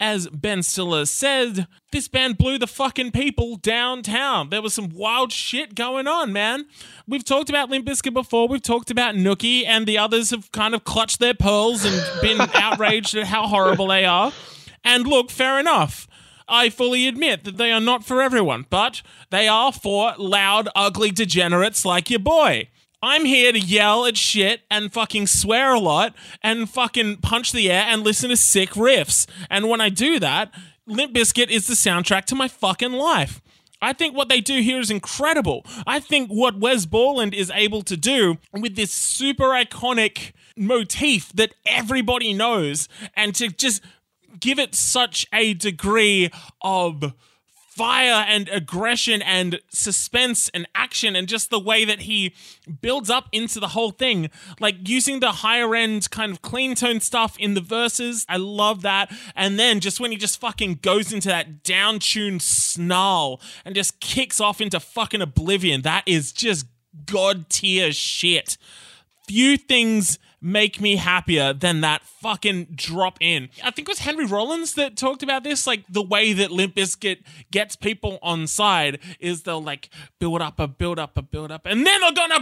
as 0.00 0.28
Ben 0.28 0.62
Stiller 0.62 1.06
said, 1.06 1.66
this 1.92 2.08
band 2.08 2.36
blew 2.36 2.58
the 2.58 2.66
fucking 2.66 3.12
people 3.12 3.56
downtown. 3.56 4.50
There 4.50 4.62
was 4.62 4.74
some 4.74 4.88
wild 4.90 5.32
shit 5.32 5.74
going 5.74 6.06
on, 6.06 6.32
man. 6.32 6.66
We've 7.06 7.24
talked 7.24 7.48
about 7.48 7.70
Limp 7.70 7.86
Bizkit 7.86 8.12
before. 8.12 8.48
We've 8.48 8.62
talked 8.62 8.90
about 8.90 9.14
Nookie, 9.14 9.64
and 9.66 9.86
the 9.86 9.98
others 9.98 10.30
have 10.30 10.50
kind 10.52 10.74
of 10.74 10.84
clutched 10.84 11.20
their 11.20 11.34
pearls 11.34 11.84
and 11.84 12.20
been 12.20 12.40
outraged 12.54 13.14
at 13.14 13.26
how 13.26 13.46
horrible 13.46 13.86
they 13.86 14.04
are. 14.04 14.32
And 14.82 15.06
look, 15.06 15.30
fair 15.30 15.58
enough. 15.58 16.08
I 16.46 16.68
fully 16.68 17.06
admit 17.06 17.44
that 17.44 17.56
they 17.56 17.72
are 17.72 17.80
not 17.80 18.04
for 18.04 18.20
everyone, 18.20 18.66
but 18.68 19.00
they 19.30 19.48
are 19.48 19.72
for 19.72 20.12
loud, 20.18 20.68
ugly 20.76 21.10
degenerates 21.10 21.84
like 21.84 22.10
your 22.10 22.18
boy. 22.20 22.68
I'm 23.04 23.26
here 23.26 23.52
to 23.52 23.60
yell 23.60 24.06
at 24.06 24.16
shit 24.16 24.62
and 24.70 24.90
fucking 24.90 25.26
swear 25.26 25.74
a 25.74 25.78
lot 25.78 26.14
and 26.42 26.70
fucking 26.70 27.18
punch 27.18 27.52
the 27.52 27.70
air 27.70 27.84
and 27.86 28.02
listen 28.02 28.30
to 28.30 28.36
sick 28.36 28.70
riffs. 28.70 29.26
And 29.50 29.68
when 29.68 29.82
I 29.82 29.90
do 29.90 30.18
that, 30.20 30.50
Limp 30.86 31.12
Bizkit 31.14 31.50
is 31.50 31.66
the 31.66 31.74
soundtrack 31.74 32.24
to 32.26 32.34
my 32.34 32.48
fucking 32.48 32.92
life. 32.92 33.42
I 33.82 33.92
think 33.92 34.16
what 34.16 34.30
they 34.30 34.40
do 34.40 34.62
here 34.62 34.80
is 34.80 34.90
incredible. 34.90 35.66
I 35.86 36.00
think 36.00 36.30
what 36.30 36.58
Wes 36.58 36.86
Borland 36.86 37.34
is 37.34 37.52
able 37.54 37.82
to 37.82 37.96
do 37.98 38.38
with 38.54 38.74
this 38.74 38.90
super 38.90 39.48
iconic 39.48 40.32
motif 40.56 41.30
that 41.34 41.52
everybody 41.66 42.32
knows 42.32 42.88
and 43.14 43.34
to 43.34 43.48
just 43.48 43.82
give 44.40 44.58
it 44.58 44.74
such 44.74 45.26
a 45.30 45.52
degree 45.52 46.30
of 46.62 47.12
fire 47.74 48.24
and 48.28 48.48
aggression 48.50 49.20
and 49.22 49.60
suspense 49.68 50.48
and 50.54 50.66
action 50.76 51.16
and 51.16 51.26
just 51.26 51.50
the 51.50 51.58
way 51.58 51.84
that 51.84 52.02
he 52.02 52.32
builds 52.80 53.10
up 53.10 53.28
into 53.32 53.58
the 53.58 53.68
whole 53.68 53.90
thing. 53.90 54.30
Like 54.60 54.88
using 54.88 55.18
the 55.18 55.32
higher 55.32 55.74
end 55.74 56.08
kind 56.10 56.30
of 56.30 56.40
clean 56.40 56.76
tone 56.76 57.00
stuff 57.00 57.36
in 57.38 57.54
the 57.54 57.60
verses 57.60 58.24
i 58.28 58.36
love 58.36 58.82
that. 58.82 59.10
And 59.34 59.58
then 59.58 59.80
just 59.80 59.98
when 59.98 60.10
he 60.10 60.16
just 60.16 60.40
fucking 60.40 60.80
goes 60.82 61.12
into 61.12 61.28
that 61.28 61.64
down 61.64 61.98
tuned 61.98 62.42
snarl 62.42 63.40
and 63.64 63.74
just 63.74 64.00
kicks 64.00 64.40
off 64.40 64.60
into 64.60 64.78
fucking 64.78 65.22
oblivion 65.22 65.82
that 65.82 66.04
is 66.06 66.32
just 66.32 66.66
god 67.06 67.48
tier 67.48 67.92
shit. 67.92 68.56
Few 69.26 69.56
things 69.56 70.18
make 70.44 70.78
me 70.78 70.96
happier 70.96 71.54
than 71.54 71.80
that 71.80 72.02
fucking 72.04 72.68
drop 72.74 73.16
in. 73.20 73.48
I 73.64 73.70
think 73.70 73.88
it 73.88 73.92
was 73.92 74.00
Henry 74.00 74.26
Rollins 74.26 74.74
that 74.74 74.94
talked 74.96 75.22
about 75.22 75.42
this. 75.42 75.66
Like 75.66 75.84
the 75.88 76.02
way 76.02 76.34
that 76.34 76.50
Limp 76.50 76.74
Bizkit 76.74 77.22
gets 77.50 77.76
people 77.76 78.18
on 78.22 78.46
side 78.46 78.98
is 79.18 79.44
they'll 79.44 79.62
like 79.62 79.88
build 80.20 80.42
up 80.42 80.60
a 80.60 80.68
build 80.68 80.98
up 80.98 81.16
a 81.16 81.22
build 81.22 81.50
up, 81.50 81.64
and 81.64 81.86
then 81.86 82.00
they're 82.02 82.12
gonna 82.12 82.40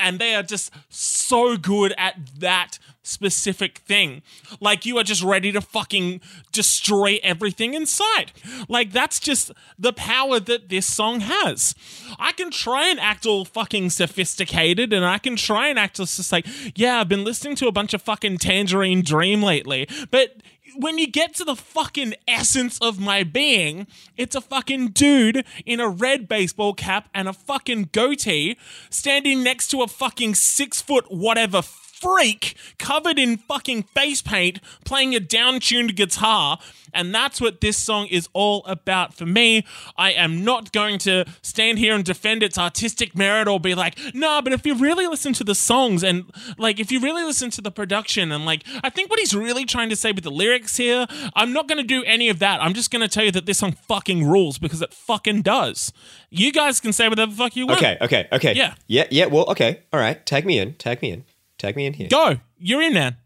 and 0.00 0.18
they 0.18 0.34
are 0.34 0.42
just 0.42 0.72
so 0.88 1.56
good 1.58 1.92
at 1.98 2.18
that 2.38 2.78
specific 3.02 3.78
thing. 3.78 4.22
Like 4.60 4.86
you 4.86 4.98
are 4.98 5.04
just 5.04 5.22
ready 5.22 5.52
to 5.52 5.60
fucking 5.60 6.20
destroy 6.52 7.18
everything 7.22 7.74
in 7.74 7.86
sight. 7.86 8.32
Like 8.68 8.92
that's 8.92 9.20
just 9.20 9.50
the 9.78 9.92
power 9.92 10.40
that 10.40 10.68
this 10.68 10.86
song 10.86 11.20
has. 11.20 11.74
I 12.18 12.32
can 12.32 12.50
try 12.50 12.88
and 12.88 13.00
act 13.00 13.26
all 13.26 13.44
fucking 13.44 13.90
sophisticated 13.90 14.92
and 14.92 15.04
I 15.04 15.18
can 15.18 15.36
try 15.36 15.68
and 15.68 15.78
act 15.78 15.96
just 15.96 16.32
like, 16.32 16.46
yeah, 16.74 17.00
I've 17.00 17.08
been 17.08 17.24
listening 17.24 17.56
to 17.56 17.66
a 17.66 17.72
bunch 17.72 17.94
of 17.94 18.02
fucking 18.02 18.38
Tangerine 18.38 19.02
Dream 19.02 19.42
lately. 19.42 19.88
But 20.10 20.36
when 20.76 20.98
you 20.98 21.06
get 21.06 21.34
to 21.34 21.44
the 21.44 21.56
fucking 21.56 22.14
essence 22.26 22.78
of 22.80 22.98
my 22.98 23.24
being, 23.24 23.86
it's 24.16 24.34
a 24.34 24.40
fucking 24.40 24.88
dude 24.88 25.44
in 25.66 25.80
a 25.80 25.88
red 25.88 26.28
baseball 26.28 26.74
cap 26.74 27.08
and 27.14 27.28
a 27.28 27.32
fucking 27.32 27.90
goatee 27.92 28.56
standing 28.90 29.42
next 29.42 29.68
to 29.68 29.82
a 29.82 29.88
fucking 29.88 30.34
six 30.34 30.80
foot 30.80 31.06
whatever 31.10 31.62
freak 32.02 32.56
covered 32.78 33.18
in 33.18 33.36
fucking 33.36 33.84
face 33.84 34.20
paint 34.20 34.60
playing 34.84 35.14
a 35.14 35.20
down 35.20 35.60
tuned 35.60 35.94
guitar. 35.94 36.58
And 36.94 37.14
that's 37.14 37.40
what 37.40 37.62
this 37.62 37.78
song 37.78 38.08
is 38.08 38.28
all 38.34 38.64
about 38.66 39.14
for 39.14 39.24
me. 39.24 39.64
I 39.96 40.12
am 40.12 40.44
not 40.44 40.72
going 40.72 40.98
to 40.98 41.24
stand 41.40 41.78
here 41.78 41.94
and 41.94 42.04
defend 42.04 42.42
its 42.42 42.58
artistic 42.58 43.16
merit 43.16 43.48
or 43.48 43.58
be 43.58 43.74
like, 43.74 43.98
nah, 44.12 44.42
but 44.42 44.52
if 44.52 44.66
you 44.66 44.74
really 44.74 45.06
listen 45.06 45.32
to 45.34 45.44
the 45.44 45.54
songs 45.54 46.02
and 46.02 46.24
like 46.58 46.80
if 46.80 46.92
you 46.92 47.00
really 47.00 47.22
listen 47.22 47.50
to 47.50 47.62
the 47.62 47.70
production 47.70 48.30
and 48.30 48.44
like 48.44 48.64
I 48.82 48.90
think 48.90 49.08
what 49.08 49.18
he's 49.18 49.34
really 49.34 49.64
trying 49.64 49.88
to 49.88 49.96
say 49.96 50.12
with 50.12 50.24
the 50.24 50.30
lyrics 50.30 50.76
here, 50.76 51.06
I'm 51.34 51.52
not 51.52 51.66
going 51.66 51.78
to 51.78 51.86
do 51.86 52.02
any 52.04 52.28
of 52.28 52.40
that. 52.40 52.60
I'm 52.60 52.74
just 52.74 52.90
going 52.90 53.00
to 53.00 53.08
tell 53.08 53.24
you 53.24 53.32
that 53.32 53.46
this 53.46 53.58
song 53.58 53.72
fucking 53.72 54.26
rules 54.26 54.58
because 54.58 54.82
it 54.82 54.92
fucking 54.92 55.42
does. 55.42 55.92
You 56.28 56.52
guys 56.52 56.80
can 56.80 56.92
say 56.92 57.08
whatever 57.08 57.30
the 57.30 57.36
fuck 57.36 57.56
you 57.56 57.66
want. 57.66 57.78
Okay, 57.78 57.96
okay, 58.02 58.28
okay. 58.32 58.54
Yeah. 58.54 58.74
Yeah, 58.86 59.06
yeah, 59.10 59.26
well, 59.26 59.46
okay. 59.50 59.80
All 59.92 60.00
right. 60.00 60.24
Tag 60.26 60.44
me 60.44 60.58
in. 60.58 60.74
Tag 60.74 61.00
me 61.00 61.12
in. 61.12 61.24
Tag 61.62 61.76
me 61.76 61.86
in 61.86 61.92
here. 61.92 62.08
Go. 62.08 62.40
You're 62.58 62.82
in, 62.82 62.92
man. 62.92 63.18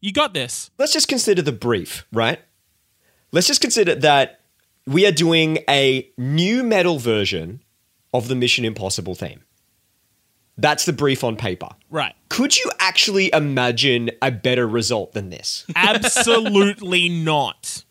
You 0.00 0.10
got 0.10 0.32
this. 0.32 0.70
Let's 0.78 0.94
just 0.94 1.08
consider 1.08 1.42
the 1.42 1.52
brief, 1.52 2.06
right? 2.10 2.40
Let's 3.32 3.46
just 3.46 3.60
consider 3.60 3.94
that 3.96 4.40
we 4.86 5.06
are 5.06 5.12
doing 5.12 5.58
a 5.68 6.10
nu 6.16 6.62
metal 6.62 6.98
version 6.98 7.62
of 8.14 8.28
the 8.28 8.34
Mission 8.34 8.64
Impossible 8.64 9.14
theme. 9.14 9.42
That's 10.56 10.86
the 10.86 10.94
brief 10.94 11.22
on 11.22 11.36
paper. 11.36 11.68
Right. 11.90 12.14
Could 12.30 12.56
you 12.56 12.64
actually 12.80 13.30
imagine 13.30 14.10
a 14.22 14.30
better 14.30 14.66
result 14.66 15.12
than 15.12 15.28
this? 15.28 15.66
Absolutely 15.76 17.08
not. 17.24 17.84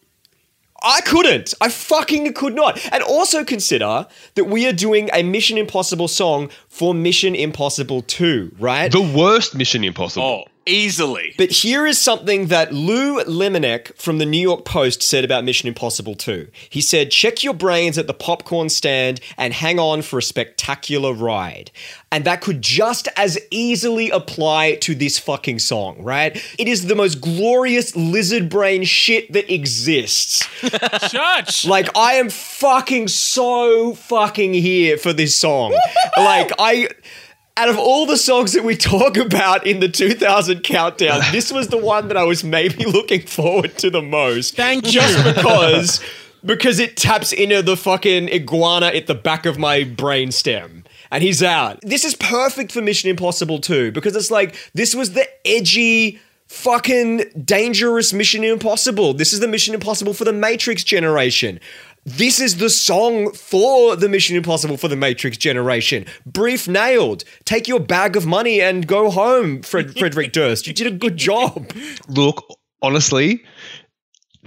I 0.86 1.01
couldn't. 1.01 1.53
I 1.59 1.69
fucking 1.69 2.33
could 2.33 2.53
not. 2.53 2.79
And 2.93 3.01
also 3.01 3.43
consider 3.43 4.05
that 4.36 4.45
we 4.45 4.67
are 4.67 4.73
doing 4.73 5.09
a 5.13 5.23
Mission 5.23 5.57
Impossible 5.57 6.07
song 6.07 6.49
for 6.69 6.93
Mission 6.93 7.33
Impossible 7.36 8.03
2, 8.03 8.57
right? 8.59 8.91
The 8.91 9.01
worst 9.01 9.55
Mission 9.55 9.83
Impossible. 9.83 10.25
Oh, 10.25 10.43
easily. 10.66 11.34
But 11.38 11.51
here 11.51 11.86
is 11.86 11.99
something 11.99 12.47
that 12.47 12.74
Lou 12.74 13.24
Lumenick 13.24 13.95
from 13.97 14.18
the 14.18 14.26
New 14.26 14.39
York 14.39 14.66
Post 14.66 15.01
said 15.03 15.24
about 15.24 15.43
Mission 15.43 15.68
Impossible 15.68 16.16
2. 16.16 16.47
He 16.70 16.82
said, 16.82 17.11
check 17.11 17.43
your 17.43 17.53
brains 17.53 17.97
at 17.97 18.07
the 18.07 18.13
popcorn 18.13 18.70
stand 18.70 19.20
and 19.38 19.53
hang 19.53 19.80
on 19.80 20.01
for 20.01 20.20
a 20.20 20.24
spectacular 20.24 21.13
ride. 21.13 21.72
And 22.11 22.26
that 22.26 22.41
could 22.41 22.61
just 22.61 23.07
as 23.16 23.38
easily 23.51 24.09
apply 24.09 24.76
to 24.82 24.95
this 24.95 25.20
fucking 25.20 25.59
song, 25.59 26.01
right? 26.01 26.36
It 26.57 26.68
is 26.68 26.88
the 26.88 26.95
most 26.95 27.22
glorious 27.22 27.95
lizard 27.95 28.49
brain 28.49 28.84
shit 28.84 29.32
that 29.34 29.53
exists. 29.53 30.47
Church. 31.09 31.66
Like 31.66 31.89
I 31.95 32.13
am 32.13 32.30
fucking 32.30 33.09
so 33.09 33.93
fucking 33.95 34.53
here 34.53 34.97
for 34.97 35.13
this 35.13 35.36
song. 35.36 35.78
like 36.18 36.51
I 36.57 36.89
out 37.58 37.70
of 37.70 37.78
all 37.78 38.06
the 38.06 38.18
songs 38.18 38.53
that 38.53 38.64
we 38.64 38.76
talk 38.76 39.18
about 39.18 39.66
in 39.66 39.80
the 39.80 39.88
2000 39.88 40.62
countdown, 40.62 41.22
this 41.32 41.51
was 41.51 41.70
the 41.70 41.78
one 41.78 42.08
that 42.10 42.18
I 42.18 42.24
was 42.24 42.43
maybe 42.43 42.86
looking 42.91 43.22
forward 43.22 43.78
to 43.80 43.89
the 43.89 44.01
most. 44.01 44.56
Thank 44.56 44.86
you. 44.86 44.91
Just 44.91 45.24
because 45.36 46.01
because 46.43 46.78
it 46.80 46.95
taps 46.95 47.34
into 47.34 47.64
the 47.64 47.76
fucking 47.76 48.32
iguana 48.32 48.88
at 48.88 49.08
the 49.08 49.16
back 49.16 49.45
of 49.45 49.58
my 49.58 49.84
brain 49.84 50.32
stem. 50.32 50.84
And 51.12 51.24
he's 51.24 51.41
out. 51.41 51.80
This 51.82 52.06
is 52.06 52.14
perfect 52.16 52.72
for 52.72 52.82
Mission 52.82 53.10
Impossible 53.10 53.60
2 53.60 53.91
because 53.91 54.16
it's 54.16 54.30
like 54.30 54.56
this 54.74 54.93
was 54.93 55.14
the 55.14 55.28
edgy 55.47 56.20
fucking 56.47 57.24
dangerous 57.43 58.14
Mission 58.14 58.43
Impossible. 58.43 59.14
This 59.14 59.34
is 59.34 59.39
the 59.39 59.47
Mission 59.47 59.74
Impossible 59.74 60.14
for 60.14 60.26
the 60.26 60.34
Matrix 60.34 60.84
generation. 60.84 61.60
This 62.08 62.39
is 62.39 62.58
the 62.58 62.70
song 62.70 63.32
for 63.32 63.95
the 63.95 64.08
Mission 64.08 64.36
Impossible 64.36 64.78
for 64.78 64.88
the 64.88 64.95
Matrix 64.95 65.38
generation. 65.38 66.06
Brief 66.26 66.68
nailed. 66.68 67.24
Take 67.45 67.68
your 67.68 67.80
bag 67.80 68.16
of 68.16 68.28
money 68.28 68.62
and 68.62 68.86
go 68.86 69.10
home, 69.10 69.64
Fred- 69.64 69.93
Frederick 69.97 70.32
Durst. 70.32 70.68
You 70.68 70.74
did 70.74 70.86
a 70.88 70.91
good 70.91 71.18
job. 71.18 71.72
Look, 72.08 72.45
honestly, 72.82 73.43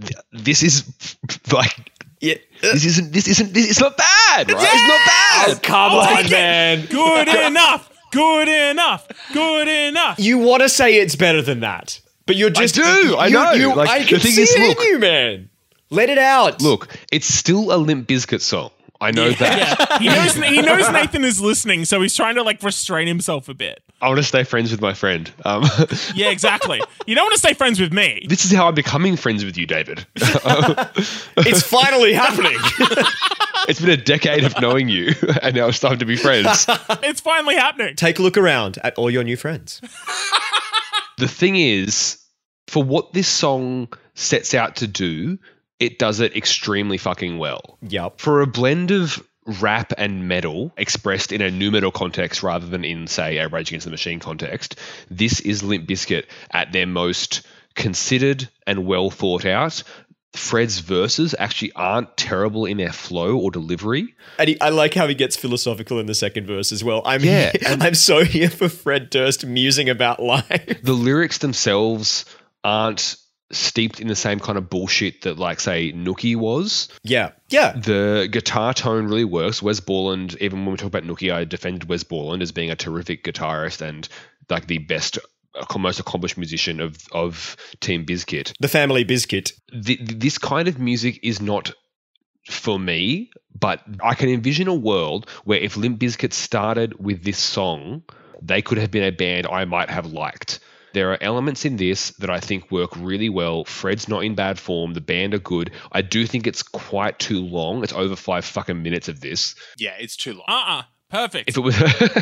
th- 0.01 0.13
this 0.33 0.63
is 0.63 1.17
like 1.53 1.75
Yeah. 2.21 2.35
this 2.63 2.85
isn't 2.85 3.13
this 3.13 3.27
isn't 3.27 3.53
this 3.53 3.69
it's 3.71 3.81
not 3.81 3.97
bad, 3.97 4.53
right? 4.53 4.69
It's 4.73 4.89
not 4.89 5.01
Oh, 5.01 5.55
bad. 5.55 5.63
come 5.65 5.93
I'll 5.93 6.17
on, 6.25 6.31
man. 6.31 6.87
Good 6.87 7.27
enough. 7.29 7.91
Good 8.13 8.49
enough. 8.71 9.09
Good 9.33 9.67
enough. 9.69 10.19
You 10.21 10.39
want 10.39 10.63
to 10.63 10.69
say 10.69 10.95
it's 11.01 11.17
better 11.17 11.43
than 11.43 11.61
that, 11.61 12.01
but 12.25 12.37
you're 12.37 12.51
just. 12.51 12.79
I 12.79 12.83
do, 13.03 13.09
You, 13.09 13.17
I 13.17 13.29
know. 13.31 13.53
You, 13.53 13.75
Like, 13.75 13.89
I 13.91 13.99
the 14.01 14.05
can 14.07 14.21
thing 14.21 14.33
see 14.33 14.43
is, 14.43 14.55
it 14.55 14.61
look. 14.61 14.79
in 14.79 14.85
you, 14.87 14.99
man. 15.01 15.51
Let 15.91 16.11
it 16.11 16.19
out. 16.19 16.61
Look, 16.63 16.97
it's 17.11 17.27
still 17.27 17.73
a 17.73 17.77
Limp 17.77 18.07
Bizkit 18.09 18.41
song. 18.41 18.71
I 19.01 19.13
know 19.13 19.31
that. 19.31 19.79
Yeah. 19.79 19.99
He 20.01 20.09
knows 20.09 20.35
he 20.57 20.61
knows 20.61 20.91
Nathan 20.91 21.23
is 21.25 21.41
listening, 21.41 21.85
so 21.85 22.01
he's 22.03 22.17
trying 22.17 22.35
to 22.35 22.43
like 22.43 22.63
restrain 22.63 23.07
himself 23.07 23.49
a 23.49 23.55
bit. 23.55 23.81
I 24.01 24.09
want 24.09 24.19
to 24.19 24.25
stay 24.25 24.43
friends 24.45 24.71
with 24.73 24.81
my 24.81 24.93
friend. 24.93 25.31
Um, 25.45 25.65
Yeah, 26.15 26.31
exactly. 26.31 26.81
You 27.07 27.15
don't 27.15 27.25
want 27.25 27.35
to 27.35 27.39
stay 27.39 27.55
friends 27.55 27.81
with 27.81 27.93
me. 27.93 28.27
this 28.29 28.45
is 28.45 28.53
how 28.53 28.67
I'm 28.69 28.75
becoming 28.75 29.17
friends 29.17 29.45
with 29.45 29.57
you, 29.57 29.67
David. 29.67 30.05
it's 30.17 31.63
finally 31.63 32.13
happening. 32.13 32.57
it's 33.69 33.81
been 33.81 33.91
a 33.91 33.97
decade 33.97 34.45
of 34.45 34.61
knowing 34.61 34.89
you, 34.89 35.15
and 35.43 35.55
now 35.55 35.69
it's 35.69 35.79
time 35.81 35.99
to 35.99 36.05
be 36.05 36.17
friends. 36.17 36.67
It's 37.03 37.21
finally 37.21 37.55
happening. 37.55 37.95
Take 37.97 38.19
a 38.19 38.23
look 38.23 38.37
around 38.37 38.79
at 38.83 38.95
all 38.99 39.11
your 39.11 39.23
new 39.25 39.37
friends. 39.37 39.81
the 41.19 41.29
thing 41.29 41.55
is, 41.57 42.19
for 42.67 42.83
what 42.83 43.13
this 43.13 43.29
song 43.29 43.89
sets 44.15 44.55
out 44.55 44.77
to 44.77 44.87
do, 44.89 45.39
it 45.81 45.99
does 45.99 46.21
it 46.21 46.37
extremely 46.37 46.99
fucking 46.99 47.39
well. 47.39 47.79
Yep. 47.83 48.21
For 48.21 48.41
a 48.41 48.47
blend 48.47 48.91
of 48.91 49.23
rap 49.61 49.93
and 49.97 50.29
metal 50.29 50.73
expressed 50.77 51.33
in 51.33 51.41
a 51.41 51.51
nu 51.51 51.71
metal 51.71 51.91
context 51.91 52.43
rather 52.43 52.67
than 52.67 52.85
in, 52.85 53.07
say, 53.07 53.39
a 53.39 53.49
Rage 53.49 53.71
Against 53.71 53.85
the 53.85 53.91
Machine 53.91 54.21
context, 54.21 54.77
this 55.11 55.41
is 55.41 55.63
Limp 55.63 55.89
Bizkit 55.89 56.27
at 56.51 56.73
their 56.73 56.87
most 56.87 57.47
considered 57.75 58.49
and 58.67 58.87
well 58.87 59.11
thought 59.11 59.45
out. 59.45 59.83
Fred's 60.35 60.81
verses 60.81 61.35
actually 61.39 61.73
aren't 61.73 62.17
terrible 62.17 62.67
in 62.67 62.77
their 62.77 62.93
flow 62.93 63.39
or 63.39 63.51
delivery. 63.51 64.15
And 64.39 64.49
he, 64.49 64.61
I 64.61 64.69
like 64.69 64.93
how 64.93 65.09
he 65.09 65.15
gets 65.15 65.37
philosophical 65.37 65.99
in 65.99 66.07
the 66.07 66.15
second 66.15 66.47
verse 66.47 66.71
as 66.71 66.85
well. 66.85 67.01
I'm 67.05 67.25
Yeah, 67.25 67.53
I'm 67.67 67.95
so 67.95 68.25
here 68.25 68.51
for 68.51 68.69
Fred 68.69 69.09
Durst 69.09 69.47
musing 69.47 69.89
about 69.89 70.23
life. 70.23 70.83
The 70.83 70.93
lyrics 70.93 71.39
themselves 71.39 72.27
aren't 72.63 73.17
steeped 73.51 74.01
in 74.01 74.09
the 74.09 74.17
same 74.17 74.41
kind 74.41 74.59
of 74.59 74.69
bullshit 74.69 75.23
that, 75.23 75.39
like, 75.39 75.61
say, 75.61 75.93
Nookie 75.93 76.37
was. 76.37 76.89
Yeah, 77.03 77.31
yeah. 77.49 77.73
The 77.73 78.29
guitar 78.31 78.75
tone 78.75 79.07
really 79.07 79.25
works. 79.25 79.63
Wes 79.63 79.81
Borland, 79.81 80.37
even 80.41 80.65
when 80.65 80.73
we 80.73 80.77
talk 80.77 80.89
about 80.89 81.05
Nookie, 81.05 81.33
I 81.33 81.45
defended 81.45 81.89
Wes 81.89 82.05
Borland 82.05 82.43
as 82.43 82.53
being 82.53 82.71
a 82.71 82.77
terrific 82.77 83.25
guitarist 83.25 83.81
and 83.81 84.09
like 84.51 84.67
the 84.67 84.79
best, 84.79 85.19
uh, 85.55 85.79
most 85.79 86.01
accomplished 86.01 86.37
musician 86.37 86.81
of 86.81 86.99
of 87.13 87.57
Team 87.81 88.05
Bizkit. 88.05 88.53
The 88.61 88.69
family 88.69 89.05
biscuit. 89.05 89.53
The, 89.73 89.97
this 89.97 90.39
kind 90.39 90.69
of 90.69 90.79
music 90.79 91.21
is 91.23 91.41
not 91.41 91.73
for 92.51 92.79
me, 92.79 93.31
but 93.59 93.83
I 94.03 94.15
can 94.15 94.29
envision 94.29 94.69
a 94.69 94.75
world 94.75 95.29
where 95.45 95.59
if 95.59 95.77
Limp 95.77 95.99
Bizkit 95.99 96.33
started 96.33 97.03
with 97.03 97.23
this 97.23 97.39
song, 97.39 98.03
they 98.41 98.63
could 98.63 98.79
have 98.79 98.91
been 98.91 99.05
a 99.05 99.13
band 99.13 99.47
I 99.47 99.65
might 99.65 99.91
have 99.91 100.07
liked. 100.07 100.61
There 100.93 101.13
are 101.13 101.19
elements 101.23 101.65
in 101.65 101.77
this 101.77 102.11
that 102.19 102.31
I 102.31 102.41
think 102.41 102.71
work 102.71 102.91
really 102.97 103.29
well. 103.29 103.65
Fred's 103.65 104.09
not 104.09 104.25
in 104.25 104.35
bad 104.35 104.59
form. 104.59 104.95
The 104.95 105.01
band 105.01 105.35
are 105.35 105.39
good. 105.39 105.71
I 105.93 106.03
do 106.03 106.27
think 106.27 106.47
it's 106.47 106.63
quite 106.63 107.19
too 107.19 107.41
long. 107.45 107.83
It's 107.83 107.93
over 107.93 108.17
five 108.17 108.45
fucking 108.45 108.83
minutes 108.83 109.09
of 109.09 109.21
this. 109.21 109.55
Yeah, 109.77 109.95
it's 109.99 110.17
too 110.17 110.35
long. 110.35 110.45
Uh 110.49 110.65
uh 110.67 110.83
Perfect. 111.11 111.49
If 111.49 111.57
it 111.57 111.61
was, 111.61 111.75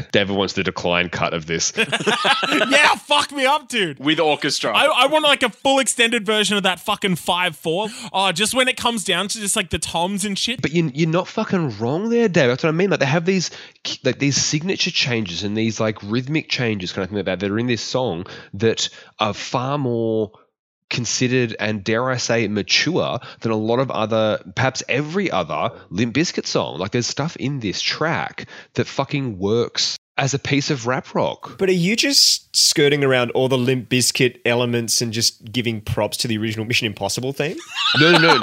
David 0.12 0.36
wants 0.36 0.52
the 0.54 0.62
decline 0.62 1.08
cut 1.08 1.34
of 1.34 1.46
this. 1.46 1.72
yeah, 1.76 2.94
fuck 2.94 3.32
me 3.32 3.44
up, 3.44 3.68
dude. 3.68 3.98
With 3.98 4.20
orchestra. 4.20 4.72
I, 4.76 4.84
I 4.84 5.06
want 5.06 5.24
like 5.24 5.42
a 5.42 5.50
full 5.50 5.80
extended 5.80 6.24
version 6.24 6.56
of 6.56 6.62
that 6.62 6.78
fucking 6.78 7.16
5 7.16 7.56
4. 7.56 7.88
Oh, 8.12 8.32
just 8.32 8.54
when 8.54 8.68
it 8.68 8.76
comes 8.76 9.02
down 9.02 9.26
to 9.28 9.40
just 9.40 9.56
like 9.56 9.70
the 9.70 9.80
toms 9.80 10.24
and 10.24 10.38
shit. 10.38 10.62
But 10.62 10.72
you, 10.72 10.92
you're 10.94 11.08
not 11.08 11.26
fucking 11.26 11.78
wrong 11.78 12.10
there, 12.10 12.28
Dave. 12.28 12.48
That's 12.48 12.62
what 12.62 12.68
I 12.68 12.72
mean. 12.72 12.90
Like 12.90 13.00
they 13.00 13.06
have 13.06 13.24
these 13.24 13.50
like 14.04 14.20
these 14.20 14.36
signature 14.36 14.92
changes 14.92 15.42
and 15.42 15.56
these 15.56 15.80
like 15.80 16.00
rhythmic 16.04 16.48
changes, 16.48 16.92
kind 16.92 17.02
of 17.02 17.08
thing 17.08 17.16
like 17.16 17.26
that, 17.26 17.40
that 17.40 17.50
are 17.50 17.58
in 17.58 17.66
this 17.66 17.82
song 17.82 18.26
that 18.54 18.88
are 19.18 19.34
far 19.34 19.78
more 19.78 20.30
considered 20.90 21.56
and 21.58 21.82
dare 21.84 22.10
I 22.10 22.16
say 22.16 22.46
mature 22.48 23.18
than 23.40 23.52
a 23.52 23.56
lot 23.56 23.78
of 23.80 23.90
other, 23.90 24.40
perhaps 24.54 24.82
every 24.88 25.30
other 25.30 25.70
Limp 25.90 26.14
Bizkit 26.14 26.46
song. 26.46 26.78
Like 26.78 26.92
there's 26.92 27.06
stuff 27.06 27.36
in 27.36 27.60
this 27.60 27.80
track 27.80 28.48
that 28.74 28.86
fucking 28.86 29.38
works 29.38 29.96
as 30.18 30.32
a 30.32 30.38
piece 30.38 30.70
of 30.70 30.86
rap 30.86 31.14
rock. 31.14 31.58
But 31.58 31.68
are 31.68 31.72
you 31.72 31.94
just 31.94 32.56
skirting 32.56 33.04
around 33.04 33.32
all 33.32 33.48
the 33.48 33.58
Limp 33.58 33.90
Bizkit 33.90 34.38
elements 34.46 35.02
and 35.02 35.12
just 35.12 35.44
giving 35.52 35.82
props 35.82 36.16
to 36.18 36.28
the 36.28 36.38
original 36.38 36.64
Mission 36.64 36.86
Impossible 36.86 37.32
theme? 37.32 37.56
No, 38.00 38.12
no, 38.12 38.18
no. 38.18 38.36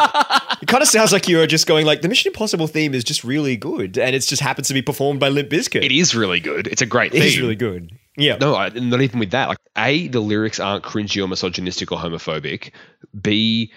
It 0.62 0.68
kind 0.68 0.82
of 0.82 0.88
sounds 0.88 1.12
like 1.12 1.28
you 1.28 1.40
are 1.42 1.46
just 1.48 1.68
going 1.68 1.86
like 1.86 2.02
the 2.02 2.08
Mission 2.10 2.30
Impossible 2.32 2.66
theme 2.68 2.94
is 2.96 3.04
just 3.04 3.24
really 3.24 3.56
good, 3.58 3.98
and 4.00 4.16
it 4.16 4.20
just 4.22 4.42
happens 4.42 4.68
to 4.70 4.74
be 4.74 4.82
performed 4.82 5.20
by 5.20 5.30
Limp 5.30 5.50
Bizkit. 5.50 5.84
it 5.84 5.92
is 5.92 6.16
really 6.16 6.40
good. 6.40 6.66
It's 6.68 6.82
a 6.82 6.86
great 6.86 7.14
It 7.14 7.20
theme. 7.20 7.24
is 7.28 7.40
really 7.40 7.56
good. 7.56 7.92
Yeah. 8.18 8.38
No, 8.38 8.56
I, 8.56 8.70
not 8.70 9.02
even 9.02 9.20
with 9.20 9.32
that. 9.32 9.50
Like, 9.50 9.58
A, 9.78 10.08
the 10.08 10.20
lyrics 10.20 10.60
aren't 10.60 10.84
cringy 10.84 11.24
or 11.24 11.28
misogynistic 11.28 11.92
or 11.92 11.98
homophobic. 11.98 12.72
B, 13.20 13.72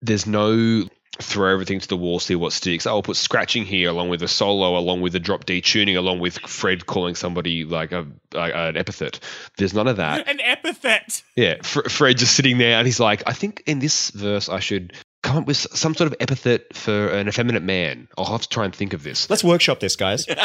there's 0.00 0.26
no 0.26 0.88
throw 1.20 1.52
everything 1.52 1.78
to 1.78 1.88
the 1.88 1.96
wall, 1.96 2.18
see 2.18 2.34
what 2.34 2.52
sticks. 2.52 2.86
Oh, 2.86 2.90
I'll 2.90 3.02
put 3.02 3.16
scratching 3.16 3.64
here 3.64 3.90
along 3.90 4.08
with 4.08 4.22
a 4.22 4.28
solo, 4.28 4.78
along 4.78 5.02
with 5.02 5.12
the 5.12 5.20
drop 5.20 5.44
D 5.44 5.60
tuning, 5.60 5.96
along 5.96 6.20
with 6.20 6.38
Fred 6.38 6.86
calling 6.86 7.14
somebody 7.14 7.64
like 7.64 7.92
a, 7.92 8.06
like 8.32 8.52
an 8.54 8.76
epithet. 8.76 9.20
There's 9.58 9.74
none 9.74 9.88
of 9.88 9.98
that. 9.98 10.26
An 10.26 10.40
epithet. 10.40 11.22
Yeah, 11.36 11.56
Fr- 11.62 11.88
Fred 11.88 12.16
just 12.16 12.34
sitting 12.34 12.58
there 12.58 12.78
and 12.78 12.86
he's 12.86 13.00
like, 13.00 13.22
I 13.26 13.32
think 13.34 13.62
in 13.66 13.78
this 13.78 14.10
verse 14.10 14.48
I 14.48 14.60
should 14.60 14.94
come 15.22 15.36
up 15.36 15.46
with 15.46 15.56
some 15.56 15.94
sort 15.94 16.12
of 16.12 16.16
epithet 16.20 16.74
for 16.74 17.08
an 17.08 17.28
effeminate 17.28 17.62
man. 17.62 18.08
I'll 18.18 18.24
have 18.26 18.42
to 18.42 18.48
try 18.48 18.64
and 18.64 18.74
think 18.74 18.92
of 18.92 19.02
this. 19.02 19.30
Let's 19.30 19.44
workshop 19.44 19.80
this, 19.80 19.96
guys. 19.96 20.26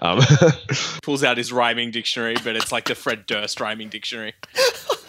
Um, 0.00 0.20
Pulls 1.02 1.22
out 1.22 1.36
his 1.36 1.52
rhyming 1.52 1.92
dictionary, 1.92 2.34
but 2.42 2.56
it's 2.56 2.72
like 2.72 2.86
the 2.86 2.96
Fred 2.96 3.24
Durst 3.24 3.60
rhyming 3.60 3.88
dictionary. 3.88 4.34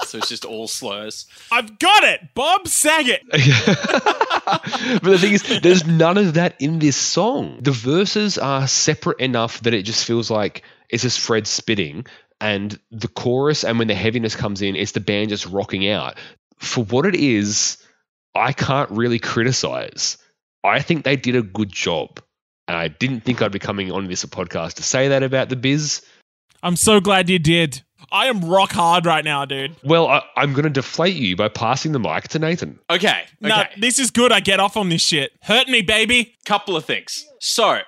so 0.06 0.20
it's 0.20 0.30
just 0.30 0.46
all 0.46 0.68
slurs. 0.68 1.26
I've 1.52 1.80
got 1.80 2.04
it. 2.04 2.36
Bob 2.36 2.68
Saget. 2.68 3.24
but 3.32 5.04
the 5.04 5.18
thing 5.20 5.34
is, 5.34 5.62
there's 5.62 5.88
none 5.88 6.20
of 6.20 6.36
that 6.36 6.56
in 6.60 6.78
this 6.78 6.96
song. 6.96 7.58
The 7.62 7.72
verses 7.72 8.38
are 8.38 8.68
separate 8.68 9.20
enough 9.20 9.62
that 9.62 9.74
it 9.74 9.82
just 9.82 10.06
feels 10.06 10.30
like 10.30 10.62
it's 10.90 11.02
just 11.02 11.20
Fred 11.20 11.48
spitting, 11.48 12.06
and 12.40 12.78
the 12.92 13.08
chorus, 13.08 13.64
and 13.64 13.80
when 13.80 13.88
the 13.88 13.96
heaviness 13.96 14.36
comes 14.36 14.62
in, 14.62 14.76
it's 14.76 14.92
the 14.92 15.00
band 15.00 15.30
just 15.30 15.48
rocking 15.48 15.88
out. 15.90 16.18
For 16.60 16.84
what 16.84 17.08
it 17.08 17.16
is, 17.16 17.78
I 18.36 18.54
can't 18.54 18.90
really 18.90 19.20
criticize. 19.20 20.18
I 20.64 20.82
think 20.82 21.04
they 21.04 21.16
did 21.16 21.36
a 21.36 21.42
good 21.42 21.72
job. 21.72 22.22
And 22.68 22.78
I 22.78 22.88
didn't 22.88 23.22
think 23.22 23.42
I'd 23.42 23.52
be 23.52 23.60
coming 23.60 23.92
on 23.92 24.08
this 24.08 24.24
podcast 24.26 24.76
to 24.76 24.84
say 24.84 25.10
that 25.10 25.22
about 25.22 25.50
the 25.50 25.56
biz. 25.56 26.02
I'm 26.62 26.78
so 26.78 27.02
glad 27.02 27.30
you 27.30 27.40
did. 27.40 27.84
I 28.12 28.28
am 28.28 28.46
rock 28.46 28.72
hard 28.72 29.06
right 29.06 29.24
now, 29.24 29.44
dude. 29.46 29.76
Well, 29.84 30.08
I, 30.08 30.24
I'm 30.38 30.54
going 30.54 30.64
to 30.64 30.70
deflate 30.70 31.16
you 31.16 31.36
by 31.36 31.50
passing 31.50 31.92
the 31.92 32.00
mic 32.00 32.30
to 32.30 32.40
Nathan. 32.40 32.80
Okay. 32.90 33.08
Okay. 33.08 33.26
No, 33.42 33.64
this 33.78 34.00
is 34.00 34.12
good. 34.12 34.32
I 34.32 34.40
get 34.40 34.60
off 34.60 34.78
on 34.78 34.90
this 34.90 35.02
shit. 35.02 35.34
Hurt 35.42 35.68
me, 35.68 35.82
baby. 35.82 36.36
couple 36.46 36.78
of 36.78 36.86
things. 36.86 37.26
So, 37.40 37.80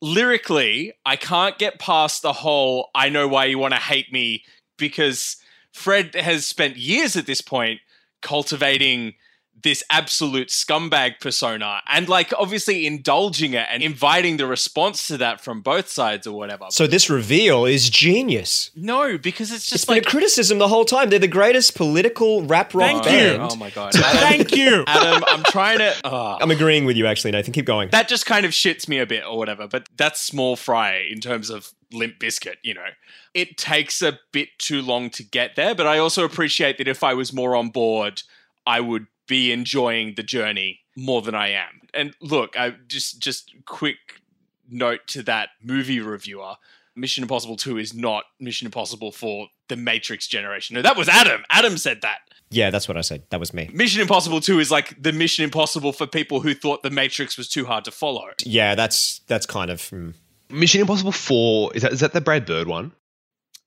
lyrically, 0.00 0.92
I 1.04 1.16
can't 1.16 1.58
get 1.58 1.78
past 1.78 2.22
the 2.22 2.32
whole 2.32 2.90
I 2.94 3.08
know 3.08 3.28
why 3.28 3.46
you 3.46 3.58
want 3.58 3.74
to 3.74 3.80
hate 3.80 4.12
me 4.12 4.44
because 4.78 5.36
Fred 5.72 6.14
has 6.14 6.46
spent 6.46 6.76
years 6.76 7.16
at 7.16 7.26
this 7.26 7.40
point 7.40 7.80
cultivating 8.22 9.14
this 9.62 9.82
absolute 9.90 10.48
scumbag 10.48 11.20
persona 11.20 11.80
and 11.88 12.08
like 12.08 12.32
obviously 12.38 12.86
indulging 12.86 13.54
it 13.54 13.66
and 13.70 13.82
inviting 13.82 14.36
the 14.36 14.46
response 14.46 15.06
to 15.08 15.16
that 15.18 15.40
from 15.40 15.60
both 15.60 15.88
sides 15.88 16.26
or 16.26 16.36
whatever. 16.36 16.66
So 16.70 16.86
this 16.86 17.08
reveal 17.08 17.64
is 17.64 17.88
genius. 17.90 18.70
no, 18.74 19.18
because 19.18 19.50
it's 19.50 19.62
just 19.68 19.72
It's 19.72 19.82
just 19.82 19.88
been 19.88 19.98
a 19.98 20.02
criticism 20.02 20.58
the 20.58 20.68
whole 20.68 20.84
time. 20.84 21.10
They're 21.10 21.18
the 21.18 21.28
greatest 21.28 21.74
political 21.74 22.42
rap 22.44 22.74
rock 22.74 23.04
Thank 23.04 23.06
you. 23.06 23.38
Oh 23.40 23.56
my 23.56 23.70
god. 23.70 23.92
Thank 23.94 24.54
you. 24.54 24.84
Adam, 24.86 25.24
I'm 25.26 25.42
trying 25.44 25.78
to 25.78 25.94
ah. 26.04 26.38
I'm 26.40 26.50
agreeing 26.50 26.84
with 26.84 26.96
you, 26.96 27.06
actually, 27.06 27.30
Nathan. 27.32 27.52
Keep 27.52 27.66
going. 27.66 27.90
that 27.90 28.08
just 28.08 28.26
kind 28.26 28.44
of 28.44 28.52
shits 28.52 28.88
me 28.88 28.98
a 28.98 29.06
bit 29.06 29.24
or 29.24 29.36
whatever, 29.38 29.66
but 29.66 29.88
that's 29.96 30.20
small 30.20 30.56
fry 30.56 31.06
in 31.10 31.20
terms 31.20 31.50
of 31.50 31.72
Limp 31.92 32.18
Bizkit, 32.18 32.56
you 32.62 32.74
know. 32.74 32.86
It 33.34 33.56
takes 33.56 34.02
a 34.02 34.18
bit 34.32 34.48
too 34.58 34.82
long 34.82 35.10
to 35.10 35.22
get 35.22 35.56
there, 35.56 35.74
but 35.74 35.86
I 35.86 35.98
also 35.98 36.24
appreciate 36.24 36.78
that 36.78 36.88
if 36.88 37.02
I 37.04 37.14
was 37.14 37.32
more 37.32 37.54
on 37.56 37.70
board, 37.70 38.22
I 38.66 38.80
would 38.80 39.06
be 39.32 39.50
enjoying 39.50 40.14
the 40.14 40.22
journey 40.22 40.80
more 40.94 41.22
than 41.22 41.34
I 41.34 41.48
am. 41.48 41.80
And 41.94 42.14
look, 42.20 42.50
I 42.58 42.74
just 42.86 43.18
just 43.18 43.50
quick 43.64 43.96
note 44.68 45.00
to 45.08 45.22
that 45.22 45.48
movie 45.62 46.00
reviewer. 46.00 46.54
Mission 46.94 47.24
Impossible 47.24 47.56
2 47.56 47.78
is 47.78 47.94
not 47.94 48.24
Mission 48.38 48.66
Impossible 48.66 49.10
for 49.10 49.48
the 49.68 49.76
Matrix 49.76 50.26
generation. 50.26 50.74
No, 50.74 50.82
that 50.82 50.98
was 50.98 51.08
Adam. 51.08 51.42
Adam 51.48 51.78
said 51.78 52.02
that. 52.02 52.18
yeah, 52.50 52.68
that's 52.68 52.86
what 52.86 52.98
I 52.98 53.00
said. 53.00 53.22
That 53.30 53.40
was 53.40 53.54
me. 53.54 53.70
Mission 53.72 54.02
Impossible 54.02 54.42
2 54.42 54.60
is 54.60 54.70
like 54.70 55.02
the 55.02 55.12
Mission 55.12 55.44
Impossible 55.44 55.94
for 55.94 56.06
people 56.06 56.40
who 56.40 56.52
thought 56.52 56.82
the 56.82 56.90
Matrix 56.90 57.38
was 57.38 57.48
too 57.48 57.64
hard 57.64 57.86
to 57.86 57.90
follow. 57.90 58.26
Yeah, 58.44 58.74
that's 58.74 59.22
that's 59.26 59.46
kind 59.46 59.70
of. 59.70 59.88
hmm. 59.88 60.10
Mission 60.50 60.82
Impossible 60.82 61.12
4, 61.12 61.74
is 61.74 61.80
that, 61.82 61.92
is 61.94 62.00
that 62.00 62.12
the 62.12 62.20
Brad 62.20 62.44
Bird 62.44 62.68
one? 62.68 62.92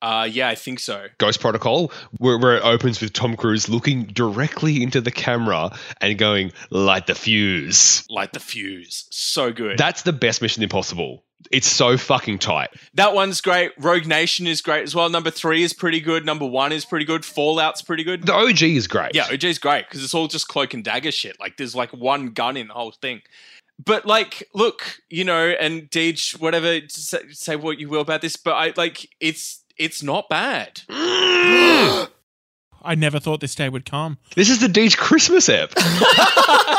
Uh, 0.02 0.28
yeah, 0.30 0.48
I 0.50 0.56
think 0.56 0.80
so. 0.80 1.08
Ghost 1.18 1.40
Protocol, 1.40 1.92
where, 2.18 2.38
where 2.38 2.58
it 2.58 2.64
opens 2.64 3.02
with 3.02 3.14
Tom 3.14 3.36
Cruise 3.36 3.70
looking 3.70 4.04
directly 4.06 4.84
into 4.84 5.02
the 5.02 5.12
camera 5.12 5.76
and 6.02 6.18
going, 6.18 6.52
light 6.70 7.08
the 7.08 7.16
fuse. 7.16 8.06
Light 8.10 8.34
the 8.34 8.40
fuse. 8.40 9.08
So 9.10 9.52
good. 9.52 9.78
That's 9.78 10.04
the 10.04 10.14
best 10.14 10.42
Mission 10.42 10.62
Impossible. 10.64 11.24
It's 11.52 11.68
so 11.68 11.98
fucking 11.98 12.40
tight. 12.40 12.70
that 12.96 13.14
one's 13.14 13.40
great. 13.42 13.72
Rogue 13.78 14.08
Nation 14.08 14.48
is 14.48 14.62
great 14.62 14.84
as 14.84 14.96
well. 14.96 15.10
Number 15.10 15.30
three 15.30 15.64
is 15.64 15.74
pretty 15.74 16.00
good. 16.00 16.26
Number 16.26 16.46
one 16.46 16.72
is 16.72 16.86
pretty 16.86 17.06
good. 17.06 17.24
Fallout's 17.24 17.82
pretty 17.82 18.04
good. 18.04 18.26
The 18.26 18.34
OG 18.34 18.64
is 18.64 18.88
great. 18.88 19.14
Yeah, 19.14 19.26
OJ's 19.26 19.60
great 19.60 19.88
because 19.88 20.04
it's 20.04 20.14
all 20.14 20.28
just 20.28 20.48
cloak 20.48 20.74
and 20.74 20.84
dagger 20.84 21.12
shit. 21.12 21.40
Like 21.40 21.58
there's 21.58 21.76
like 21.76 21.92
one 21.92 22.28
gun 22.28 22.58
in 22.58 22.68
the 22.68 22.74
whole 22.74 22.92
thing. 22.92 23.22
But 23.84 24.06
like, 24.06 24.48
look, 24.54 25.02
you 25.10 25.24
know, 25.24 25.50
and 25.50 25.90
Deej, 25.90 26.40
whatever, 26.40 26.80
say, 26.88 27.20
say 27.32 27.56
what 27.58 27.80
you 27.80 27.90
will 27.90 28.02
about 28.02 28.22
this, 28.22 28.38
but 28.38 28.54
I 28.54 28.74
like 28.78 29.08
it's 29.20 29.65
it's 29.78 30.04
not 30.04 30.30
bad. 30.30 30.82
I 32.88 32.94
never 32.96 33.20
thought 33.20 33.42
this 33.42 33.56
day 33.56 33.68
would 33.68 33.86
come. 33.86 34.20
This 34.36 34.50
is 34.50 34.60
the 34.60 34.68
Deej 34.68 34.96
Christmas 34.98 35.50
app. 35.50 35.72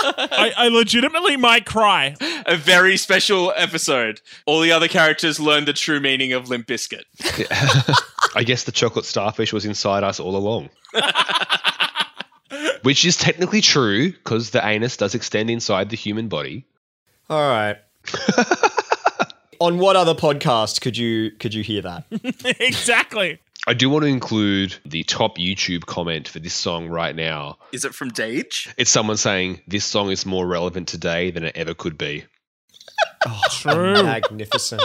I, 0.19 0.53
I 0.57 0.69
legitimately 0.69 1.37
might 1.37 1.67
cry. 1.67 2.15
A 2.47 2.57
very 2.57 2.97
special 2.97 3.53
episode. 3.57 4.21
All 4.47 4.61
the 4.61 4.71
other 4.71 4.87
characters 4.87 5.41
learn 5.41 5.65
the 5.65 5.73
true 5.73 5.99
meaning 5.99 6.33
of 6.33 6.49
Limp 6.49 6.69
Bizkit. 6.69 7.03
I 8.37 8.45
guess 8.45 8.65
the 8.65 8.73
chocolate 8.73 9.05
starfish 9.05 9.53
was 9.53 9.65
inside 9.65 10.05
us 10.05 10.21
all 10.21 10.37
along. 10.37 10.71
Which 12.83 13.05
is 13.05 13.17
technically 13.17 13.61
true 13.61 14.13
because 14.13 14.51
the 14.51 14.65
anus 14.65 14.97
does 14.97 15.15
extend 15.17 15.51
inside 15.51 15.91
the 15.91 15.97
human 15.97 16.29
body. 16.29 16.67
All 17.29 17.41
right. 17.41 17.79
On 19.61 19.79
what 19.79 19.97
other 19.97 20.15
podcast 20.15 20.81
could 20.81 20.97
you 20.97 21.31
could 21.33 21.55
you 21.55 21.63
hear 21.63 21.83
that? 21.83 22.05
exactly. 22.61 23.39
I 23.69 23.75
do 23.75 23.91
want 23.91 24.05
to 24.05 24.09
include 24.09 24.77
the 24.85 25.03
top 25.03 25.39
YouTube 25.39 25.87
comment 25.87 26.29
for 26.29 26.39
this 26.39 26.55
song 26.55 26.89
right 26.89 27.17
now. 27.17 27.59
Is 27.73 27.85
it 27.85 27.95
from 27.95 28.13
Deej? 28.13 28.73
It's 28.77 28.91
someone 28.91 29.17
saying 29.17 29.61
this 29.67 29.85
song 29.85 30.11
is 30.13 30.25
more 30.25 30.47
relevant 30.47 30.87
today 30.87 31.33
than 31.33 31.43
it 31.43 31.57
ever 31.57 31.75
could 31.75 31.99
be. 31.99 32.25
Oh, 33.27 33.41
True. 33.51 34.03
Magnificent. 34.05 34.83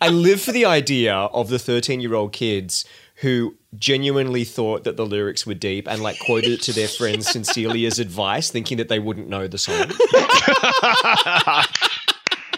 I 0.00 0.08
live 0.08 0.40
for 0.40 0.50
the 0.50 0.64
idea 0.64 1.14
of 1.14 1.50
the 1.50 1.58
13 1.58 2.00
year 2.00 2.14
old 2.14 2.32
kids 2.32 2.84
who 3.16 3.54
genuinely 3.78 4.44
thought 4.44 4.82
that 4.84 4.96
the 4.96 5.06
lyrics 5.06 5.46
were 5.46 5.54
deep 5.54 5.86
and 5.86 6.02
like 6.02 6.18
quoted 6.18 6.50
it 6.50 6.62
to 6.62 6.72
their 6.72 6.88
friends 6.88 7.28
sincerely 7.32 7.86
as 7.86 7.98
advice, 7.98 8.50
thinking 8.50 8.78
that 8.78 8.88
they 8.88 8.98
wouldn't 8.98 9.28
know 9.28 9.46
the 9.46 9.58
song. 9.58 9.90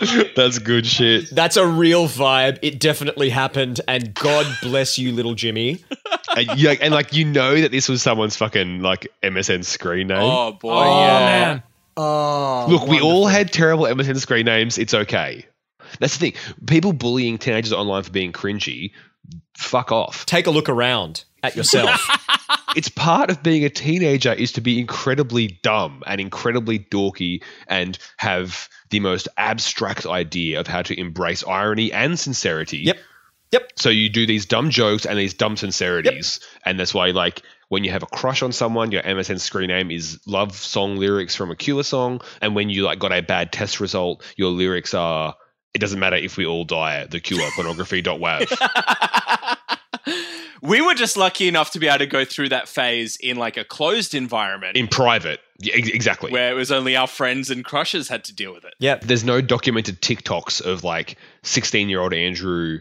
That's 0.36 0.59
good 0.59 0.86
shit. 0.86 1.30
That's 1.34 1.57
a 1.57 1.66
real 1.66 2.07
vibe. 2.07 2.59
It 2.62 2.80
definitely 2.80 3.30
happened. 3.30 3.80
And 3.86 4.14
God 4.14 4.46
bless 4.62 4.98
you, 4.98 5.12
little 5.12 5.34
Jimmy. 5.34 5.84
And, 6.36 6.59
yeah, 6.59 6.74
and 6.80 6.92
like 6.94 7.12
you 7.12 7.24
know 7.24 7.61
that 7.61 7.70
this 7.70 7.88
was 7.88 8.03
someone's 8.03 8.36
fucking 8.36 8.80
like 8.80 9.07
MSN 9.22 9.64
screen 9.64 10.09
name. 10.09 10.18
Oh 10.22 10.53
boy, 10.53 10.72
Oh, 10.72 11.00
yeah. 11.00 11.18
man. 11.18 11.62
Oh, 11.96 12.66
Look, 12.70 12.86
we 12.88 13.00
all 13.00 13.26
had 13.26 13.53
terrible 13.53 13.84
MSN 13.84 14.18
screen 14.18 14.46
names. 14.46 14.78
It's 14.78 14.94
okay. 14.94 15.44
That's 16.00 16.16
the 16.16 16.30
thing. 16.30 16.57
People 16.66 16.94
bullying 16.94 17.36
teenagers 17.36 17.72
online 17.72 18.03
for 18.03 18.11
being 18.11 18.32
cringy. 18.32 18.92
Fuck 19.56 19.92
off. 19.92 20.26
Take 20.26 20.46
a 20.46 20.50
look 20.50 20.68
around 20.68 21.24
at 21.42 21.56
yourself. 21.56 22.00
It's 22.74 22.88
part 22.88 23.30
of 23.30 23.42
being 23.42 23.64
a 23.64 23.70
teenager 23.70 24.32
is 24.32 24.52
to 24.52 24.60
be 24.60 24.80
incredibly 24.80 25.58
dumb 25.62 26.02
and 26.06 26.20
incredibly 26.20 26.78
dorky 26.78 27.42
and 27.66 27.98
have 28.16 28.68
the 28.90 29.00
most 29.00 29.28
abstract 29.36 30.06
idea 30.06 30.60
of 30.60 30.66
how 30.66 30.82
to 30.82 30.98
embrace 30.98 31.44
irony 31.44 31.92
and 31.92 32.18
sincerity. 32.18 32.78
yep. 32.78 32.96
Yep. 33.50 33.72
So 33.76 33.90
you 33.90 34.08
do 34.08 34.26
these 34.26 34.46
dumb 34.46 34.70
jokes 34.70 35.04
and 35.04 35.18
these 35.18 35.34
dumb 35.34 35.58
sincerities, 35.58 36.40
and 36.64 36.80
that's 36.80 36.94
why 36.94 37.08
like 37.10 37.42
when 37.68 37.84
you 37.84 37.90
have 37.90 38.02
a 38.02 38.06
crush 38.06 38.42
on 38.42 38.50
someone, 38.52 38.92
your 38.92 39.02
MSN 39.02 39.40
screen 39.40 39.68
name 39.68 39.90
is 39.90 40.18
love 40.26 40.56
song 40.56 40.96
lyrics 40.96 41.34
from 41.36 41.50
a 41.50 41.56
Cure 41.56 41.84
song, 41.84 42.22
and 42.40 42.54
when 42.54 42.70
you 42.70 42.84
like 42.84 42.98
got 42.98 43.12
a 43.12 43.20
bad 43.20 43.52
test 43.52 43.78
result, 43.78 44.24
your 44.36 44.50
lyrics 44.50 44.94
are 44.94 45.34
it 45.74 45.78
doesn't 45.78 46.00
matter 46.00 46.16
if 46.16 46.36
we 46.36 46.46
all 46.46 46.64
die. 46.64 47.06
The 47.06 47.20
Cure 47.20 47.48
pornography.wav. 47.54 49.58
We 50.62 50.80
were 50.80 50.94
just 50.94 51.16
lucky 51.16 51.48
enough 51.48 51.72
to 51.72 51.80
be 51.80 51.88
able 51.88 51.98
to 51.98 52.06
go 52.06 52.24
through 52.24 52.50
that 52.50 52.68
phase 52.68 53.16
in 53.16 53.36
like 53.36 53.56
a 53.56 53.64
closed 53.64 54.14
environment 54.14 54.76
in 54.76 54.86
private. 54.86 55.40
Yeah, 55.58 55.74
ex- 55.74 55.88
exactly. 55.88 56.30
where 56.30 56.52
it 56.52 56.54
was 56.54 56.70
only 56.70 56.94
our 56.94 57.08
friends 57.08 57.50
and 57.50 57.64
crushes 57.64 58.06
had 58.06 58.22
to 58.24 58.34
deal 58.34 58.54
with 58.54 58.64
it. 58.64 58.74
Yep. 58.78 59.02
There's 59.02 59.24
no 59.24 59.40
documented 59.40 60.00
TikToks 60.00 60.64
of 60.64 60.84
like 60.84 61.18
16 61.42 61.88
year 61.88 62.00
old 62.00 62.14
Andrew. 62.14 62.78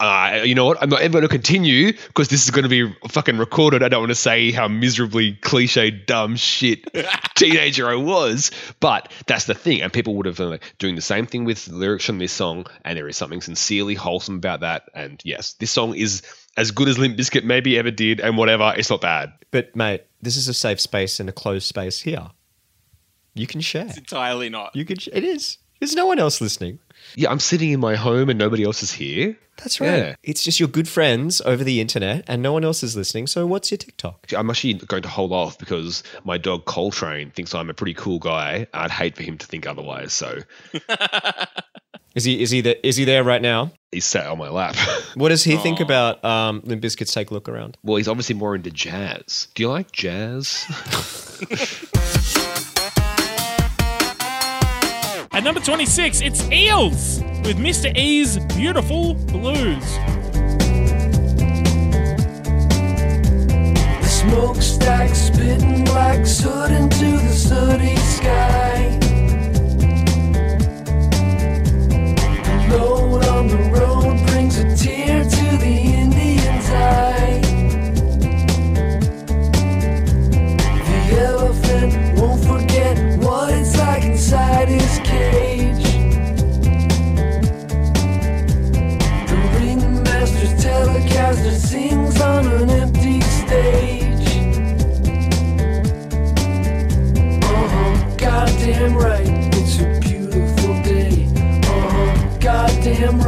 Uh, 0.00 0.42
you 0.44 0.54
know 0.54 0.64
what? 0.64 0.80
I'm 0.80 0.90
not 0.90 1.00
ever 1.00 1.12
going 1.12 1.22
to 1.22 1.28
continue 1.28 1.92
because 1.92 2.28
this 2.28 2.44
is 2.44 2.50
going 2.50 2.62
to 2.62 2.68
be 2.68 2.94
fucking 3.08 3.36
recorded. 3.36 3.82
I 3.82 3.88
don't 3.88 4.02
want 4.02 4.10
to 4.10 4.14
say 4.14 4.52
how 4.52 4.68
miserably 4.68 5.34
cliche, 5.34 5.90
dumb 5.90 6.36
shit 6.36 6.88
teenager 7.34 7.88
I 7.88 7.96
was, 7.96 8.52
but 8.78 9.12
that's 9.26 9.46
the 9.46 9.54
thing. 9.54 9.82
And 9.82 9.92
people 9.92 10.14
would 10.14 10.26
have 10.26 10.36
been 10.36 10.50
like, 10.50 10.74
doing 10.78 10.94
the 10.94 11.02
same 11.02 11.26
thing 11.26 11.44
with 11.44 11.66
lyrics 11.66 12.04
from 12.04 12.18
this 12.18 12.32
song, 12.32 12.66
and 12.84 12.96
there 12.96 13.08
is 13.08 13.16
something 13.16 13.40
sincerely 13.40 13.94
wholesome 13.94 14.36
about 14.36 14.60
that. 14.60 14.84
And 14.94 15.20
yes, 15.24 15.54
this 15.54 15.72
song 15.72 15.96
is 15.96 16.22
as 16.56 16.70
good 16.70 16.86
as 16.88 16.96
Limp 16.98 17.16
Bizkit 17.16 17.42
maybe 17.42 17.76
ever 17.76 17.90
did, 17.90 18.20
and 18.20 18.36
whatever. 18.36 18.72
It's 18.76 18.90
not 18.90 19.00
bad. 19.00 19.32
But, 19.50 19.74
mate, 19.74 20.04
this 20.22 20.36
is 20.36 20.46
a 20.46 20.54
safe 20.54 20.80
space 20.80 21.18
and 21.18 21.28
a 21.28 21.32
closed 21.32 21.66
space 21.66 22.02
here. 22.02 22.28
You 23.34 23.46
can 23.46 23.60
share. 23.60 23.86
It's 23.86 23.98
entirely 23.98 24.48
not. 24.48 24.76
You 24.76 24.84
can. 24.84 24.98
Sh- 24.98 25.08
it 25.12 25.24
is. 25.24 25.58
There's 25.80 25.94
no 25.94 26.06
one 26.06 26.18
else 26.18 26.40
listening. 26.40 26.78
Yeah, 27.14 27.30
I'm 27.30 27.40
sitting 27.40 27.70
in 27.70 27.80
my 27.80 27.94
home 27.94 28.28
and 28.28 28.38
nobody 28.38 28.64
else 28.64 28.82
is 28.82 28.92
here. 28.92 29.36
That's 29.56 29.80
right. 29.80 29.96
Yeah. 29.96 30.14
It's 30.22 30.42
just 30.42 30.60
your 30.60 30.68
good 30.68 30.88
friends 30.88 31.40
over 31.40 31.64
the 31.64 31.80
internet, 31.80 32.24
and 32.28 32.42
no 32.42 32.52
one 32.52 32.64
else 32.64 32.84
is 32.84 32.96
listening. 32.96 33.26
So 33.26 33.44
what's 33.46 33.70
your 33.72 33.78
TikTok? 33.78 34.26
I'm 34.36 34.48
actually 34.50 34.74
going 34.74 35.02
to 35.02 35.08
hold 35.08 35.32
off 35.32 35.58
because 35.58 36.04
my 36.24 36.38
dog 36.38 36.64
Coltrane 36.64 37.30
thinks 37.32 37.54
I'm 37.54 37.68
a 37.68 37.74
pretty 37.74 37.94
cool 37.94 38.20
guy. 38.20 38.68
I'd 38.72 38.92
hate 38.92 39.16
for 39.16 39.24
him 39.24 39.36
to 39.38 39.46
think 39.46 39.66
otherwise, 39.66 40.12
so 40.12 40.38
Is 42.14 42.24
he? 42.24 42.42
Is 42.42 42.50
he? 42.50 42.60
The, 42.62 42.86
is 42.86 42.96
he 42.96 43.04
there 43.04 43.22
right 43.22 43.40
now? 43.42 43.70
he's 43.92 44.04
sat 44.04 44.26
on 44.26 44.38
my 44.38 44.48
lap. 44.48 44.74
What 45.14 45.30
does 45.30 45.42
he 45.44 45.56
think 45.56 45.80
about 45.80 46.24
um, 46.24 46.60
Limp 46.64 46.82
Bizkit's 46.82 47.12
Take 47.12 47.30
a 47.30 47.34
Look 47.34 47.48
Around? 47.48 47.76
well, 47.82 47.96
he's 47.96 48.08
obviously 48.08 48.34
more 48.34 48.54
into 48.54 48.70
jazz. 48.70 49.48
Do 49.54 49.62
you 49.62 49.68
like 49.68 49.90
jazz? 49.92 50.64
At 55.38 55.44
number 55.44 55.60
26, 55.60 56.20
it's 56.22 56.42
Eels 56.50 57.20
with 57.44 57.58
Mr. 57.58 57.96
E's 57.96 58.40
Beautiful 58.56 59.14
Blues. 59.14 59.84
The 64.00 64.08
smokestack 64.08 65.14
spitting 65.14 65.84
black 65.84 66.26
soot 66.26 66.72
into 66.72 67.18
the 67.18 67.32
sooty 67.32 67.94
sky. 67.98 68.98
Load 72.68 73.24
on 73.26 73.46
the 73.46 73.58
road 73.70 74.26
brings 74.26 74.58
a 74.58 74.76
tear 74.76 75.22
to 75.22 75.56
the 75.58 75.77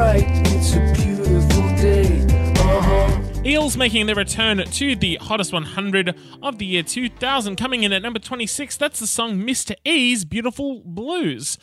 goddamn 0.01 0.33
right, 0.33 0.47
it's 0.47 0.75
a 0.75 1.03
beautiful 1.03 1.63
day. 1.77 2.25
Uh-huh. 2.59 3.43
Eels 3.45 3.77
making 3.77 4.07
their 4.07 4.15
return 4.15 4.59
to 4.59 4.97
the 4.97 5.17
hottest 5.17 5.53
100 5.53 6.15
of 6.43 6.59
the 6.59 6.67
year 6.67 6.83
2000. 6.83 7.57
Coming 7.57 7.83
in 7.83 7.93
at 7.93 8.03
number 8.03 8.19
26, 8.19 8.77
that's 8.77 9.01
the 9.01 9.07
song 9.07 9.39
Mr. 9.39 9.75
E's 9.85 10.25
Beautiful 10.25 10.83
Blues. 10.85 11.59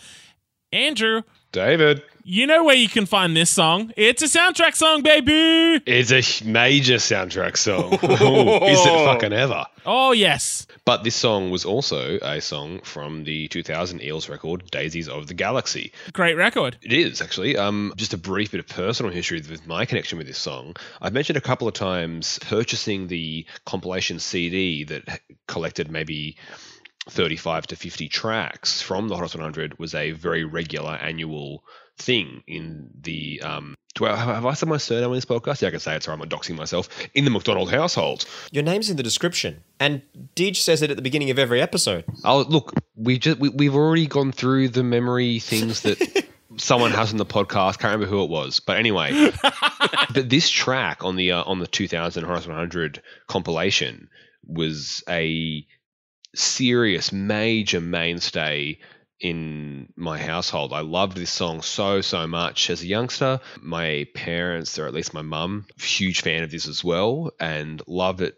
Andrew, 0.72 1.22
David. 1.52 2.04
You 2.28 2.46
know 2.46 2.66
where 2.66 2.76
you 2.76 2.90
can 2.90 3.06
find 3.06 3.38
this 3.38 3.50
song. 3.50 3.94
It's 3.96 4.22
a 4.22 4.26
soundtrack 4.26 4.76
song, 4.76 5.02
baby! 5.02 5.82
It's 5.86 6.12
a 6.12 6.46
major 6.46 6.96
soundtrack 6.96 7.56
song. 7.56 7.94
Is 7.94 8.86
it 8.86 9.06
fucking 9.06 9.32
ever? 9.32 9.66
Oh, 9.86 10.12
yes. 10.12 10.68
But 10.84 11.06
this 11.06 11.16
song 11.16 11.52
was 11.52 11.64
also 11.64 12.20
a 12.22 12.42
song 12.42 12.82
from 12.82 13.24
the 13.24 13.48
2000 13.48 14.04
Eels 14.04 14.28
record, 14.28 14.70
Daisies 14.70 15.08
of 15.08 15.28
the 15.28 15.34
Galaxy. 15.36 15.94
Great 16.12 16.36
record. 16.36 16.78
It 16.82 16.92
is 16.92 17.22
actually. 17.22 17.56
Um, 17.56 17.94
just 17.96 18.14
a 18.14 18.18
brief 18.18 18.52
bit 18.52 18.60
of 18.60 18.68
personal 18.68 19.14
history 19.14 19.42
with 19.50 19.66
my 19.66 19.86
connection 19.86 20.18
with 20.18 20.28
this 20.28 20.38
song. 20.38 20.76
I've 21.02 21.14
mentioned 21.14 21.38
a 21.38 21.42
couple 21.42 21.70
of 21.70 21.76
times 21.76 22.40
purchasing 22.40 23.08
the 23.08 23.46
compilation 23.66 24.20
CD 24.20 24.84
that 24.84 25.22
collected 25.48 25.90
maybe 25.90 26.36
35 27.10 27.68
to 27.68 27.78
50 27.78 28.10
tracks 28.10 28.82
from 28.82 29.08
the 29.08 29.16
Hottest 29.16 29.36
100 29.36 29.80
was 29.80 29.96
a 29.96 30.12
very 30.12 30.44
regular 30.44 30.92
annual 30.92 31.64
thing 31.98 32.44
in 32.48 32.90
the. 33.02 33.42
Um, 33.42 33.76
do 33.96 34.06
I, 34.06 34.16
have 34.16 34.46
I 34.46 34.54
said 34.54 34.70
my 34.70 34.78
surname 34.78 35.10
on 35.10 35.16
this 35.16 35.26
podcast? 35.26 35.62
Yeah, 35.62 35.70
I 35.70 35.72
can 35.72 35.80
say 35.80 35.96
it. 35.96 36.04
Sorry, 36.04 36.14
I'm 36.14 36.20
not 36.20 36.30
doxing 36.30 36.56
myself. 36.56 36.88
In 37.16 37.26
the 37.26 37.32
McDonald 37.32 37.72
household. 37.72 38.26
Your 38.52 38.64
name's 38.64 38.90
in 38.90 38.98
the 38.98 39.04
description, 39.04 39.64
and 39.80 40.02
Deej 40.36 40.58
says 40.58 40.82
it 40.82 40.92
at 40.92 40.98
the 40.98 41.02
beginning 41.02 41.32
of 41.32 41.40
every 41.40 41.62
episode. 41.62 42.06
Oh, 42.24 42.46
look, 42.48 42.74
we 42.96 43.18
just 43.18 43.40
we, 43.40 43.50
we've 43.50 43.76
already 43.76 44.08
gone 44.08 44.32
through 44.32 44.70
the 44.70 44.84
memory 44.84 45.40
things 45.40 45.82
that 45.82 46.28
someone 46.58 46.92
has 46.92 47.12
on 47.12 47.18
the 47.18 47.26
podcast. 47.26 47.80
Can't 47.80 47.94
remember 47.94 48.06
who 48.06 48.24
it 48.24 48.30
was, 48.30 48.60
but 48.60 48.78
anyway. 48.78 49.32
but 50.14 50.30
this 50.30 50.50
track 50.50 51.04
on 51.04 51.16
the 51.16 51.32
uh, 51.32 51.44
on 51.44 51.60
the 51.60 51.68
2000 51.68 52.24
Horizon 52.24 52.52
100 52.52 53.02
compilation 53.28 54.10
was 54.46 55.04
a 55.10 55.66
serious, 56.36 57.12
major 57.12 57.82
mainstay 57.82 58.80
in 59.20 59.92
my 59.96 60.18
household. 60.18 60.74
I 60.74 60.82
loved 60.82 61.18
this 61.18 61.32
song 61.32 61.62
so 61.62 62.02
so 62.02 62.28
much 62.28 62.70
as 62.70 62.82
a 62.82 62.88
youngster. 62.88 63.40
My 63.62 64.08
parents, 64.14 64.78
or 64.78 64.88
at 64.88 64.94
least 64.94 65.14
my 65.14 65.22
mum, 65.22 65.66
huge 65.80 66.22
fan 66.22 66.44
of 66.44 66.52
this 66.52 66.68
as 66.68 66.84
well, 66.84 67.32
and 67.40 67.82
loved 67.88 68.22
it 68.22 68.36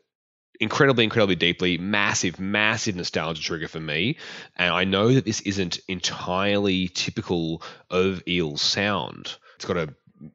incredibly, 0.60 1.04
incredibly 1.04 1.36
deeply. 1.36 1.78
Massive, 1.78 2.40
massive 2.40 2.96
nostalgia 2.96 3.42
trigger 3.42 3.68
for 3.68 3.80
me. 3.80 4.18
And 4.56 4.74
I 4.74 4.84
know 4.86 5.14
that 5.14 5.26
this 5.26 5.42
isn't 5.42 5.80
entirely 5.88 6.90
typical 6.90 7.62
of 7.90 8.24
Eel's 8.28 8.62
sound. 8.62 9.36
It's 9.56 9.66
got 9.66 9.78
a 9.78 9.94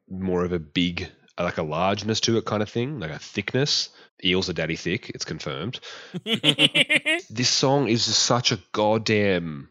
more 0.09 0.43
of 0.43 0.51
a 0.51 0.59
big, 0.59 1.09
like 1.39 1.57
a 1.57 1.63
largeness 1.63 2.19
to 2.21 2.37
it 2.37 2.45
kind 2.45 2.63
of 2.63 2.69
thing, 2.69 2.99
like 2.99 3.11
a 3.11 3.19
thickness. 3.19 3.89
Eels 4.23 4.49
are 4.49 4.53
daddy 4.53 4.75
thick, 4.75 5.11
it's 5.13 5.25
confirmed. 5.25 5.79
this 6.23 7.49
song 7.49 7.89
is 7.89 8.05
just 8.05 8.23
such 8.23 8.51
a 8.51 8.59
goddamn 8.71 9.69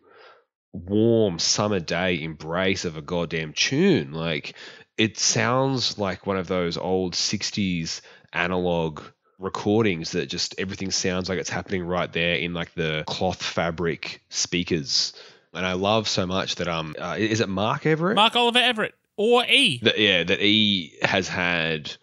warm 0.75 1.39
summer 1.39 1.81
day 1.81 2.21
embrace 2.23 2.85
of 2.85 2.97
a 2.97 3.03
goddamn 3.03 3.53
tune. 3.53 4.13
Like 4.13 4.55
it 4.99 5.19
sounds 5.19 5.99
like 5.99 6.27
one 6.27 6.37
of 6.37 6.49
those 6.49 6.77
old 6.77 7.15
60s 7.15 8.01
analog 8.33 9.03
recordings 9.39 10.13
that 10.13 10.27
just 10.27 10.55
everything 10.59 10.91
sounds 10.91 11.29
like 11.29 11.39
it's 11.39 11.51
happening 11.51 11.85
right 11.85 12.13
there 12.13 12.37
in 12.37 12.53
like 12.55 12.75
the 12.75 13.05
cloth 13.07 13.43
fabric 13.43 14.23
speakers. 14.29 15.13
And 15.53 15.65
I 15.65 15.75
love 15.75 16.09
so 16.09 16.27
much 16.27 16.57
that 16.57 16.69
um 16.69 16.95
uh, 16.99 17.17
is 17.19 17.41
it 17.41 17.49
Mark 17.49 17.87
Everett? 17.87 18.17
Mark 18.17 18.35
Oliver 18.37 18.59
Everett 18.59 18.95
or 19.17 19.45
E. 19.45 19.79
that 19.83 19.99
yeah, 19.99 20.25
that 20.25 20.43
E 20.43 20.99
has 21.03 21.29
had 21.29 21.95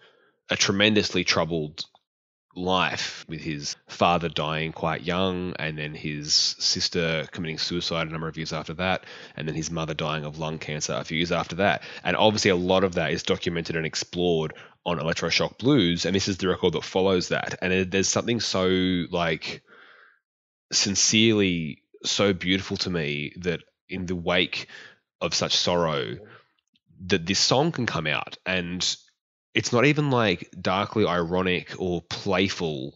a 0.50 0.56
tremendously 0.56 1.24
troubled 1.24 1.84
life 2.54 3.24
with 3.28 3.40
his 3.40 3.76
father 3.88 4.28
dying 4.28 4.72
quite 4.72 5.02
young 5.02 5.54
and 5.58 5.78
then 5.78 5.94
his 5.94 6.34
sister 6.34 7.26
committing 7.30 7.58
suicide 7.58 8.08
a 8.08 8.10
number 8.10 8.28
of 8.28 8.36
years 8.36 8.52
after 8.52 8.74
that 8.74 9.04
and 9.36 9.48
then 9.48 9.54
his 9.54 9.70
mother 9.70 9.94
dying 9.94 10.24
of 10.24 10.38
lung 10.38 10.58
cancer 10.58 10.92
a 10.92 11.04
few 11.04 11.16
years 11.16 11.32
after 11.32 11.56
that. 11.56 11.82
And 12.04 12.16
obviously 12.16 12.50
a 12.50 12.56
lot 12.56 12.84
of 12.84 12.94
that 12.94 13.12
is 13.12 13.22
documented 13.22 13.76
and 13.76 13.86
explored 13.86 14.54
on 14.84 14.98
electroshock 14.98 15.58
blues 15.58 16.04
and 16.04 16.14
this 16.14 16.28
is 16.28 16.38
the 16.38 16.48
record 16.48 16.74
that 16.74 16.84
follows 16.84 17.28
that. 17.28 17.58
And 17.62 17.72
it, 17.72 17.90
there's 17.90 18.08
something 18.08 18.40
so 18.40 18.66
like 19.10 19.62
sincerely 20.72 21.82
so 22.04 22.32
beautiful 22.32 22.76
to 22.78 22.90
me 22.90 23.32
that 23.38 23.60
in 23.88 24.06
the 24.06 24.16
wake 24.16 24.66
of 25.20 25.34
such 25.34 25.56
sorrow 25.56 26.16
that 27.06 27.26
this 27.26 27.38
song 27.38 27.72
can 27.72 27.86
come 27.86 28.06
out 28.06 28.38
and 28.44 28.96
it's 29.54 29.72
not 29.72 29.84
even 29.84 30.10
like 30.10 30.50
darkly 30.60 31.06
ironic 31.06 31.74
or 31.78 32.02
playful 32.02 32.94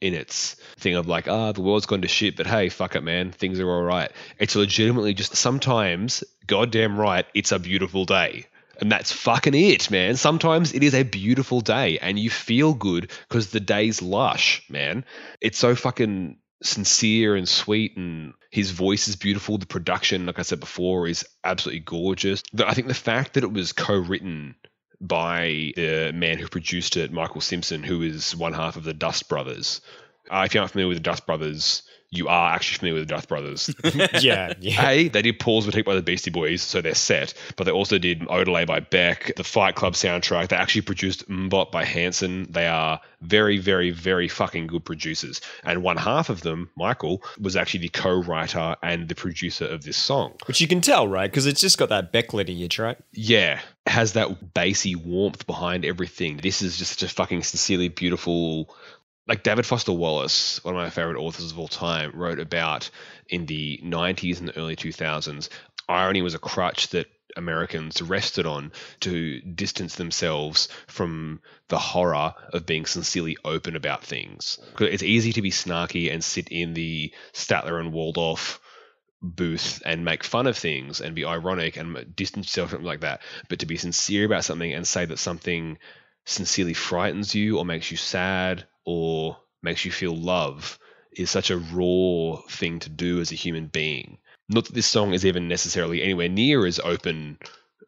in 0.00 0.14
its 0.14 0.54
thing 0.76 0.94
of 0.94 1.08
like 1.08 1.26
ah 1.26 1.50
the 1.52 1.60
world's 1.60 1.86
gone 1.86 2.02
to 2.02 2.08
shit 2.08 2.36
but 2.36 2.46
hey 2.46 2.68
fuck 2.68 2.94
it 2.94 3.02
man 3.02 3.32
things 3.32 3.58
are 3.58 3.68
all 3.68 3.82
right 3.82 4.12
it's 4.38 4.54
legitimately 4.54 5.12
just 5.12 5.34
sometimes 5.34 6.22
goddamn 6.48 6.98
right 6.98 7.26
it's 7.34 7.52
a 7.52 7.60
beautiful 7.60 8.04
day. 8.04 8.46
And 8.80 8.90
that's 8.92 9.10
fucking 9.10 9.54
it 9.54 9.90
man. 9.90 10.16
Sometimes 10.16 10.72
it 10.72 10.82
is 10.82 10.94
a 10.94 11.02
beautiful 11.02 11.60
day 11.60 11.98
and 11.98 12.18
you 12.18 12.30
feel 12.30 12.74
good 12.74 13.10
because 13.28 13.50
the 13.50 13.60
day's 13.60 14.02
lush 14.02 14.64
man. 14.68 15.04
It's 15.40 15.58
so 15.58 15.74
fucking 15.74 16.38
sincere 16.62 17.36
and 17.36 17.48
sweet 17.48 17.96
and 17.96 18.34
his 18.50 18.70
voice 18.70 19.08
is 19.08 19.16
beautiful. 19.16 19.58
The 19.58 19.66
production 19.66 20.26
like 20.26 20.38
i 20.38 20.42
said 20.42 20.60
before 20.60 21.08
is 21.08 21.26
absolutely 21.44 21.80
gorgeous. 21.80 22.42
I 22.64 22.74
think 22.74 22.86
the 22.86 22.94
fact 22.94 23.34
that 23.34 23.44
it 23.44 23.52
was 23.52 23.72
co-written 23.72 24.54
by 25.00 25.72
the 25.76 26.12
man 26.14 26.38
who 26.38 26.48
produced 26.48 26.96
it 26.96 27.12
michael 27.12 27.40
simpson 27.40 27.82
who 27.82 28.02
is 28.02 28.34
one 28.34 28.52
half 28.52 28.76
of 28.76 28.84
the 28.84 28.94
dust 28.94 29.28
brothers. 29.28 29.80
Uh, 30.30 30.42
if 30.44 30.52
you're 30.52 30.62
not 30.62 30.70
familiar 30.70 30.88
with 30.88 30.98
the 30.98 31.02
dust 31.02 31.26
brothers 31.26 31.82
you 32.10 32.28
are 32.28 32.54
actually 32.54 32.78
familiar 32.78 33.00
with 33.00 33.08
the 33.08 33.14
dust 33.14 33.28
brothers 33.28 33.74
yeah, 34.22 34.54
yeah. 34.60 34.88
a, 34.88 35.08
they 35.08 35.22
did 35.22 35.38
Paul's 35.38 35.66
Boutique 35.66 35.84
by 35.84 35.94
the 35.94 36.02
Beastie 36.02 36.30
Boys, 36.30 36.62
so 36.62 36.80
they're 36.80 36.94
set. 36.94 37.34
But 37.56 37.64
they 37.64 37.70
also 37.70 37.98
did 37.98 38.20
Odelay 38.20 38.66
by 38.66 38.80
Beck, 38.80 39.32
the 39.36 39.44
Fight 39.44 39.74
Club 39.74 39.94
soundtrack. 39.94 40.48
They 40.48 40.56
actually 40.56 40.82
produced 40.82 41.28
MMMBop 41.28 41.70
by 41.70 41.84
Hanson. 41.84 42.46
They 42.50 42.66
are 42.66 43.00
very, 43.20 43.58
very, 43.58 43.90
very 43.90 44.28
fucking 44.28 44.68
good 44.68 44.84
producers. 44.84 45.40
And 45.64 45.82
one 45.82 45.96
half 45.96 46.30
of 46.30 46.42
them, 46.42 46.70
Michael, 46.76 47.22
was 47.40 47.56
actually 47.56 47.80
the 47.80 47.88
co-writer 47.90 48.76
and 48.82 49.08
the 49.08 49.14
producer 49.14 49.66
of 49.66 49.84
this 49.84 49.96
song. 49.96 50.34
Which 50.46 50.60
you 50.60 50.68
can 50.68 50.80
tell, 50.80 51.08
right? 51.08 51.30
Because 51.30 51.46
it's 51.46 51.60
just 51.60 51.78
got 51.78 51.88
that 51.90 52.12
Beck 52.12 52.32
lineage, 52.32 52.78
right? 52.78 52.98
Yeah, 53.12 53.60
has 53.86 54.12
that 54.14 54.54
bassy 54.54 54.94
warmth 54.94 55.46
behind 55.46 55.84
everything. 55.84 56.38
This 56.38 56.62
is 56.62 56.78
just 56.78 56.98
such 56.98 57.10
a 57.10 57.14
fucking 57.14 57.42
sincerely 57.42 57.88
beautiful 57.88 58.74
like 59.28 59.42
David 59.42 59.66
Foster 59.66 59.92
Wallace, 59.92 60.62
one 60.64 60.74
of 60.74 60.80
my 60.80 60.90
favorite 60.90 61.20
authors 61.20 61.52
of 61.52 61.58
all 61.58 61.68
time, 61.68 62.12
wrote 62.14 62.40
about 62.40 62.90
in 63.28 63.44
the 63.44 63.78
90s 63.84 64.38
and 64.38 64.48
the 64.48 64.56
early 64.56 64.74
2000s. 64.74 65.50
Irony 65.86 66.22
was 66.22 66.34
a 66.34 66.38
crutch 66.38 66.88
that 66.88 67.06
Americans 67.36 68.00
rested 68.00 68.46
on 68.46 68.72
to 69.00 69.40
distance 69.42 69.96
themselves 69.96 70.68
from 70.86 71.40
the 71.68 71.78
horror 71.78 72.34
of 72.52 72.66
being 72.66 72.86
sincerely 72.86 73.36
open 73.44 73.76
about 73.76 74.02
things. 74.02 74.58
It's 74.80 75.02
easy 75.02 75.32
to 75.34 75.42
be 75.42 75.50
snarky 75.50 76.10
and 76.12 76.24
sit 76.24 76.48
in 76.48 76.72
the 76.72 77.12
Statler 77.34 77.78
and 77.80 77.92
Waldorf 77.92 78.60
booth 79.20 79.82
and 79.84 80.04
make 80.04 80.24
fun 80.24 80.46
of 80.46 80.56
things 80.56 81.00
and 81.00 81.14
be 81.14 81.24
ironic 81.24 81.76
and 81.76 82.16
distance 82.16 82.46
yourself 82.46 82.70
from 82.70 82.84
like 82.84 83.00
that. 83.00 83.20
But 83.48 83.58
to 83.58 83.66
be 83.66 83.76
sincere 83.76 84.24
about 84.24 84.44
something 84.44 84.72
and 84.72 84.86
say 84.86 85.04
that 85.04 85.18
something 85.18 85.78
sincerely 86.24 86.74
frightens 86.74 87.34
you 87.34 87.58
or 87.58 87.64
makes 87.64 87.90
you 87.90 87.96
sad 87.96 88.66
or 88.90 89.36
makes 89.62 89.84
you 89.84 89.92
feel 89.92 90.16
love 90.16 90.78
is 91.12 91.30
such 91.30 91.50
a 91.50 91.58
raw 91.58 92.40
thing 92.48 92.78
to 92.80 92.88
do 92.88 93.20
as 93.20 93.30
a 93.30 93.34
human 93.34 93.66
being. 93.66 94.16
Not 94.48 94.64
that 94.64 94.74
this 94.74 94.86
song 94.86 95.12
is 95.12 95.26
even 95.26 95.46
necessarily 95.46 96.02
anywhere 96.02 96.30
near 96.30 96.64
as 96.64 96.80
open 96.80 97.36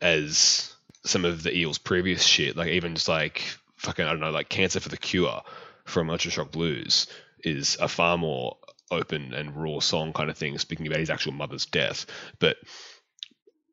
as 0.03 0.75
some 1.07 1.25
of 1.25 1.43
the 1.43 1.57
Eels' 1.57 1.79
previous 1.79 2.23
shit. 2.23 2.55
Like 2.55 2.69
even 2.69 2.97
just 2.97 3.09
like 3.09 3.43
fucking 3.77 4.05
I 4.05 4.11
don't 4.11 4.21
know, 4.21 4.31
like 4.31 4.51
Cancer 4.51 4.79
for 4.79 4.91
the 4.91 4.99
Cure 4.99 5.41
from 5.87 6.09
Electroshock 6.09 6.51
Blues 6.51 7.07
is 7.43 7.79
a 7.81 7.89
far 7.89 8.19
more 8.19 8.59
open 8.91 9.33
and 9.33 9.57
raw 9.57 9.81
song 9.81 10.13
kind 10.13 10.29
of 10.29 10.37
thing, 10.37 10.59
speaking 10.59 10.87
about 10.87 11.01
his 11.01 11.09
actual 11.09 11.33
mother's 11.33 11.65
death. 11.65 12.05
But 12.41 12.59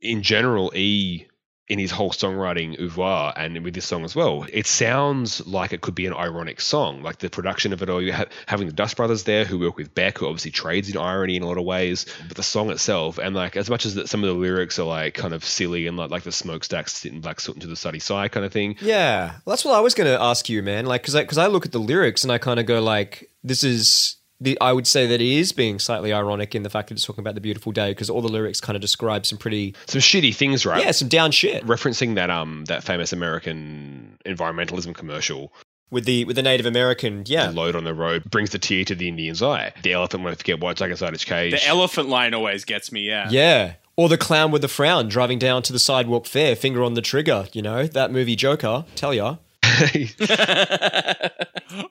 in 0.01 0.23
general, 0.23 0.71
E 0.73 1.25
in 1.67 1.79
his 1.79 1.91
whole 1.91 2.11
songwriting 2.11 2.79
oeuvre 2.79 3.33
and 3.35 3.61
with 3.63 3.73
this 3.73 3.85
song 3.85 4.05
as 4.05 4.15
well, 4.15 4.45
it 4.53 4.65
sounds 4.65 5.45
like 5.45 5.73
it 5.73 5.81
could 5.81 5.95
be 5.95 6.05
an 6.05 6.13
ironic 6.13 6.61
song. 6.61 7.03
Like 7.03 7.17
the 7.19 7.29
production 7.29 7.73
of 7.73 7.81
it 7.81 7.89
all, 7.89 8.01
you 8.01 8.13
have 8.13 8.29
having 8.45 8.67
the 8.67 8.73
Dust 8.73 8.95
Brothers 8.97 9.23
there 9.23 9.43
who 9.45 9.59
work 9.59 9.75
with 9.77 9.93
Beck, 9.93 10.17
who 10.17 10.27
obviously 10.27 10.51
trades 10.51 10.89
in 10.89 10.97
irony 10.97 11.35
in 11.35 11.43
a 11.43 11.47
lot 11.47 11.57
of 11.57 11.65
ways. 11.65 12.05
But 12.27 12.37
the 12.37 12.43
song 12.43 12.69
itself, 12.69 13.17
and 13.17 13.35
like 13.35 13.57
as 13.57 13.69
much 13.69 13.85
as 13.85 13.95
that 13.95 14.07
some 14.09 14.23
of 14.23 14.27
the 14.29 14.35
lyrics 14.35 14.79
are 14.79 14.83
like 14.85 15.13
kind 15.13 15.33
of 15.33 15.43
silly 15.43 15.87
and 15.87 15.97
like 15.97 16.09
like 16.09 16.23
the 16.23 16.31
smokestacks 16.31 16.93
sitting 16.93 17.21
black 17.21 17.39
soot 17.39 17.55
into 17.55 17.67
the 17.67 17.75
sunny 17.75 17.99
side 17.99 18.31
kind 18.31 18.45
of 18.45 18.51
thing. 18.53 18.75
Yeah, 18.81 19.31
well, 19.45 19.53
that's 19.55 19.65
what 19.65 19.75
I 19.75 19.79
was 19.81 19.93
going 19.93 20.07
to 20.07 20.21
ask 20.21 20.49
you, 20.49 20.61
man. 20.63 20.85
Like, 20.85 21.01
because 21.01 21.15
I, 21.15 21.25
'cause 21.25 21.37
I 21.37 21.47
look 21.47 21.65
at 21.65 21.71
the 21.71 21.79
lyrics 21.79 22.23
and 22.23 22.31
I 22.31 22.37
kind 22.37 22.59
of 22.59 22.65
go 22.65 22.81
like, 22.81 23.29
this 23.43 23.63
is 23.63 24.16
the. 24.39 24.57
I 24.61 24.73
would 24.73 24.87
say 24.87 25.07
that 25.07 25.21
it 25.21 25.27
is 25.27 25.51
being 25.51 25.79
slightly 25.79 26.13
ironic 26.13 26.55
in 26.55 26.63
the 26.63 26.69
fact 26.69 26.89
that 26.89 26.95
it's 26.95 27.05
talking 27.05 27.21
about 27.23 27.35
the 27.35 27.41
beautiful 27.41 27.71
day 27.71 27.91
because 27.91 28.09
all 28.09 28.21
the 28.21 28.27
lyrics 28.27 28.59
kind 28.61 28.75
of 28.75 28.81
describe 28.81 29.25
some 29.25 29.37
pretty, 29.37 29.75
Some 29.87 30.01
shitty 30.01 30.35
things, 30.35 30.65
right? 30.65 30.83
yeah, 30.83 30.91
some 30.91 31.07
down 31.07 31.31
shit 31.31 31.65
Referencing 31.65 32.15
that 32.15 32.29
um 32.29 32.65
that 32.65 32.83
famous 32.83 33.13
American 33.13 34.17
environmentalism 34.25 34.93
commercial, 34.95 35.51
with 35.89 36.05
the 36.05 36.25
with 36.25 36.35
the 36.35 36.43
Native 36.43 36.65
American. 36.65 37.23
Yeah, 37.25 37.47
the 37.47 37.53
load 37.53 37.75
on 37.75 37.83
the 37.83 37.93
road 37.93 38.29
brings 38.29 38.49
the 38.51 38.59
tear 38.59 38.83
to 38.85 38.95
the 38.95 39.07
Indian's 39.07 39.41
eye. 39.41 39.73
The 39.83 39.93
elephant 39.93 40.23
won't 40.23 40.37
forget 40.37 40.59
what's 40.59 40.81
like 40.81 40.91
inside 40.91 41.13
its 41.13 41.23
cage. 41.25 41.51
The 41.53 41.65
elephant 41.67 42.09
line 42.09 42.33
always 42.33 42.65
gets 42.65 42.91
me. 42.91 43.01
Yeah. 43.07 43.27
yeah. 43.29 43.73
Or 43.95 44.09
the 44.09 44.17
clown 44.17 44.51
with 44.51 44.61
the 44.61 44.67
frown 44.67 45.07
driving 45.07 45.39
down 45.39 45.63
to 45.63 45.73
the 45.73 45.79
sidewalk 45.79 46.27
fair, 46.27 46.55
finger 46.55 46.83
on 46.83 46.93
the 46.93 47.01
trigger. 47.01 47.47
You 47.53 47.63
know 47.63 47.87
that 47.87 48.11
movie 48.11 48.35
Joker. 48.35 48.85
Tell 48.95 49.13
ya. 49.13 49.37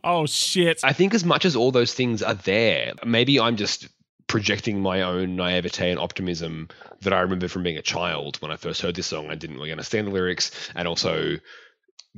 Oh 0.05 0.27
shit. 0.27 0.81
I 0.85 0.93
think 0.93 1.15
as 1.15 1.25
much 1.25 1.45
as 1.45 1.57
all 1.57 1.71
those 1.73 1.95
things 1.95 2.23
are 2.23 2.35
there, 2.35 2.93
maybe 3.05 3.41
I'm 3.41 3.57
just 3.57 3.89
projecting 4.27 4.81
my 4.81 5.03
own 5.03 5.37
naivete 5.37 5.91
and 5.91 6.01
optimism 6.01 6.69
that 7.03 7.13
I 7.13 7.21
remember 7.21 7.49
from 7.49 7.63
being 7.63 7.77
a 7.77 7.83
child 7.83 8.37
when 8.43 8.51
I 8.51 8.57
first 8.57 8.83
heard 8.83 8.95
this 8.95 9.07
song. 9.07 9.31
I 9.31 9.35
didn't 9.35 9.57
really 9.57 9.71
understand 9.71 10.07
the 10.07 10.13
lyrics, 10.13 10.51
and 10.75 10.89
also 10.89 11.37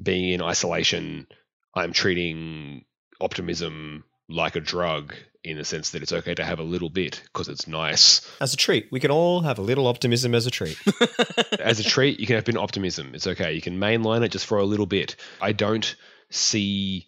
being 0.01 0.33
in 0.33 0.43
isolation, 0.43 1.27
I'm 1.75 1.93
treating 1.93 2.85
optimism 3.21 4.05
like 4.29 4.57
a 4.57 4.61
drug 4.61 5.15
in 5.45 5.57
the 5.57 5.65
sense 5.65 5.91
that 5.91 6.03
it's 6.03 6.13
okay 6.13 6.35
to 6.35 6.45
have 6.45 6.59
a 6.59 6.65
little 6.65 6.91
bit 6.91 7.23
because 7.25 7.49
it's 7.49 7.67
nice. 7.67 8.29
As 8.41 8.53
a 8.53 8.57
treat, 8.57 8.89
we 8.91 9.01
can 9.01 9.11
all 9.11 9.41
have 9.41 9.59
a 9.59 9.63
little 9.63 9.87
optimism 9.87 10.35
as 10.35 10.47
a 10.47 10.51
treat. 10.51 10.79
As 11.61 11.81
a 11.81 11.85
treat, 11.85 12.21
you 12.21 12.27
can 12.27 12.37
have 12.37 12.45
been 12.45 12.57
optimism. 12.57 13.15
It's 13.15 13.27
okay. 13.27 13.53
You 13.53 13.61
can 13.61 13.79
mainline 13.79 14.25
it 14.25 14.33
just 14.33 14.47
for 14.47 14.59
a 14.59 14.65
little 14.65 14.87
bit. 14.87 15.17
I 15.41 15.53
don't 15.53 15.95
see 16.31 17.07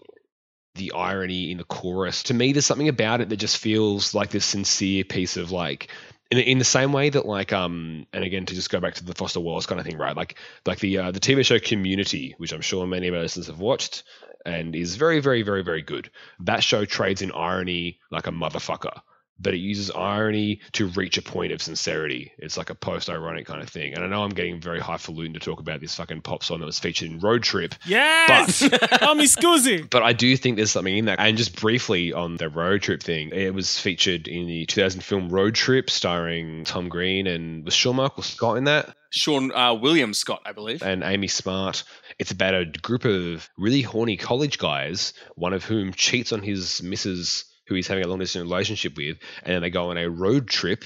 the 0.74 0.92
irony 0.92 1.50
in 1.50 1.58
the 1.58 1.64
chorus. 1.64 2.24
To 2.24 2.34
me, 2.34 2.52
there's 2.52 2.66
something 2.66 2.88
about 2.88 3.20
it 3.20 3.28
that 3.28 3.36
just 3.36 3.58
feels 3.58 4.14
like 4.14 4.30
this 4.30 4.44
sincere 4.44 5.04
piece 5.04 5.36
of 5.36 5.50
like 5.50 5.88
in, 6.30 6.38
in 6.38 6.58
the 6.58 6.64
same 6.64 6.92
way 6.92 7.10
that 7.10 7.26
like 7.26 7.52
um 7.52 8.06
and 8.12 8.24
again 8.24 8.46
to 8.46 8.54
just 8.54 8.70
go 8.70 8.80
back 8.80 8.94
to 8.94 9.04
the 9.04 9.14
Foster 9.14 9.40
Wallace 9.40 9.66
kind 9.66 9.80
of 9.80 9.86
thing, 9.86 9.98
right? 9.98 10.16
Like 10.16 10.38
like 10.66 10.78
the 10.78 10.98
uh, 10.98 11.10
the 11.10 11.20
TV 11.20 11.44
show 11.44 11.58
Community, 11.58 12.34
which 12.38 12.52
I'm 12.52 12.60
sure 12.60 12.86
many 12.86 13.08
of 13.08 13.14
our 13.14 13.20
listeners 13.20 13.48
have 13.48 13.60
watched 13.60 14.04
and 14.46 14.74
is 14.74 14.96
very 14.96 15.20
very 15.20 15.42
very 15.42 15.62
very 15.62 15.82
good. 15.82 16.10
That 16.40 16.62
show 16.62 16.84
trades 16.84 17.22
in 17.22 17.32
irony 17.32 17.98
like 18.10 18.26
a 18.26 18.32
motherfucker. 18.32 19.00
But 19.42 19.54
it 19.54 19.58
uses 19.58 19.90
irony 19.90 20.60
to 20.72 20.88
reach 20.88 21.16
a 21.16 21.22
point 21.22 21.52
of 21.52 21.62
sincerity. 21.62 22.32
It's 22.38 22.56
like 22.58 22.68
a 22.70 22.74
post-ironic 22.74 23.46
kind 23.46 23.62
of 23.62 23.68
thing. 23.70 23.94
And 23.94 24.04
I 24.04 24.06
know 24.06 24.22
I'm 24.22 24.30
getting 24.34 24.60
very 24.60 24.80
highfalutin 24.80 25.32
to 25.34 25.40
talk 25.40 25.60
about 25.60 25.80
this 25.80 25.94
fucking 25.94 26.20
pop 26.22 26.44
song 26.44 26.60
that 26.60 26.66
was 26.66 26.78
featured 26.78 27.10
in 27.10 27.20
Road 27.20 27.42
Trip, 27.42 27.74
Yes. 27.86 28.62
oh, 29.02 29.14
mi 29.14 29.24
scusi. 29.24 29.88
but 29.88 30.02
I 30.02 30.12
do 30.12 30.36
think 30.36 30.56
there's 30.56 30.70
something 30.72 30.96
in 30.96 31.06
that. 31.06 31.18
And 31.20 31.36
just 31.38 31.58
briefly 31.60 32.12
on 32.12 32.36
the 32.36 32.48
road 32.48 32.82
trip 32.82 33.02
thing, 33.02 33.30
it 33.30 33.54
was 33.54 33.78
featured 33.78 34.28
in 34.28 34.46
the 34.46 34.66
2000 34.66 35.02
film 35.02 35.28
Road 35.30 35.54
Trip, 35.54 35.88
starring 35.90 36.64
Tom 36.64 36.88
Green 36.88 37.26
and 37.26 37.64
was 37.64 37.74
Sean 37.74 37.96
Michael 37.96 38.22
Scott 38.22 38.58
in 38.58 38.64
that, 38.64 38.94
Sean 39.10 39.52
uh, 39.52 39.74
William 39.74 40.12
Scott, 40.14 40.42
I 40.44 40.52
believe. 40.52 40.82
and 40.82 41.02
Amy 41.02 41.28
Smart. 41.28 41.82
It's 42.18 42.30
about 42.30 42.54
a 42.54 42.66
group 42.66 43.04
of 43.06 43.48
really 43.56 43.80
horny 43.82 44.16
college 44.18 44.58
guys, 44.58 45.14
one 45.36 45.52
of 45.54 45.64
whom 45.64 45.92
cheats 45.94 46.32
on 46.32 46.42
his 46.42 46.82
missus, 46.82 47.44
who 47.70 47.76
he's 47.76 47.86
having 47.86 48.04
a 48.04 48.08
long 48.08 48.18
distance 48.18 48.42
relationship 48.42 48.96
with, 48.96 49.18
and 49.44 49.54
then 49.54 49.62
they 49.62 49.70
go 49.70 49.90
on 49.90 49.96
a 49.96 50.10
road 50.10 50.48
trip. 50.48 50.84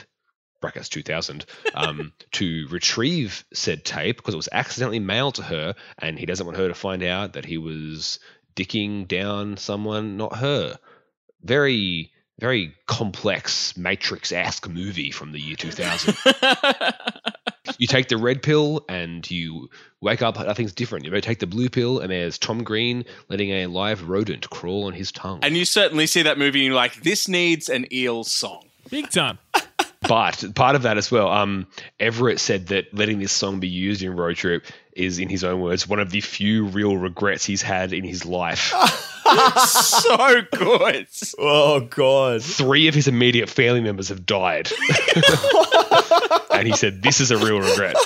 Brackets 0.60 0.90
2000 0.90 1.44
um, 1.74 2.12
to 2.32 2.66
retrieve 2.70 3.44
said 3.52 3.84
tape 3.84 4.16
because 4.18 4.34
it 4.34 4.36
was 4.38 4.50
accidentally 4.52 5.00
mailed 5.00 5.36
to 5.36 5.42
her, 5.42 5.74
and 5.98 6.18
he 6.18 6.26
doesn't 6.26 6.44
want 6.44 6.58
her 6.58 6.68
to 6.68 6.74
find 6.74 7.02
out 7.02 7.32
that 7.32 7.46
he 7.46 7.56
was 7.56 8.18
dicking 8.54 9.08
down 9.08 9.56
someone, 9.56 10.18
not 10.18 10.36
her. 10.36 10.78
Very, 11.42 12.12
very 12.38 12.74
complex 12.86 13.76
Matrix-esque 13.76 14.68
movie 14.68 15.10
from 15.10 15.32
the 15.32 15.40
year 15.40 15.56
2000. 15.56 16.16
you 17.78 17.86
take 17.86 18.08
the 18.08 18.16
red 18.16 18.42
pill 18.42 18.84
and 18.88 19.28
you 19.30 19.68
wake 20.00 20.22
up, 20.22 20.38
nothing's 20.38 20.72
different. 20.72 21.04
You 21.04 21.20
take 21.20 21.38
the 21.38 21.46
blue 21.46 21.68
pill, 21.68 22.00
and 22.00 22.10
there's 22.10 22.38
Tom 22.38 22.64
Green 22.64 23.04
letting 23.28 23.50
a 23.50 23.66
live 23.66 24.08
rodent 24.08 24.50
crawl 24.50 24.84
on 24.84 24.92
his 24.92 25.12
tongue. 25.12 25.40
and 25.42 25.56
you 25.56 25.64
certainly 25.64 26.06
see 26.06 26.22
that 26.22 26.38
movie 26.38 26.60
and 26.60 26.66
you're 26.66 26.74
like, 26.74 27.02
this 27.02 27.28
needs 27.28 27.68
an 27.68 27.86
eel 27.92 28.24
song. 28.24 28.64
Big 28.90 29.10
time. 29.10 29.38
but 30.08 30.44
part 30.54 30.76
of 30.76 30.82
that 30.82 30.98
as 30.98 31.10
well, 31.10 31.28
um, 31.30 31.66
Everett 31.98 32.40
said 32.40 32.68
that 32.68 32.92
letting 32.92 33.18
this 33.18 33.32
song 33.32 33.60
be 33.60 33.68
used 33.68 34.02
in 34.02 34.14
Road 34.16 34.36
Trip 34.36 34.64
is, 34.92 35.18
in 35.18 35.28
his 35.28 35.44
own 35.44 35.60
words, 35.60 35.88
one 35.88 35.98
of 35.98 36.10
the 36.10 36.20
few 36.20 36.66
real 36.66 36.96
regrets 36.96 37.44
he's 37.44 37.62
had 37.62 37.92
in 37.92 38.04
his 38.04 38.24
life. 38.24 38.72
so 39.66 40.42
good. 40.52 41.06
oh 41.38 41.80
God. 41.80 42.42
Three 42.42 42.88
of 42.88 42.94
his 42.94 43.08
immediate 43.08 43.48
family 43.48 43.80
members 43.80 44.08
have 44.08 44.24
died. 44.24 44.70
and 46.52 46.66
he 46.66 46.74
said, 46.74 47.02
This 47.02 47.20
is 47.20 47.30
a 47.30 47.36
real 47.36 47.60
regret. 47.60 47.96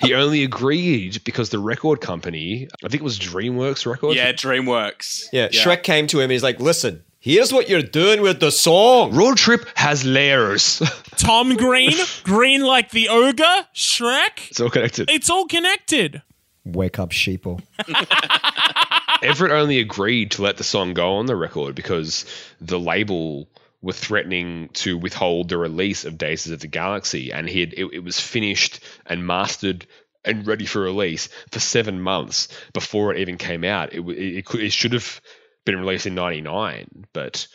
He 0.00 0.14
only 0.14 0.44
agreed 0.44 1.22
because 1.24 1.50
the 1.50 1.58
record 1.58 2.00
company, 2.00 2.68
I 2.84 2.88
think 2.88 3.02
it 3.02 3.04
was 3.04 3.18
DreamWorks 3.18 3.84
Records, 3.84 4.16
Yeah, 4.16 4.32
DreamWorks. 4.32 5.26
Yeah, 5.32 5.48
Shrek 5.48 5.82
came 5.82 6.06
to 6.08 6.18
him 6.18 6.24
and 6.24 6.32
he's 6.32 6.42
like, 6.42 6.60
listen, 6.60 7.02
here's 7.20 7.52
what 7.52 7.68
you're 7.68 7.82
doing 7.82 8.20
with 8.22 8.40
the 8.40 8.50
song. 8.50 9.14
Road 9.14 9.36
Trip 9.36 9.66
has 9.76 10.04
layers. 10.04 10.82
Tom 11.16 11.56
Green, 11.56 11.96
green 12.24 12.62
like 12.62 12.90
the 12.90 13.08
ogre, 13.08 13.66
Shrek. 13.74 14.50
it's 14.50 14.60
all 14.60 14.70
connected. 14.70 15.10
It's 15.10 15.30
all 15.30 15.46
connected. 15.46 16.22
Wake 16.64 16.98
up, 16.98 17.10
sheeple. 17.10 17.62
Everett 19.22 19.52
only 19.52 19.80
agreed 19.80 20.32
to 20.32 20.42
let 20.42 20.58
the 20.58 20.64
song 20.64 20.94
go 20.94 21.14
on 21.14 21.26
the 21.26 21.34
record 21.34 21.74
because 21.74 22.24
the 22.60 22.78
label 22.78 23.48
were 23.82 23.92
threatening 23.92 24.68
to 24.74 24.96
withhold 24.96 25.48
the 25.48 25.58
release 25.58 26.04
of 26.04 26.18
Daisies 26.18 26.52
of 26.52 26.60
the 26.60 26.66
Galaxy, 26.66 27.32
and 27.32 27.48
he 27.48 27.60
had, 27.60 27.72
it, 27.72 27.86
it 27.94 28.04
was 28.04 28.20
finished 28.20 28.80
and 29.06 29.26
mastered 29.26 29.86
and 30.24 30.46
ready 30.46 30.66
for 30.66 30.80
release 30.80 31.28
for 31.50 31.60
seven 31.60 32.00
months 32.00 32.48
before 32.72 33.14
it 33.14 33.20
even 33.20 33.38
came 33.38 33.64
out. 33.64 33.92
It 33.92 33.98
w- 33.98 34.36
it, 34.38 34.44
could, 34.44 34.60
it 34.60 34.72
should 34.72 34.92
have 34.92 35.20
been 35.68 35.80
released 35.80 36.06
in 36.06 36.14
'99, 36.14 37.06
but 37.12 37.46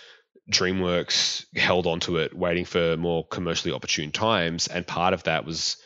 DreamWorks 0.51 1.45
held 1.57 1.87
onto 1.87 2.17
it, 2.17 2.33
waiting 2.33 2.65
for 2.65 2.97
more 2.97 3.25
commercially 3.27 3.73
opportune 3.73 4.11
times, 4.11 4.67
and 4.67 4.85
part 4.85 5.13
of 5.13 5.23
that 5.23 5.45
was 5.45 5.77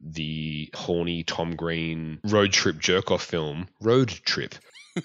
the 0.00 0.70
horny 0.74 1.22
Tom 1.22 1.56
Green 1.56 2.20
road 2.24 2.52
trip 2.52 2.78
jerk 2.78 3.10
off 3.10 3.22
film, 3.22 3.68
Road 3.80 4.08
Trip. 4.08 4.54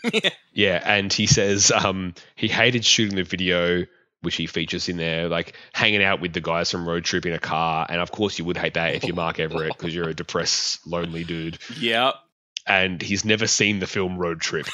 yeah, 0.53 0.81
and 0.83 1.11
he 1.11 1.27
says 1.27 1.71
um, 1.71 2.13
he 2.35 2.47
hated 2.47 2.83
shooting 2.83 3.15
the 3.15 3.23
video, 3.23 3.85
which 4.21 4.35
he 4.35 4.47
features 4.47 4.89
in 4.89 4.97
there, 4.97 5.27
like 5.29 5.53
hanging 5.73 6.03
out 6.03 6.21
with 6.21 6.33
the 6.33 6.41
guys 6.41 6.71
from 6.71 6.87
Road 6.87 7.03
Trip 7.03 7.25
in 7.25 7.33
a 7.33 7.39
car. 7.39 7.85
And 7.87 8.01
of 8.01 8.11
course, 8.11 8.39
you 8.39 8.45
would 8.45 8.57
hate 8.57 8.73
that 8.73 8.95
if 8.95 9.03
you're 9.03 9.15
Mark 9.15 9.39
Everett 9.39 9.77
because 9.77 9.93
you're 9.93 10.09
a 10.09 10.13
depressed, 10.15 10.85
lonely 10.87 11.23
dude. 11.23 11.59
Yeah. 11.79 12.13
And 12.67 13.01
he's 13.01 13.23
never 13.25 13.45
seen 13.47 13.79
the 13.79 13.87
film 13.87 14.17
Road 14.17 14.41
Trip. 14.41 14.67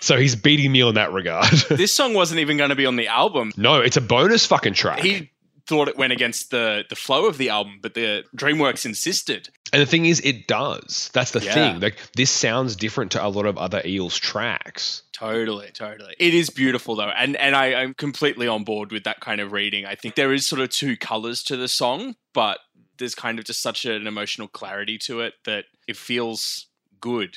So 0.00 0.16
he's 0.16 0.36
beating 0.36 0.70
me 0.70 0.82
on 0.82 0.94
that 0.94 1.12
regard. 1.12 1.52
This 1.70 1.94
song 1.94 2.14
wasn't 2.14 2.40
even 2.40 2.56
going 2.56 2.70
to 2.70 2.76
be 2.76 2.86
on 2.86 2.96
the 2.96 3.08
album. 3.08 3.52
no, 3.56 3.80
it's 3.80 3.96
a 3.96 4.00
bonus 4.00 4.46
fucking 4.46 4.74
track. 4.74 5.00
He 5.00 5.30
thought 5.66 5.88
it 5.88 5.96
went 5.98 6.12
against 6.12 6.52
the 6.52 6.84
the 6.88 6.94
flow 6.94 7.26
of 7.26 7.38
the 7.38 7.48
album, 7.48 7.80
but 7.82 7.94
the 7.94 8.22
DreamWorks 8.36 8.86
insisted. 8.86 9.48
and 9.72 9.82
the 9.82 9.86
thing 9.86 10.06
is, 10.06 10.20
it 10.20 10.46
does. 10.46 11.10
That's 11.12 11.32
the 11.32 11.40
Yeah. 11.40 11.54
thing. 11.54 11.80
Like 11.80 11.96
this 12.14 12.30
sounds 12.30 12.76
different 12.76 13.10
to 13.12 13.24
a 13.24 13.26
lot 13.26 13.46
of 13.46 13.58
other 13.58 13.82
Eels 13.84 14.16
tracks. 14.16 15.02
Totally, 15.12 15.70
totally. 15.72 16.14
It 16.20 16.34
is 16.34 16.50
beautiful 16.50 16.94
though, 16.94 17.08
and 17.10 17.34
and 17.36 17.56
I, 17.56 17.74
I'm 17.74 17.94
completely 17.94 18.46
on 18.46 18.62
board 18.62 18.92
with 18.92 19.02
that 19.04 19.18
kind 19.18 19.40
of 19.40 19.50
reading. 19.50 19.86
I 19.86 19.96
think 19.96 20.14
there 20.14 20.32
is 20.32 20.46
sort 20.46 20.60
of 20.60 20.70
two 20.70 20.96
colors 20.96 21.42
to 21.44 21.56
the 21.56 21.66
song, 21.66 22.14
but 22.32 22.58
there's 22.98 23.16
kind 23.16 23.40
of 23.40 23.44
just 23.44 23.60
such 23.60 23.84
an 23.84 24.06
emotional 24.06 24.46
clarity 24.46 24.98
to 24.98 25.20
it 25.20 25.34
that 25.46 25.64
it 25.88 25.96
feels 25.96 26.66
good 27.00 27.36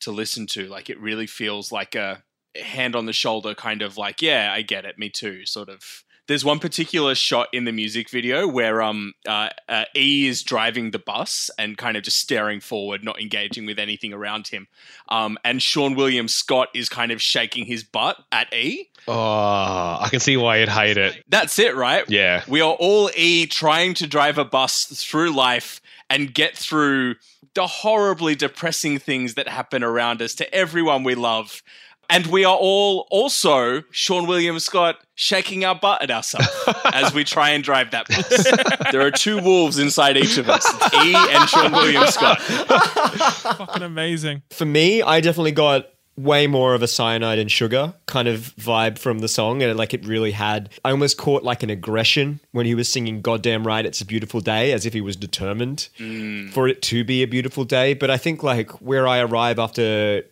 to 0.00 0.10
listen 0.10 0.46
to. 0.46 0.66
Like 0.66 0.90
it 0.90 1.00
really 1.00 1.26
feels 1.26 1.72
like 1.72 1.94
a 1.94 2.22
hand 2.54 2.96
on 2.96 3.06
the 3.06 3.12
shoulder 3.12 3.54
kind 3.54 3.82
of 3.82 3.96
like, 3.96 4.22
yeah, 4.22 4.52
I 4.52 4.62
get 4.62 4.84
it, 4.84 4.98
me 4.98 5.10
too, 5.10 5.46
sort 5.46 5.68
of. 5.68 6.04
There's 6.28 6.44
one 6.44 6.58
particular 6.58 7.14
shot 7.14 7.46
in 7.52 7.66
the 7.66 7.72
music 7.72 8.10
video 8.10 8.48
where 8.48 8.82
um 8.82 9.12
uh, 9.28 9.50
uh, 9.68 9.84
E 9.94 10.26
is 10.26 10.42
driving 10.42 10.90
the 10.90 10.98
bus 10.98 11.50
and 11.56 11.78
kind 11.78 11.96
of 11.96 12.02
just 12.02 12.18
staring 12.18 12.58
forward, 12.58 13.04
not 13.04 13.20
engaging 13.20 13.64
with 13.64 13.78
anything 13.78 14.12
around 14.12 14.48
him. 14.48 14.66
Um, 15.08 15.38
and 15.44 15.60
Seann 15.60 15.94
William 15.94 16.26
Scott 16.26 16.68
is 16.74 16.88
kind 16.88 17.12
of 17.12 17.22
shaking 17.22 17.64
his 17.64 17.84
butt 17.84 18.16
at 18.32 18.52
E. 18.52 18.90
Oh, 19.06 19.98
I 20.00 20.08
can 20.10 20.18
see 20.18 20.36
why 20.36 20.58
you'd 20.58 20.68
hate 20.68 20.96
it. 20.96 21.22
That's 21.28 21.60
it, 21.60 21.76
right? 21.76 22.04
Yeah. 22.08 22.42
We 22.48 22.60
are 22.60 22.74
all 22.74 23.08
E 23.16 23.46
trying 23.46 23.94
to 23.94 24.08
drive 24.08 24.36
a 24.36 24.44
bus 24.44 24.86
through 24.86 25.30
life 25.30 25.80
and 26.10 26.34
get 26.34 26.56
through 26.56 27.14
the 27.56 27.66
horribly 27.66 28.34
depressing 28.34 28.98
things 28.98 29.34
that 29.34 29.48
happen 29.48 29.82
around 29.82 30.22
us 30.22 30.34
to 30.34 30.54
everyone 30.54 31.02
we 31.02 31.14
love. 31.14 31.62
And 32.08 32.26
we 32.28 32.44
are 32.44 32.54
all 32.54 33.08
also 33.10 33.80
Seann 33.92 34.28
William 34.28 34.60
Scott 34.60 34.96
shaking 35.16 35.64
our 35.64 35.74
butt 35.74 36.02
at 36.02 36.10
ourselves 36.10 36.48
as 36.92 37.12
we 37.12 37.24
try 37.24 37.50
and 37.50 37.64
drive 37.64 37.90
that 37.90 38.06
bus. 38.06 38.92
there 38.92 39.00
are 39.00 39.10
two 39.10 39.42
wolves 39.42 39.78
inside 39.78 40.16
each 40.16 40.38
of 40.38 40.48
us 40.48 40.64
E 40.94 41.14
and 41.14 41.48
Seann 41.48 41.72
William 41.72 42.06
Scott. 42.06 42.40
Fucking 42.40 43.82
amazing. 43.82 44.42
For 44.50 44.66
me, 44.66 45.02
I 45.02 45.20
definitely 45.20 45.52
got 45.52 45.86
way 46.16 46.46
more 46.46 46.74
of 46.74 46.82
a 46.82 46.88
cyanide 46.88 47.38
and 47.38 47.50
sugar 47.50 47.92
kind 48.06 48.26
of 48.26 48.54
vibe 48.56 48.98
from 48.98 49.18
the 49.18 49.28
song 49.28 49.62
and 49.62 49.76
like 49.76 49.92
it 49.92 50.04
really 50.06 50.30
had 50.30 50.70
I 50.82 50.90
almost 50.90 51.18
caught 51.18 51.42
like 51.42 51.62
an 51.62 51.68
aggression 51.68 52.40
when 52.52 52.64
he 52.64 52.74
was 52.74 52.88
singing 52.88 53.20
goddamn 53.20 53.66
right 53.66 53.84
it's 53.84 54.00
a 54.00 54.06
beautiful 54.06 54.40
day 54.40 54.72
as 54.72 54.86
if 54.86 54.94
he 54.94 55.02
was 55.02 55.14
determined 55.14 55.90
mm. 55.98 56.50
for 56.50 56.68
it 56.68 56.80
to 56.82 57.04
be 57.04 57.22
a 57.22 57.26
beautiful 57.26 57.64
day. 57.64 57.92
But 57.92 58.10
I 58.10 58.16
think 58.16 58.42
like 58.42 58.70
where 58.80 59.06
I 59.06 59.18
arrive 59.18 59.58
after 59.58 60.22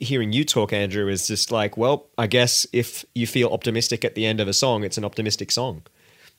hearing 0.00 0.32
you 0.32 0.44
talk 0.44 0.72
Andrew 0.72 1.08
is 1.08 1.26
just 1.26 1.52
like 1.52 1.76
well 1.76 2.06
I 2.16 2.26
guess 2.26 2.66
if 2.72 3.04
you 3.14 3.26
feel 3.26 3.52
optimistic 3.52 4.04
at 4.06 4.14
the 4.14 4.24
end 4.24 4.40
of 4.40 4.48
a 4.48 4.54
song 4.54 4.84
it's 4.84 4.96
an 4.96 5.04
optimistic 5.04 5.50
song. 5.50 5.82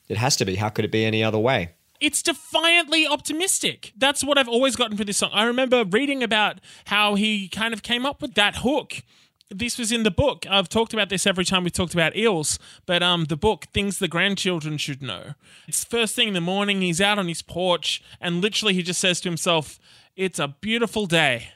It 0.08 0.16
has 0.16 0.36
to 0.36 0.46
be. 0.46 0.56
How 0.56 0.70
could 0.70 0.86
it 0.86 0.90
be 0.90 1.04
any 1.04 1.22
other 1.22 1.38
way 1.38 1.70
It's 2.00 2.22
defiantly 2.22 3.06
optimistic. 3.06 3.92
That's 3.96 4.22
what 4.22 4.38
I've 4.38 4.48
always 4.48 4.76
gotten 4.76 4.96
for 4.96 5.04
this 5.04 5.18
song. 5.18 5.30
I 5.32 5.44
remember 5.44 5.84
reading 5.84 6.22
about 6.22 6.58
how 6.86 7.16
he 7.16 7.48
kind 7.48 7.74
of 7.74 7.82
came 7.82 8.06
up 8.06 8.22
with 8.22 8.34
that 8.34 8.58
hook. 8.58 9.02
This 9.50 9.78
was 9.78 9.90
in 9.90 10.02
the 10.02 10.10
book. 10.10 10.46
I've 10.48 10.68
talked 10.68 10.92
about 10.92 11.08
this 11.08 11.26
every 11.26 11.44
time 11.44 11.64
we 11.64 11.70
talked 11.70 11.94
about 11.94 12.14
eels, 12.14 12.58
but 12.84 13.02
um, 13.02 13.24
the 13.24 13.36
book 13.36 13.66
Things 13.72 13.98
the 13.98 14.06
Grandchildren 14.06 14.76
Should 14.76 15.02
Know. 15.02 15.34
It's 15.66 15.84
first 15.84 16.14
thing 16.14 16.28
in 16.28 16.34
the 16.34 16.40
morning. 16.40 16.82
He's 16.82 17.00
out 17.00 17.18
on 17.18 17.28
his 17.28 17.40
porch, 17.40 18.02
and 18.20 18.42
literally 18.42 18.74
he 18.74 18.82
just 18.82 19.00
says 19.00 19.20
to 19.22 19.28
himself, 19.28 19.78
"It's 20.16 20.38
a 20.38 20.48
beautiful 20.48 21.06
day." 21.06 21.48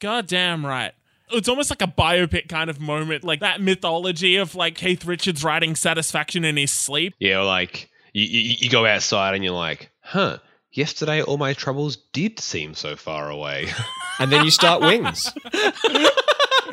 God 0.00 0.26
damn 0.26 0.66
right. 0.66 0.92
It's 1.30 1.48
almost 1.48 1.70
like 1.70 1.80
a 1.80 1.86
biopic 1.86 2.48
kind 2.48 2.68
of 2.68 2.78
moment, 2.78 3.24
like 3.24 3.40
that 3.40 3.60
mythology 3.60 4.36
of 4.36 4.54
like 4.54 4.74
Keith 4.74 5.06
Richards 5.06 5.42
writing 5.42 5.74
Satisfaction 5.74 6.44
in 6.44 6.58
his 6.58 6.70
sleep. 6.70 7.14
Yeah, 7.18 7.40
like 7.40 7.88
you, 8.14 8.24
you, 8.24 8.56
you 8.60 8.70
go 8.70 8.86
outside 8.86 9.34
and 9.34 9.44
you're 9.44 9.52
like, 9.52 9.90
huh, 10.00 10.38
yesterday 10.72 11.20
all 11.22 11.36
my 11.36 11.52
troubles 11.52 11.96
did 12.12 12.40
seem 12.40 12.72
so 12.72 12.96
far 12.96 13.28
away. 13.28 13.68
and 14.18 14.32
then 14.32 14.44
you 14.44 14.50
start 14.50 14.80
wings 14.80 15.30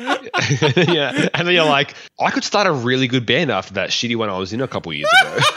yeah. 0.00 1.28
And 1.34 1.46
then 1.46 1.54
you're 1.54 1.64
like, 1.64 1.94
I 2.18 2.30
could 2.30 2.44
start 2.44 2.66
a 2.66 2.72
really 2.72 3.08
good 3.08 3.26
band 3.26 3.50
after 3.50 3.74
that 3.74 3.90
shitty 3.90 4.16
one 4.16 4.28
I 4.28 4.38
was 4.38 4.52
in 4.52 4.60
a 4.60 4.68
couple 4.68 4.92
years 4.92 5.10
ago. 5.22 5.38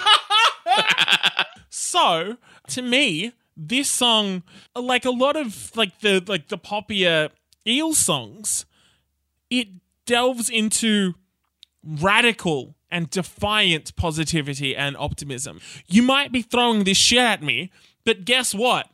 So, 1.69 2.38
to 2.69 2.81
me, 2.81 3.31
this 3.55 3.89
song, 3.89 4.43
like 4.75 5.05
a 5.05 5.11
lot 5.11 5.38
of 5.38 5.71
like 5.77 5.99
the 6.01 6.21
like 6.27 6.49
the 6.49 6.57
poppier 6.57 7.29
eel 7.65 7.93
songs, 7.93 8.65
it 9.49 9.69
delves 10.05 10.49
into 10.49 11.13
radical 11.86 12.75
and 12.89 13.09
defiant 13.09 13.95
positivity 13.95 14.75
and 14.75 14.95
optimism. 14.97 15.59
You 15.88 16.01
might 16.01 16.31
be 16.31 16.41
throwing 16.41 16.83
this 16.83 16.97
shit 16.97 17.19
at 17.19 17.43
me, 17.43 17.71
but 18.05 18.25
guess 18.25 18.53
what? 18.53 18.89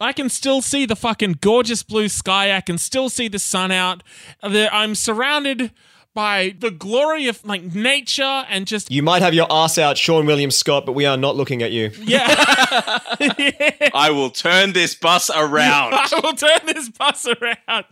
I 0.00 0.12
can 0.12 0.28
still 0.28 0.60
see 0.60 0.86
the 0.86 0.96
fucking 0.96 1.38
gorgeous 1.40 1.82
blue 1.82 2.08
sky. 2.08 2.56
I 2.56 2.60
can 2.60 2.78
still 2.78 3.08
see 3.08 3.28
the 3.28 3.38
sun 3.38 3.70
out. 3.70 4.02
I'm 4.42 4.94
surrounded 4.94 5.70
by 6.14 6.54
the 6.58 6.70
glory 6.70 7.26
of 7.26 7.44
like 7.44 7.74
nature 7.74 8.22
and 8.48 8.66
just 8.66 8.90
You 8.90 9.02
might 9.02 9.20
have 9.22 9.34
your 9.34 9.46
ass 9.50 9.78
out, 9.78 9.96
Seann 9.96 10.26
William 10.26 10.50
Scott, 10.50 10.86
but 10.86 10.92
we 10.92 11.06
are 11.06 11.16
not 11.16 11.34
looking 11.36 11.62
at 11.62 11.72
you. 11.72 11.90
yeah. 12.00 12.24
I 13.94 14.10
will 14.12 14.30
turn 14.30 14.72
this 14.72 14.94
bus 14.94 15.28
around. 15.30 15.94
I 15.94 16.20
will 16.22 16.34
turn 16.34 16.60
this 16.66 16.88
bus 16.88 17.26
around. 17.26 17.84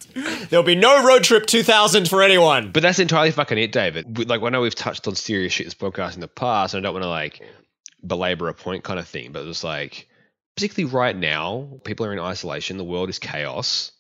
There'll 0.51 0.65
be 0.65 0.75
no 0.77 1.05
road 1.05 1.25
trip 1.25 1.47
2000 1.47 2.09
for 2.09 2.23
anyone. 2.23 2.71
But 2.73 2.83
that's 2.83 2.99
entirely 2.99 3.31
fucking 3.33 3.59
it, 3.59 3.73
David. 3.73 4.17
We- 4.19 4.25
Like, 4.25 4.43
I 4.43 4.49
know 4.51 4.61
we've 4.61 4.75
touched 4.75 5.07
on 5.09 5.15
serious 5.15 5.53
shit 5.53 5.65
in 5.67 5.69
this 5.69 5.75
podcast 5.75 6.15
in 6.15 6.21
the 6.21 6.29
past, 6.29 6.75
and 6.75 6.85
I 6.85 6.89
don't 6.89 6.95
want 6.95 7.05
to 7.05 7.09
like 7.09 7.43
belabor 8.07 8.49
a 8.49 8.55
point 8.55 8.85
kind 8.85 8.99
of 8.99 9.07
thing, 9.07 9.33
but 9.33 9.47
it's 9.47 9.65
like, 9.65 10.09
particularly 10.57 10.93
right 10.95 11.17
now, 11.17 11.69
people 11.85 12.07
are 12.07 12.13
in 12.13 12.19
isolation. 12.19 12.77
The 12.77 12.85
world 12.85 13.09
is 13.11 13.19
chaos. 13.19 13.93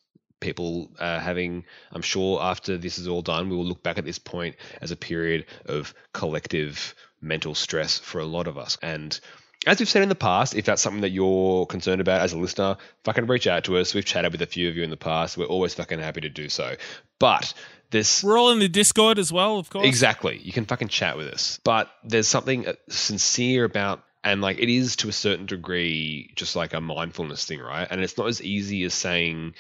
People 0.42 0.90
are 1.00 1.18
having, 1.18 1.64
I'm 1.90 2.02
sure 2.02 2.42
after 2.42 2.76
this 2.76 2.98
is 2.98 3.08
all 3.08 3.22
done, 3.22 3.48
we 3.48 3.56
will 3.56 3.64
look 3.64 3.82
back 3.82 3.96
at 3.96 4.04
this 4.04 4.18
point 4.18 4.56
as 4.82 4.90
a 4.90 4.96
period 4.96 5.46
of 5.64 5.94
collective 6.12 6.94
mental 7.22 7.54
stress 7.54 7.98
for 7.98 8.20
a 8.20 8.26
lot 8.26 8.46
of 8.46 8.58
us. 8.58 8.76
And 8.82 9.18
as 9.66 9.78
we've 9.78 9.88
said 9.88 10.02
in 10.02 10.08
the 10.08 10.14
past, 10.14 10.56
if 10.56 10.64
that's 10.64 10.82
something 10.82 11.02
that 11.02 11.10
you're 11.10 11.66
concerned 11.66 12.00
about 12.00 12.20
as 12.20 12.32
a 12.32 12.38
listener, 12.38 12.76
fucking 13.04 13.26
reach 13.26 13.46
out 13.46 13.64
to 13.64 13.78
us. 13.78 13.94
We've 13.94 14.04
chatted 14.04 14.32
with 14.32 14.42
a 14.42 14.46
few 14.46 14.68
of 14.68 14.76
you 14.76 14.82
in 14.82 14.90
the 14.90 14.96
past. 14.96 15.38
We're 15.38 15.46
always 15.46 15.74
fucking 15.74 16.00
happy 16.00 16.22
to 16.22 16.28
do 16.28 16.48
so. 16.48 16.74
But 17.18 17.54
this 17.90 18.24
We're 18.24 18.38
all 18.38 18.50
in 18.50 18.58
the 18.58 18.68
Discord 18.68 19.18
as 19.18 19.32
well, 19.32 19.58
of 19.58 19.70
course. 19.70 19.86
Exactly. 19.86 20.38
You 20.38 20.52
can 20.52 20.64
fucking 20.64 20.88
chat 20.88 21.16
with 21.16 21.28
us. 21.28 21.60
But 21.62 21.90
there's 22.02 22.26
something 22.26 22.66
uh, 22.66 22.72
sincere 22.88 23.64
about, 23.64 24.02
and 24.24 24.40
like 24.40 24.58
it 24.58 24.68
is 24.68 24.96
to 24.96 25.08
a 25.08 25.12
certain 25.12 25.46
degree 25.46 26.32
just 26.34 26.56
like 26.56 26.74
a 26.74 26.80
mindfulness 26.80 27.44
thing, 27.44 27.60
right? 27.60 27.86
And 27.88 28.00
it's 28.00 28.18
not 28.18 28.26
as 28.26 28.42
easy 28.42 28.82
as 28.82 28.94
saying, 28.94 29.54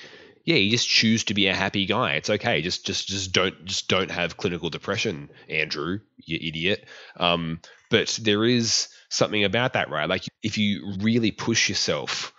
yeah, 0.44 0.56
you 0.56 0.70
just 0.70 0.88
choose 0.88 1.24
to 1.24 1.34
be 1.34 1.46
a 1.46 1.54
happy 1.54 1.86
guy. 1.86 2.14
It's 2.14 2.30
okay. 2.30 2.62
Just 2.62 2.84
just 2.84 3.08
just 3.08 3.32
don't 3.32 3.64
just 3.64 3.88
don't 3.88 4.10
have 4.10 4.36
clinical 4.36 4.70
depression, 4.70 5.30
Andrew, 5.48 6.00
you 6.16 6.38
idiot. 6.40 6.86
Um, 7.16 7.60
but 7.90 8.18
there 8.22 8.44
is 8.44 8.88
something 9.08 9.44
about 9.44 9.74
that, 9.74 9.90
right? 9.90 10.08
Like 10.08 10.24
if 10.42 10.58
you 10.58 10.94
really 11.00 11.30
push 11.30 11.68
yourself, 11.68 12.32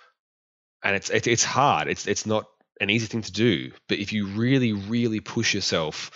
and 0.84 0.96
it's 0.96 1.10
it's, 1.10 1.28
it's 1.28 1.44
hard. 1.44 1.88
It's 1.88 2.08
it's 2.08 2.26
not 2.26 2.46
an 2.82 2.90
easy 2.90 3.08
thing 3.08 3.22
to 3.22 3.32
do. 3.32 3.72
But 3.88 4.00
if 4.00 4.12
you 4.12 4.28
really 4.28 4.74
really 4.74 5.22
push 5.22 5.54
yourself 5.54 6.12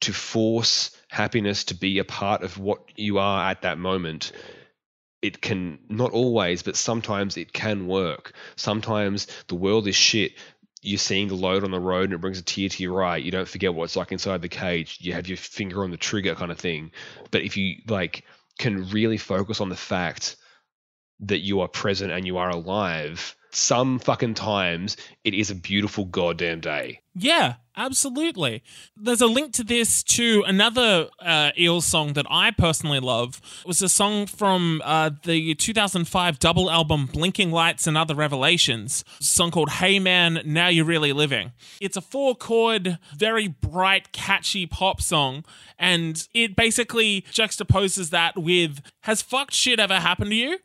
to 0.00 0.12
force 0.12 0.96
happiness 1.08 1.64
to 1.64 1.74
be 1.74 1.98
a 1.98 2.04
part 2.04 2.42
of 2.42 2.58
what 2.58 2.80
you 2.96 3.18
are 3.18 3.50
at 3.50 3.62
that 3.62 3.78
moment 3.78 4.32
it 5.22 5.40
can 5.40 5.78
not 5.88 6.10
always 6.10 6.62
but 6.64 6.76
sometimes 6.76 7.36
it 7.36 7.52
can 7.52 7.86
work 7.86 8.32
sometimes 8.56 9.28
the 9.46 9.54
world 9.54 9.86
is 9.86 9.94
shit 9.94 10.32
you're 10.82 10.98
seeing 10.98 11.28
the 11.28 11.34
load 11.34 11.64
on 11.64 11.70
the 11.70 11.80
road 11.80 12.04
and 12.04 12.14
it 12.14 12.20
brings 12.20 12.40
a 12.40 12.42
tear 12.42 12.68
to 12.68 12.82
your 12.82 13.04
eye. 13.04 13.16
You 13.16 13.30
don't 13.30 13.48
forget 13.48 13.72
what 13.72 13.84
it's 13.84 13.96
like 13.96 14.12
inside 14.12 14.42
the 14.42 14.48
cage. 14.48 14.98
You 15.00 15.12
have 15.12 15.28
your 15.28 15.36
finger 15.36 15.84
on 15.84 15.92
the 15.92 15.96
trigger 15.96 16.34
kind 16.34 16.50
of 16.50 16.58
thing. 16.58 16.90
But 17.30 17.42
if 17.42 17.56
you 17.56 17.76
like 17.88 18.24
can 18.58 18.90
really 18.90 19.16
focus 19.16 19.60
on 19.60 19.68
the 19.68 19.76
fact 19.76 20.36
that 21.20 21.38
you 21.38 21.60
are 21.60 21.68
present 21.68 22.12
and 22.12 22.26
you 22.26 22.38
are 22.38 22.50
alive 22.50 23.36
some 23.54 23.98
fucking 23.98 24.34
times 24.34 24.96
it 25.24 25.34
is 25.34 25.50
a 25.50 25.54
beautiful 25.54 26.04
goddamn 26.06 26.60
day 26.60 27.00
Yeah, 27.14 27.56
absolutely. 27.76 28.62
There's 28.96 29.20
a 29.20 29.26
link 29.26 29.52
to 29.54 29.64
this 29.64 30.02
to 30.04 30.44
another 30.46 31.08
uh, 31.20 31.50
Eels 31.58 31.84
song 31.84 32.14
that 32.14 32.24
I 32.30 32.50
personally 32.52 33.00
love. 33.00 33.40
It 33.60 33.66
was 33.66 33.82
a 33.82 33.88
song 33.88 34.26
from 34.26 34.80
uh, 34.82 35.10
the 35.24 35.54
2005 35.54 36.38
double 36.38 36.70
album 36.70 37.06
Blinking 37.12 37.50
Lights 37.50 37.86
and 37.86 37.98
Other 37.98 38.14
Revelations. 38.14 39.04
Song 39.20 39.50
called 39.50 39.70
Hey 39.70 39.98
Man, 39.98 40.40
Now 40.46 40.68
You're 40.68 40.86
Really 40.86 41.12
Living. 41.12 41.52
It's 41.80 41.98
a 41.98 42.00
four 42.00 42.34
chord, 42.34 42.98
very 43.14 43.48
bright, 43.48 44.12
catchy 44.12 44.66
pop 44.66 45.02
song, 45.02 45.44
and 45.78 46.26
it 46.32 46.56
basically 46.56 47.22
juxtaposes 47.30 48.08
that 48.08 48.38
with 48.38 48.80
Has 49.02 49.20
fucked 49.20 49.52
shit 49.52 49.78
ever 49.78 50.00
happened 50.00 50.30
to 50.30 50.36
you? 50.36 50.58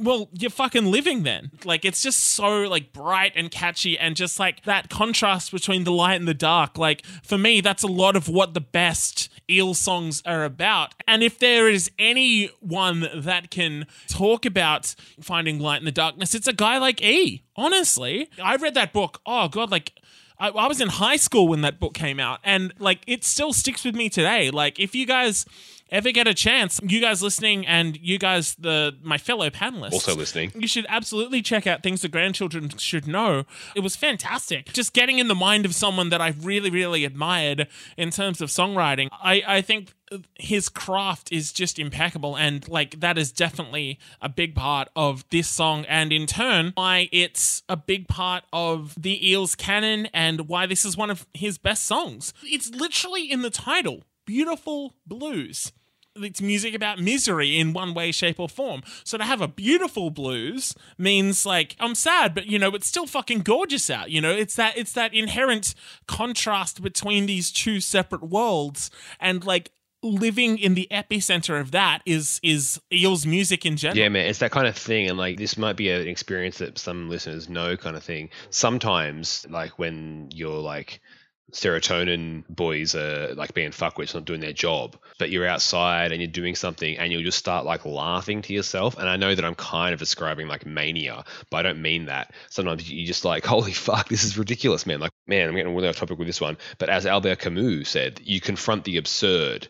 Well, 0.00 0.28
you're 0.32 0.50
fucking 0.50 0.86
living 0.86 1.22
then. 1.22 1.50
Like 1.64 1.84
it's 1.84 2.02
just 2.02 2.20
so 2.20 2.62
like 2.62 2.92
bright 2.92 3.32
and 3.36 3.50
catchy 3.50 3.98
and 3.98 4.16
just 4.16 4.38
like 4.38 4.64
that 4.64 4.88
contrast 4.88 5.52
between 5.52 5.84
the 5.84 5.92
light 5.92 6.16
and 6.16 6.26
the 6.26 6.34
dark. 6.34 6.78
Like 6.78 7.04
for 7.22 7.38
me, 7.38 7.60
that's 7.60 7.82
a 7.82 7.88
lot 7.88 8.16
of 8.16 8.28
what 8.28 8.54
the 8.54 8.60
best 8.60 9.28
eel 9.48 9.74
songs 9.74 10.22
are 10.24 10.44
about. 10.44 10.94
And 11.06 11.22
if 11.22 11.38
there 11.38 11.68
is 11.68 11.90
anyone 11.98 13.08
that 13.14 13.50
can 13.50 13.86
talk 14.08 14.46
about 14.46 14.94
finding 15.20 15.58
light 15.58 15.80
in 15.80 15.84
the 15.84 15.92
darkness, 15.92 16.34
it's 16.34 16.48
a 16.48 16.52
guy 16.52 16.78
like 16.78 17.02
E. 17.02 17.44
Honestly, 17.56 18.30
I 18.42 18.56
read 18.56 18.74
that 18.74 18.92
book. 18.92 19.20
Oh 19.26 19.48
god, 19.48 19.70
like 19.70 19.92
I, 20.38 20.48
I 20.48 20.66
was 20.66 20.80
in 20.80 20.88
high 20.88 21.16
school 21.16 21.46
when 21.46 21.60
that 21.60 21.78
book 21.78 21.92
came 21.94 22.18
out, 22.18 22.40
and 22.42 22.72
like 22.78 23.00
it 23.06 23.24
still 23.24 23.52
sticks 23.52 23.84
with 23.84 23.94
me 23.94 24.08
today. 24.08 24.50
Like 24.50 24.80
if 24.80 24.94
you 24.94 25.06
guys 25.06 25.44
ever 25.90 26.12
get 26.12 26.26
a 26.26 26.34
chance, 26.34 26.80
you 26.82 27.00
guys 27.00 27.22
listening 27.22 27.66
and 27.66 27.98
you 28.00 28.18
guys, 28.18 28.54
the 28.58 28.96
my 29.02 29.18
fellow 29.18 29.50
panelists, 29.50 29.92
Also 29.92 30.14
listening. 30.14 30.52
you 30.54 30.66
should 30.66 30.86
absolutely 30.88 31.42
check 31.42 31.66
out 31.66 31.82
things 31.82 32.02
the 32.02 32.08
grandchildren 32.08 32.70
should 32.78 33.06
know. 33.06 33.44
It 33.74 33.80
was 33.80 33.96
fantastic. 33.96 34.72
Just 34.72 34.92
getting 34.92 35.18
in 35.18 35.28
the 35.28 35.34
mind 35.34 35.66
of 35.66 35.74
someone 35.74 36.10
that 36.10 36.20
I 36.20 36.34
really, 36.40 36.70
really 36.70 37.04
admired 37.04 37.68
in 37.96 38.10
terms 38.10 38.40
of 38.40 38.48
songwriting. 38.48 39.08
I, 39.12 39.42
I 39.46 39.60
think 39.60 39.92
his 40.38 40.68
craft 40.68 41.30
is 41.30 41.52
just 41.52 41.78
impeccable 41.78 42.36
and 42.36 42.66
like 42.68 42.98
that 42.98 43.16
is 43.16 43.30
definitely 43.30 43.98
a 44.20 44.28
big 44.28 44.54
part 44.56 44.88
of 44.96 45.24
this 45.30 45.48
song 45.48 45.84
and 45.88 46.12
in 46.12 46.26
turn 46.26 46.72
why 46.74 47.08
it's 47.12 47.62
a 47.68 47.76
big 47.76 48.08
part 48.08 48.42
of 48.52 48.92
the 49.00 49.30
eels 49.30 49.54
canon 49.54 50.06
and 50.06 50.48
why 50.48 50.66
this 50.66 50.84
is 50.84 50.96
one 50.96 51.10
of 51.10 51.28
his 51.32 51.58
best 51.58 51.84
songs 51.84 52.34
it's 52.42 52.70
literally 52.70 53.30
in 53.30 53.42
the 53.42 53.50
title 53.50 54.02
beautiful 54.26 54.94
blues 55.06 55.70
it's 56.22 56.40
music 56.40 56.74
about 56.74 56.98
misery 56.98 57.58
in 57.58 57.72
one 57.72 57.94
way, 57.94 58.12
shape, 58.12 58.38
or 58.38 58.48
form. 58.48 58.82
So 59.04 59.18
to 59.18 59.24
have 59.24 59.40
a 59.40 59.48
beautiful 59.48 60.10
blues 60.10 60.74
means 60.98 61.46
like 61.46 61.76
I'm 61.78 61.94
sad, 61.94 62.34
but 62.34 62.46
you 62.46 62.58
know 62.58 62.70
it's 62.70 62.86
still 62.86 63.06
fucking 63.06 63.40
gorgeous 63.40 63.90
out. 63.90 64.10
You 64.10 64.20
know, 64.20 64.32
it's 64.32 64.56
that 64.56 64.76
it's 64.76 64.92
that 64.92 65.14
inherent 65.14 65.74
contrast 66.06 66.82
between 66.82 67.26
these 67.26 67.50
two 67.50 67.80
separate 67.80 68.22
worlds, 68.22 68.90
and 69.18 69.44
like 69.44 69.72
living 70.02 70.56
in 70.58 70.74
the 70.74 70.88
epicenter 70.90 71.60
of 71.60 71.72
that 71.72 72.00
is 72.06 72.40
is 72.42 72.80
Eels 72.92 73.26
music 73.26 73.66
in 73.66 73.76
general. 73.76 73.98
Yeah, 73.98 74.08
man, 74.08 74.26
it's 74.26 74.38
that 74.38 74.50
kind 74.50 74.66
of 74.66 74.76
thing, 74.76 75.08
and 75.08 75.18
like 75.18 75.36
this 75.36 75.58
might 75.58 75.76
be 75.76 75.90
an 75.90 76.06
experience 76.08 76.58
that 76.58 76.78
some 76.78 77.08
listeners 77.08 77.48
know, 77.48 77.76
kind 77.76 77.96
of 77.96 78.02
thing. 78.02 78.30
Sometimes, 78.50 79.46
like 79.50 79.78
when 79.78 80.28
you're 80.32 80.60
like 80.60 81.00
serotonin 81.52 82.44
boys 82.48 82.94
are 82.94 83.34
like 83.34 83.54
being 83.54 83.70
fuckwits, 83.70 84.14
not 84.14 84.24
doing 84.24 84.40
their 84.40 84.52
job, 84.52 84.96
but 85.18 85.30
you're 85.30 85.46
outside 85.46 86.12
and 86.12 86.20
you're 86.20 86.30
doing 86.30 86.54
something, 86.54 86.98
and 86.98 87.12
you'll 87.12 87.22
just 87.22 87.38
start 87.38 87.64
like 87.64 87.84
laughing 87.84 88.42
to 88.42 88.52
yourself. 88.52 88.98
And 88.98 89.08
I 89.08 89.16
know 89.16 89.34
that 89.34 89.44
I'm 89.44 89.54
kind 89.54 89.92
of 89.92 89.98
describing 89.98 90.48
like 90.48 90.66
mania, 90.66 91.24
but 91.50 91.58
I 91.58 91.62
don't 91.62 91.82
mean 91.82 92.06
that. 92.06 92.32
Sometimes 92.48 92.90
you 92.90 93.06
just 93.06 93.24
like, 93.24 93.44
holy 93.46 93.72
fuck, 93.72 94.08
this 94.08 94.24
is 94.24 94.38
ridiculous, 94.38 94.86
man. 94.86 95.00
Like, 95.00 95.12
man, 95.26 95.48
I'm 95.48 95.54
getting 95.54 95.74
really 95.74 95.88
off 95.88 95.96
topic 95.96 96.18
with 96.18 96.28
this 96.28 96.40
one, 96.40 96.58
but 96.78 96.88
as 96.88 97.06
Albert 97.06 97.40
Camus 97.40 97.88
said, 97.88 98.20
you 98.24 98.40
confront 98.40 98.84
the 98.84 98.96
absurd. 98.96 99.68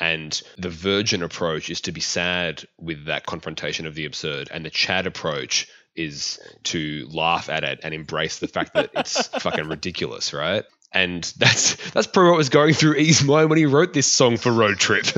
And 0.00 0.40
the 0.56 0.68
virgin 0.68 1.24
approach 1.24 1.70
is 1.70 1.80
to 1.80 1.92
be 1.92 2.00
sad 2.00 2.64
with 2.78 3.06
that 3.06 3.26
confrontation 3.26 3.84
of 3.84 3.96
the 3.96 4.04
absurd, 4.04 4.48
and 4.52 4.64
the 4.64 4.70
Chad 4.70 5.08
approach 5.08 5.66
is 5.98 6.38
to 6.62 7.08
laugh 7.10 7.48
at 7.48 7.64
it 7.64 7.80
and 7.82 7.92
embrace 7.92 8.38
the 8.38 8.48
fact 8.48 8.74
that 8.74 8.90
it's 8.94 9.26
fucking 9.42 9.68
ridiculous, 9.68 10.32
right? 10.32 10.64
And 10.92 11.22
that's 11.36 11.90
that's 11.90 12.06
probably 12.06 12.30
what 12.30 12.38
was 12.38 12.48
going 12.48 12.74
through 12.74 12.94
E's 12.94 13.22
mind 13.22 13.50
when 13.50 13.58
he 13.58 13.66
wrote 13.66 13.92
this 13.92 14.10
song 14.10 14.36
for 14.36 14.50
Road 14.50 14.78
Trip. 14.78 15.06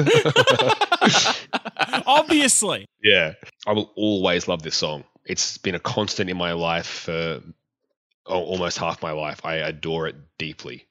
Obviously. 2.06 2.86
yeah, 3.02 3.34
I 3.66 3.72
will 3.72 3.92
always 3.96 4.48
love 4.48 4.62
this 4.62 4.76
song. 4.76 5.04
It's 5.24 5.58
been 5.58 5.74
a 5.74 5.80
constant 5.80 6.28
in 6.28 6.36
my 6.36 6.52
life 6.52 6.86
for 6.86 7.40
oh, 8.26 8.42
almost 8.42 8.78
half 8.78 9.00
my 9.02 9.12
life. 9.12 9.40
I 9.44 9.54
adore 9.56 10.08
it 10.08 10.16
deeply. 10.38 10.86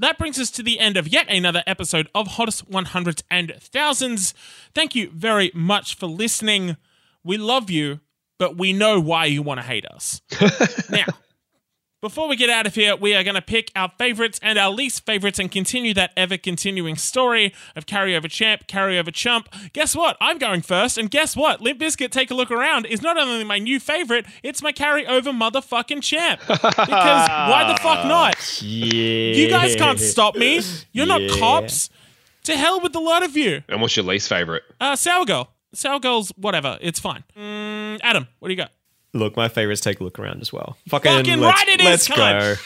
That 0.00 0.16
brings 0.16 0.38
us 0.38 0.50
to 0.52 0.62
the 0.62 0.78
end 0.78 0.96
of 0.96 1.08
yet 1.08 1.28
another 1.28 1.64
episode 1.66 2.08
of 2.14 2.28
Hottest 2.28 2.70
100s 2.70 3.24
and 3.28 3.52
Thousands. 3.58 4.32
Thank 4.72 4.94
you 4.94 5.10
very 5.10 5.50
much 5.52 5.96
for 5.96 6.06
listening. 6.06 6.76
We 7.24 7.36
love 7.36 7.68
you, 7.68 7.98
but 8.38 8.56
we 8.56 8.72
know 8.72 9.00
why 9.00 9.26
you 9.26 9.42
want 9.42 9.60
to 9.60 9.66
hate 9.66 9.84
us. 9.86 10.20
now, 10.90 11.04
before 12.00 12.28
we 12.28 12.36
get 12.36 12.48
out 12.48 12.64
of 12.64 12.76
here, 12.76 12.94
we 12.94 13.12
are 13.16 13.24
going 13.24 13.34
to 13.34 13.42
pick 13.42 13.72
our 13.74 13.90
favorites 13.98 14.38
and 14.40 14.56
our 14.56 14.70
least 14.70 15.04
favorites 15.04 15.40
and 15.40 15.50
continue 15.50 15.92
that 15.94 16.12
ever 16.16 16.36
continuing 16.36 16.94
story 16.94 17.52
of 17.74 17.86
carryover 17.86 18.30
champ, 18.30 18.68
carryover 18.68 19.12
chump. 19.12 19.48
Guess 19.72 19.96
what? 19.96 20.16
I'm 20.20 20.38
going 20.38 20.62
first, 20.62 20.96
and 20.96 21.10
guess 21.10 21.34
what? 21.34 21.60
Limp 21.60 21.80
Bizkit, 21.80 22.10
take 22.10 22.30
a 22.30 22.34
look 22.34 22.52
around, 22.52 22.86
is 22.86 23.02
not 23.02 23.18
only 23.18 23.42
my 23.42 23.58
new 23.58 23.80
favorite, 23.80 24.26
it's 24.44 24.62
my 24.62 24.72
carryover 24.72 25.36
motherfucking 25.36 26.00
champ. 26.00 26.40
Because 26.46 26.68
why 26.86 27.64
the 27.66 27.80
fuck 27.82 28.06
not? 28.06 28.62
Yeah. 28.62 29.34
You 29.34 29.50
guys 29.50 29.74
can't 29.74 29.98
stop 29.98 30.36
me. 30.36 30.60
You're 30.92 31.06
not 31.06 31.28
cops. 31.38 31.90
To 32.44 32.56
hell 32.56 32.80
with 32.80 32.92
the 32.92 33.00
lot 33.00 33.24
of 33.24 33.36
you. 33.36 33.62
And 33.68 33.82
what's 33.82 33.96
your 33.96 34.06
least 34.06 34.28
favorite? 34.28 34.62
Uh, 34.80 34.96
Sour 34.96 35.26
Girl. 35.26 35.50
Sour 35.74 36.00
Girl's 36.00 36.30
whatever. 36.36 36.78
It's 36.80 37.00
fine. 37.00 37.24
Mm, 37.36 38.00
Adam, 38.02 38.26
what 38.38 38.48
do 38.48 38.52
you 38.52 38.56
got? 38.56 38.72
Look, 39.14 39.36
my 39.36 39.48
favorites 39.48 39.80
take 39.80 40.00
a 40.00 40.04
look 40.04 40.18
around 40.18 40.40
as 40.40 40.52
well. 40.52 40.76
Fucking, 40.88 41.10
Fucking 41.10 41.40
let's, 41.40 41.58
right 41.58 41.68
it 41.68 41.80
is, 41.80 41.86
let's 41.86 42.08
come 42.08 42.20
on. 42.20 42.40
go. 42.40 42.54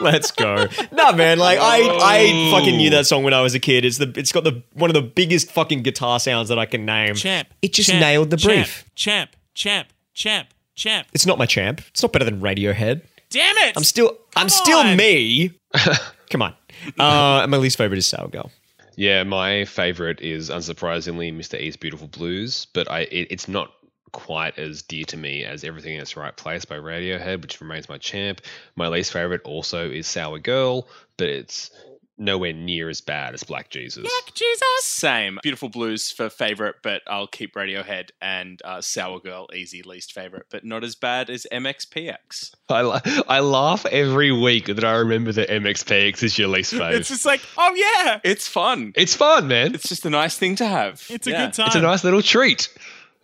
Let's 0.00 0.32
go. 0.32 0.66
nah, 0.90 1.12
man. 1.12 1.38
Like 1.38 1.60
I, 1.60 1.78
I 1.78 2.50
fucking 2.50 2.76
knew 2.76 2.90
that 2.90 3.06
song 3.06 3.22
when 3.22 3.32
I 3.32 3.42
was 3.42 3.54
a 3.54 3.60
kid. 3.60 3.84
It's 3.84 3.98
the, 3.98 4.12
it's 4.16 4.32
got 4.32 4.42
the 4.42 4.60
one 4.72 4.90
of 4.90 4.94
the 4.94 5.02
biggest 5.02 5.52
fucking 5.52 5.82
guitar 5.84 6.18
sounds 6.18 6.48
that 6.48 6.58
I 6.58 6.66
can 6.66 6.84
name. 6.84 7.14
Champ. 7.14 7.46
It 7.62 7.72
just 7.74 7.90
champ, 7.90 8.00
nailed 8.00 8.30
the 8.30 8.36
brief. 8.36 8.84
Champ. 8.96 9.30
Champ. 9.54 9.86
Champ. 10.12 10.48
Champ. 10.74 11.06
It's 11.12 11.26
not 11.26 11.38
my 11.38 11.46
champ. 11.46 11.80
It's 11.90 12.02
not 12.02 12.12
better 12.12 12.24
than 12.24 12.40
Radiohead. 12.40 13.02
Damn 13.30 13.56
it! 13.58 13.76
I'm 13.76 13.84
still, 13.84 14.18
I'm 14.34 14.48
still 14.48 14.82
me. 14.96 15.52
Come 16.30 16.42
on. 16.42 16.54
Uh, 16.98 17.46
my 17.48 17.56
least 17.56 17.78
favorite 17.78 17.98
is 17.98 18.06
Sour 18.06 18.28
Girl. 18.28 18.50
Yeah, 18.96 19.24
my 19.24 19.64
favorite 19.64 20.20
is 20.20 20.50
unsurprisingly 20.50 21.34
Mr. 21.34 21.60
E's 21.60 21.76
Beautiful 21.76 22.08
Blues, 22.08 22.66
but 22.72 22.90
I 22.90 23.00
it, 23.00 23.28
it's 23.30 23.48
not 23.48 23.72
quite 24.12 24.58
as 24.58 24.82
dear 24.82 25.04
to 25.06 25.16
me 25.16 25.44
as 25.44 25.64
Everything 25.64 25.94
in 25.96 26.00
Its 26.00 26.16
Right 26.16 26.36
Place 26.36 26.64
by 26.64 26.76
Radiohead, 26.76 27.42
which 27.42 27.60
remains 27.60 27.88
my 27.88 27.98
champ. 27.98 28.40
My 28.76 28.88
least 28.88 29.12
favorite 29.12 29.42
also 29.44 29.90
is 29.90 30.06
Sour 30.06 30.38
Girl, 30.38 30.88
but 31.16 31.28
it's 31.28 31.70
nowhere 32.16 32.52
near 32.52 32.88
as 32.88 33.00
bad 33.00 33.34
as 33.34 33.42
Black 33.42 33.70
Jesus. 33.70 34.02
Black 34.02 34.34
Jesus. 34.34 34.62
Same. 34.80 35.38
Beautiful 35.42 35.68
Blues 35.68 36.10
for 36.12 36.30
favorite, 36.30 36.76
but 36.82 37.02
I'll 37.08 37.26
keep 37.26 37.54
Radiohead 37.54 38.10
and 38.22 38.60
uh, 38.64 38.80
Sour 38.80 39.18
Girl 39.20 39.48
easy 39.54 39.82
least 39.82 40.12
favorite, 40.12 40.46
but 40.50 40.64
not 40.64 40.84
as 40.84 40.94
bad 40.94 41.28
as 41.30 41.46
MXPX. 41.52 42.54
I, 42.68 42.80
la- 42.82 43.00
I 43.28 43.40
laugh 43.40 43.84
every 43.86 44.30
week 44.32 44.66
that 44.66 44.84
I 44.84 44.92
remember 44.92 45.32
that 45.32 45.48
MXPX 45.48 46.22
is 46.22 46.38
your 46.38 46.48
least 46.48 46.70
favorite. 46.72 46.94
It's 46.94 47.08
just 47.08 47.26
like, 47.26 47.40
oh 47.58 47.74
yeah, 47.74 48.20
It's 48.24 48.46
fun. 48.48 48.92
it's 48.96 49.14
fun, 49.14 49.48
man. 49.48 49.74
It's 49.74 49.88
just 49.88 50.06
a 50.06 50.10
nice 50.10 50.38
thing 50.38 50.56
to 50.56 50.66
have. 50.66 51.04
it's 51.10 51.26
a 51.26 51.30
Yeah. 51.30 51.46
good 51.46 51.54
time. 51.54 51.66
It's 51.66 51.76
a 51.76 51.80
nice 51.80 52.04
little 52.04 52.22
treat. 52.22 52.68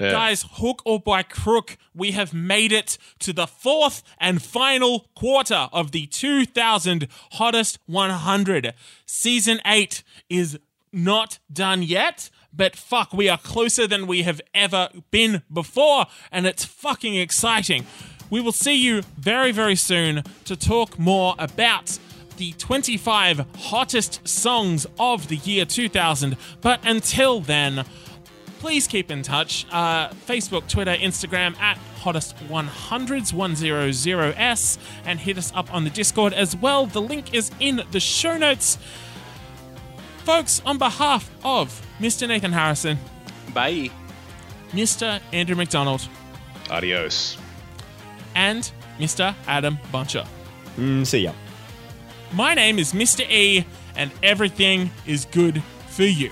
Yeah. 0.00 0.12
Guys, 0.12 0.46
hook 0.52 0.80
or 0.86 0.98
by 0.98 1.22
crook, 1.22 1.76
we 1.94 2.12
have 2.12 2.32
made 2.32 2.72
it 2.72 2.96
to 3.18 3.32
the 3.34 3.46
fourth 3.46 4.02
and 4.18 4.42
final 4.42 5.10
quarter 5.14 5.68
of 5.72 5.92
the 5.92 6.06
2000 6.06 7.06
Hottest 7.32 7.78
100. 7.86 8.72
Season 9.04 9.60
8 9.66 10.02
is 10.30 10.58
not 10.92 11.38
done 11.52 11.82
yet, 11.82 12.30
but 12.52 12.74
fuck, 12.74 13.12
we 13.12 13.28
are 13.28 13.38
closer 13.38 13.86
than 13.86 14.06
we 14.06 14.22
have 14.22 14.40
ever 14.54 14.88
been 15.10 15.42
before, 15.52 16.06
and 16.32 16.46
it's 16.46 16.64
fucking 16.64 17.14
exciting. 17.14 17.86
We 18.30 18.40
will 18.40 18.52
see 18.52 18.74
you 18.74 19.02
very, 19.18 19.52
very 19.52 19.76
soon 19.76 20.24
to 20.46 20.56
talk 20.56 20.98
more 20.98 21.34
about 21.38 21.98
the 22.36 22.52
25 22.52 23.44
hottest 23.56 24.26
songs 24.26 24.86
of 24.98 25.28
the 25.28 25.36
year 25.36 25.66
2000. 25.66 26.36
But 26.62 26.80
until 26.84 27.40
then, 27.40 27.84
please 28.60 28.86
keep 28.86 29.10
in 29.10 29.22
touch. 29.22 29.66
Uh, 29.72 30.10
Facebook, 30.10 30.68
Twitter, 30.68 30.92
Instagram 30.94 31.58
at 31.58 31.78
hottest 32.00 32.36
100s 32.48 33.32
100s 33.32 34.78
and 35.04 35.18
hit 35.18 35.36
us 35.38 35.50
up 35.54 35.72
on 35.74 35.84
the 35.84 35.90
Discord 35.90 36.32
as 36.34 36.54
well. 36.54 36.86
The 36.86 37.00
link 37.00 37.34
is 37.34 37.50
in 37.58 37.82
the 37.90 37.98
show 38.00 38.36
notes. 38.36 38.78
Folks, 40.24 40.60
on 40.64 40.76
behalf 40.78 41.30
of 41.42 41.84
Mr. 41.98 42.28
Nathan 42.28 42.52
Harrison, 42.52 42.98
Bye. 43.54 43.90
Mr. 44.72 45.20
Andrew 45.32 45.56
McDonald, 45.56 46.06
Adios. 46.70 47.36
and 48.36 48.70
Mr. 48.98 49.34
Adam 49.48 49.78
Buncher. 49.92 50.26
Mm, 50.76 51.04
see 51.06 51.20
ya. 51.20 51.32
My 52.32 52.54
name 52.54 52.78
is 52.78 52.92
Mr. 52.92 53.28
E, 53.28 53.64
and 53.96 54.12
everything 54.22 54.90
is 55.06 55.24
good 55.24 55.62
for 55.88 56.04
you. 56.04 56.30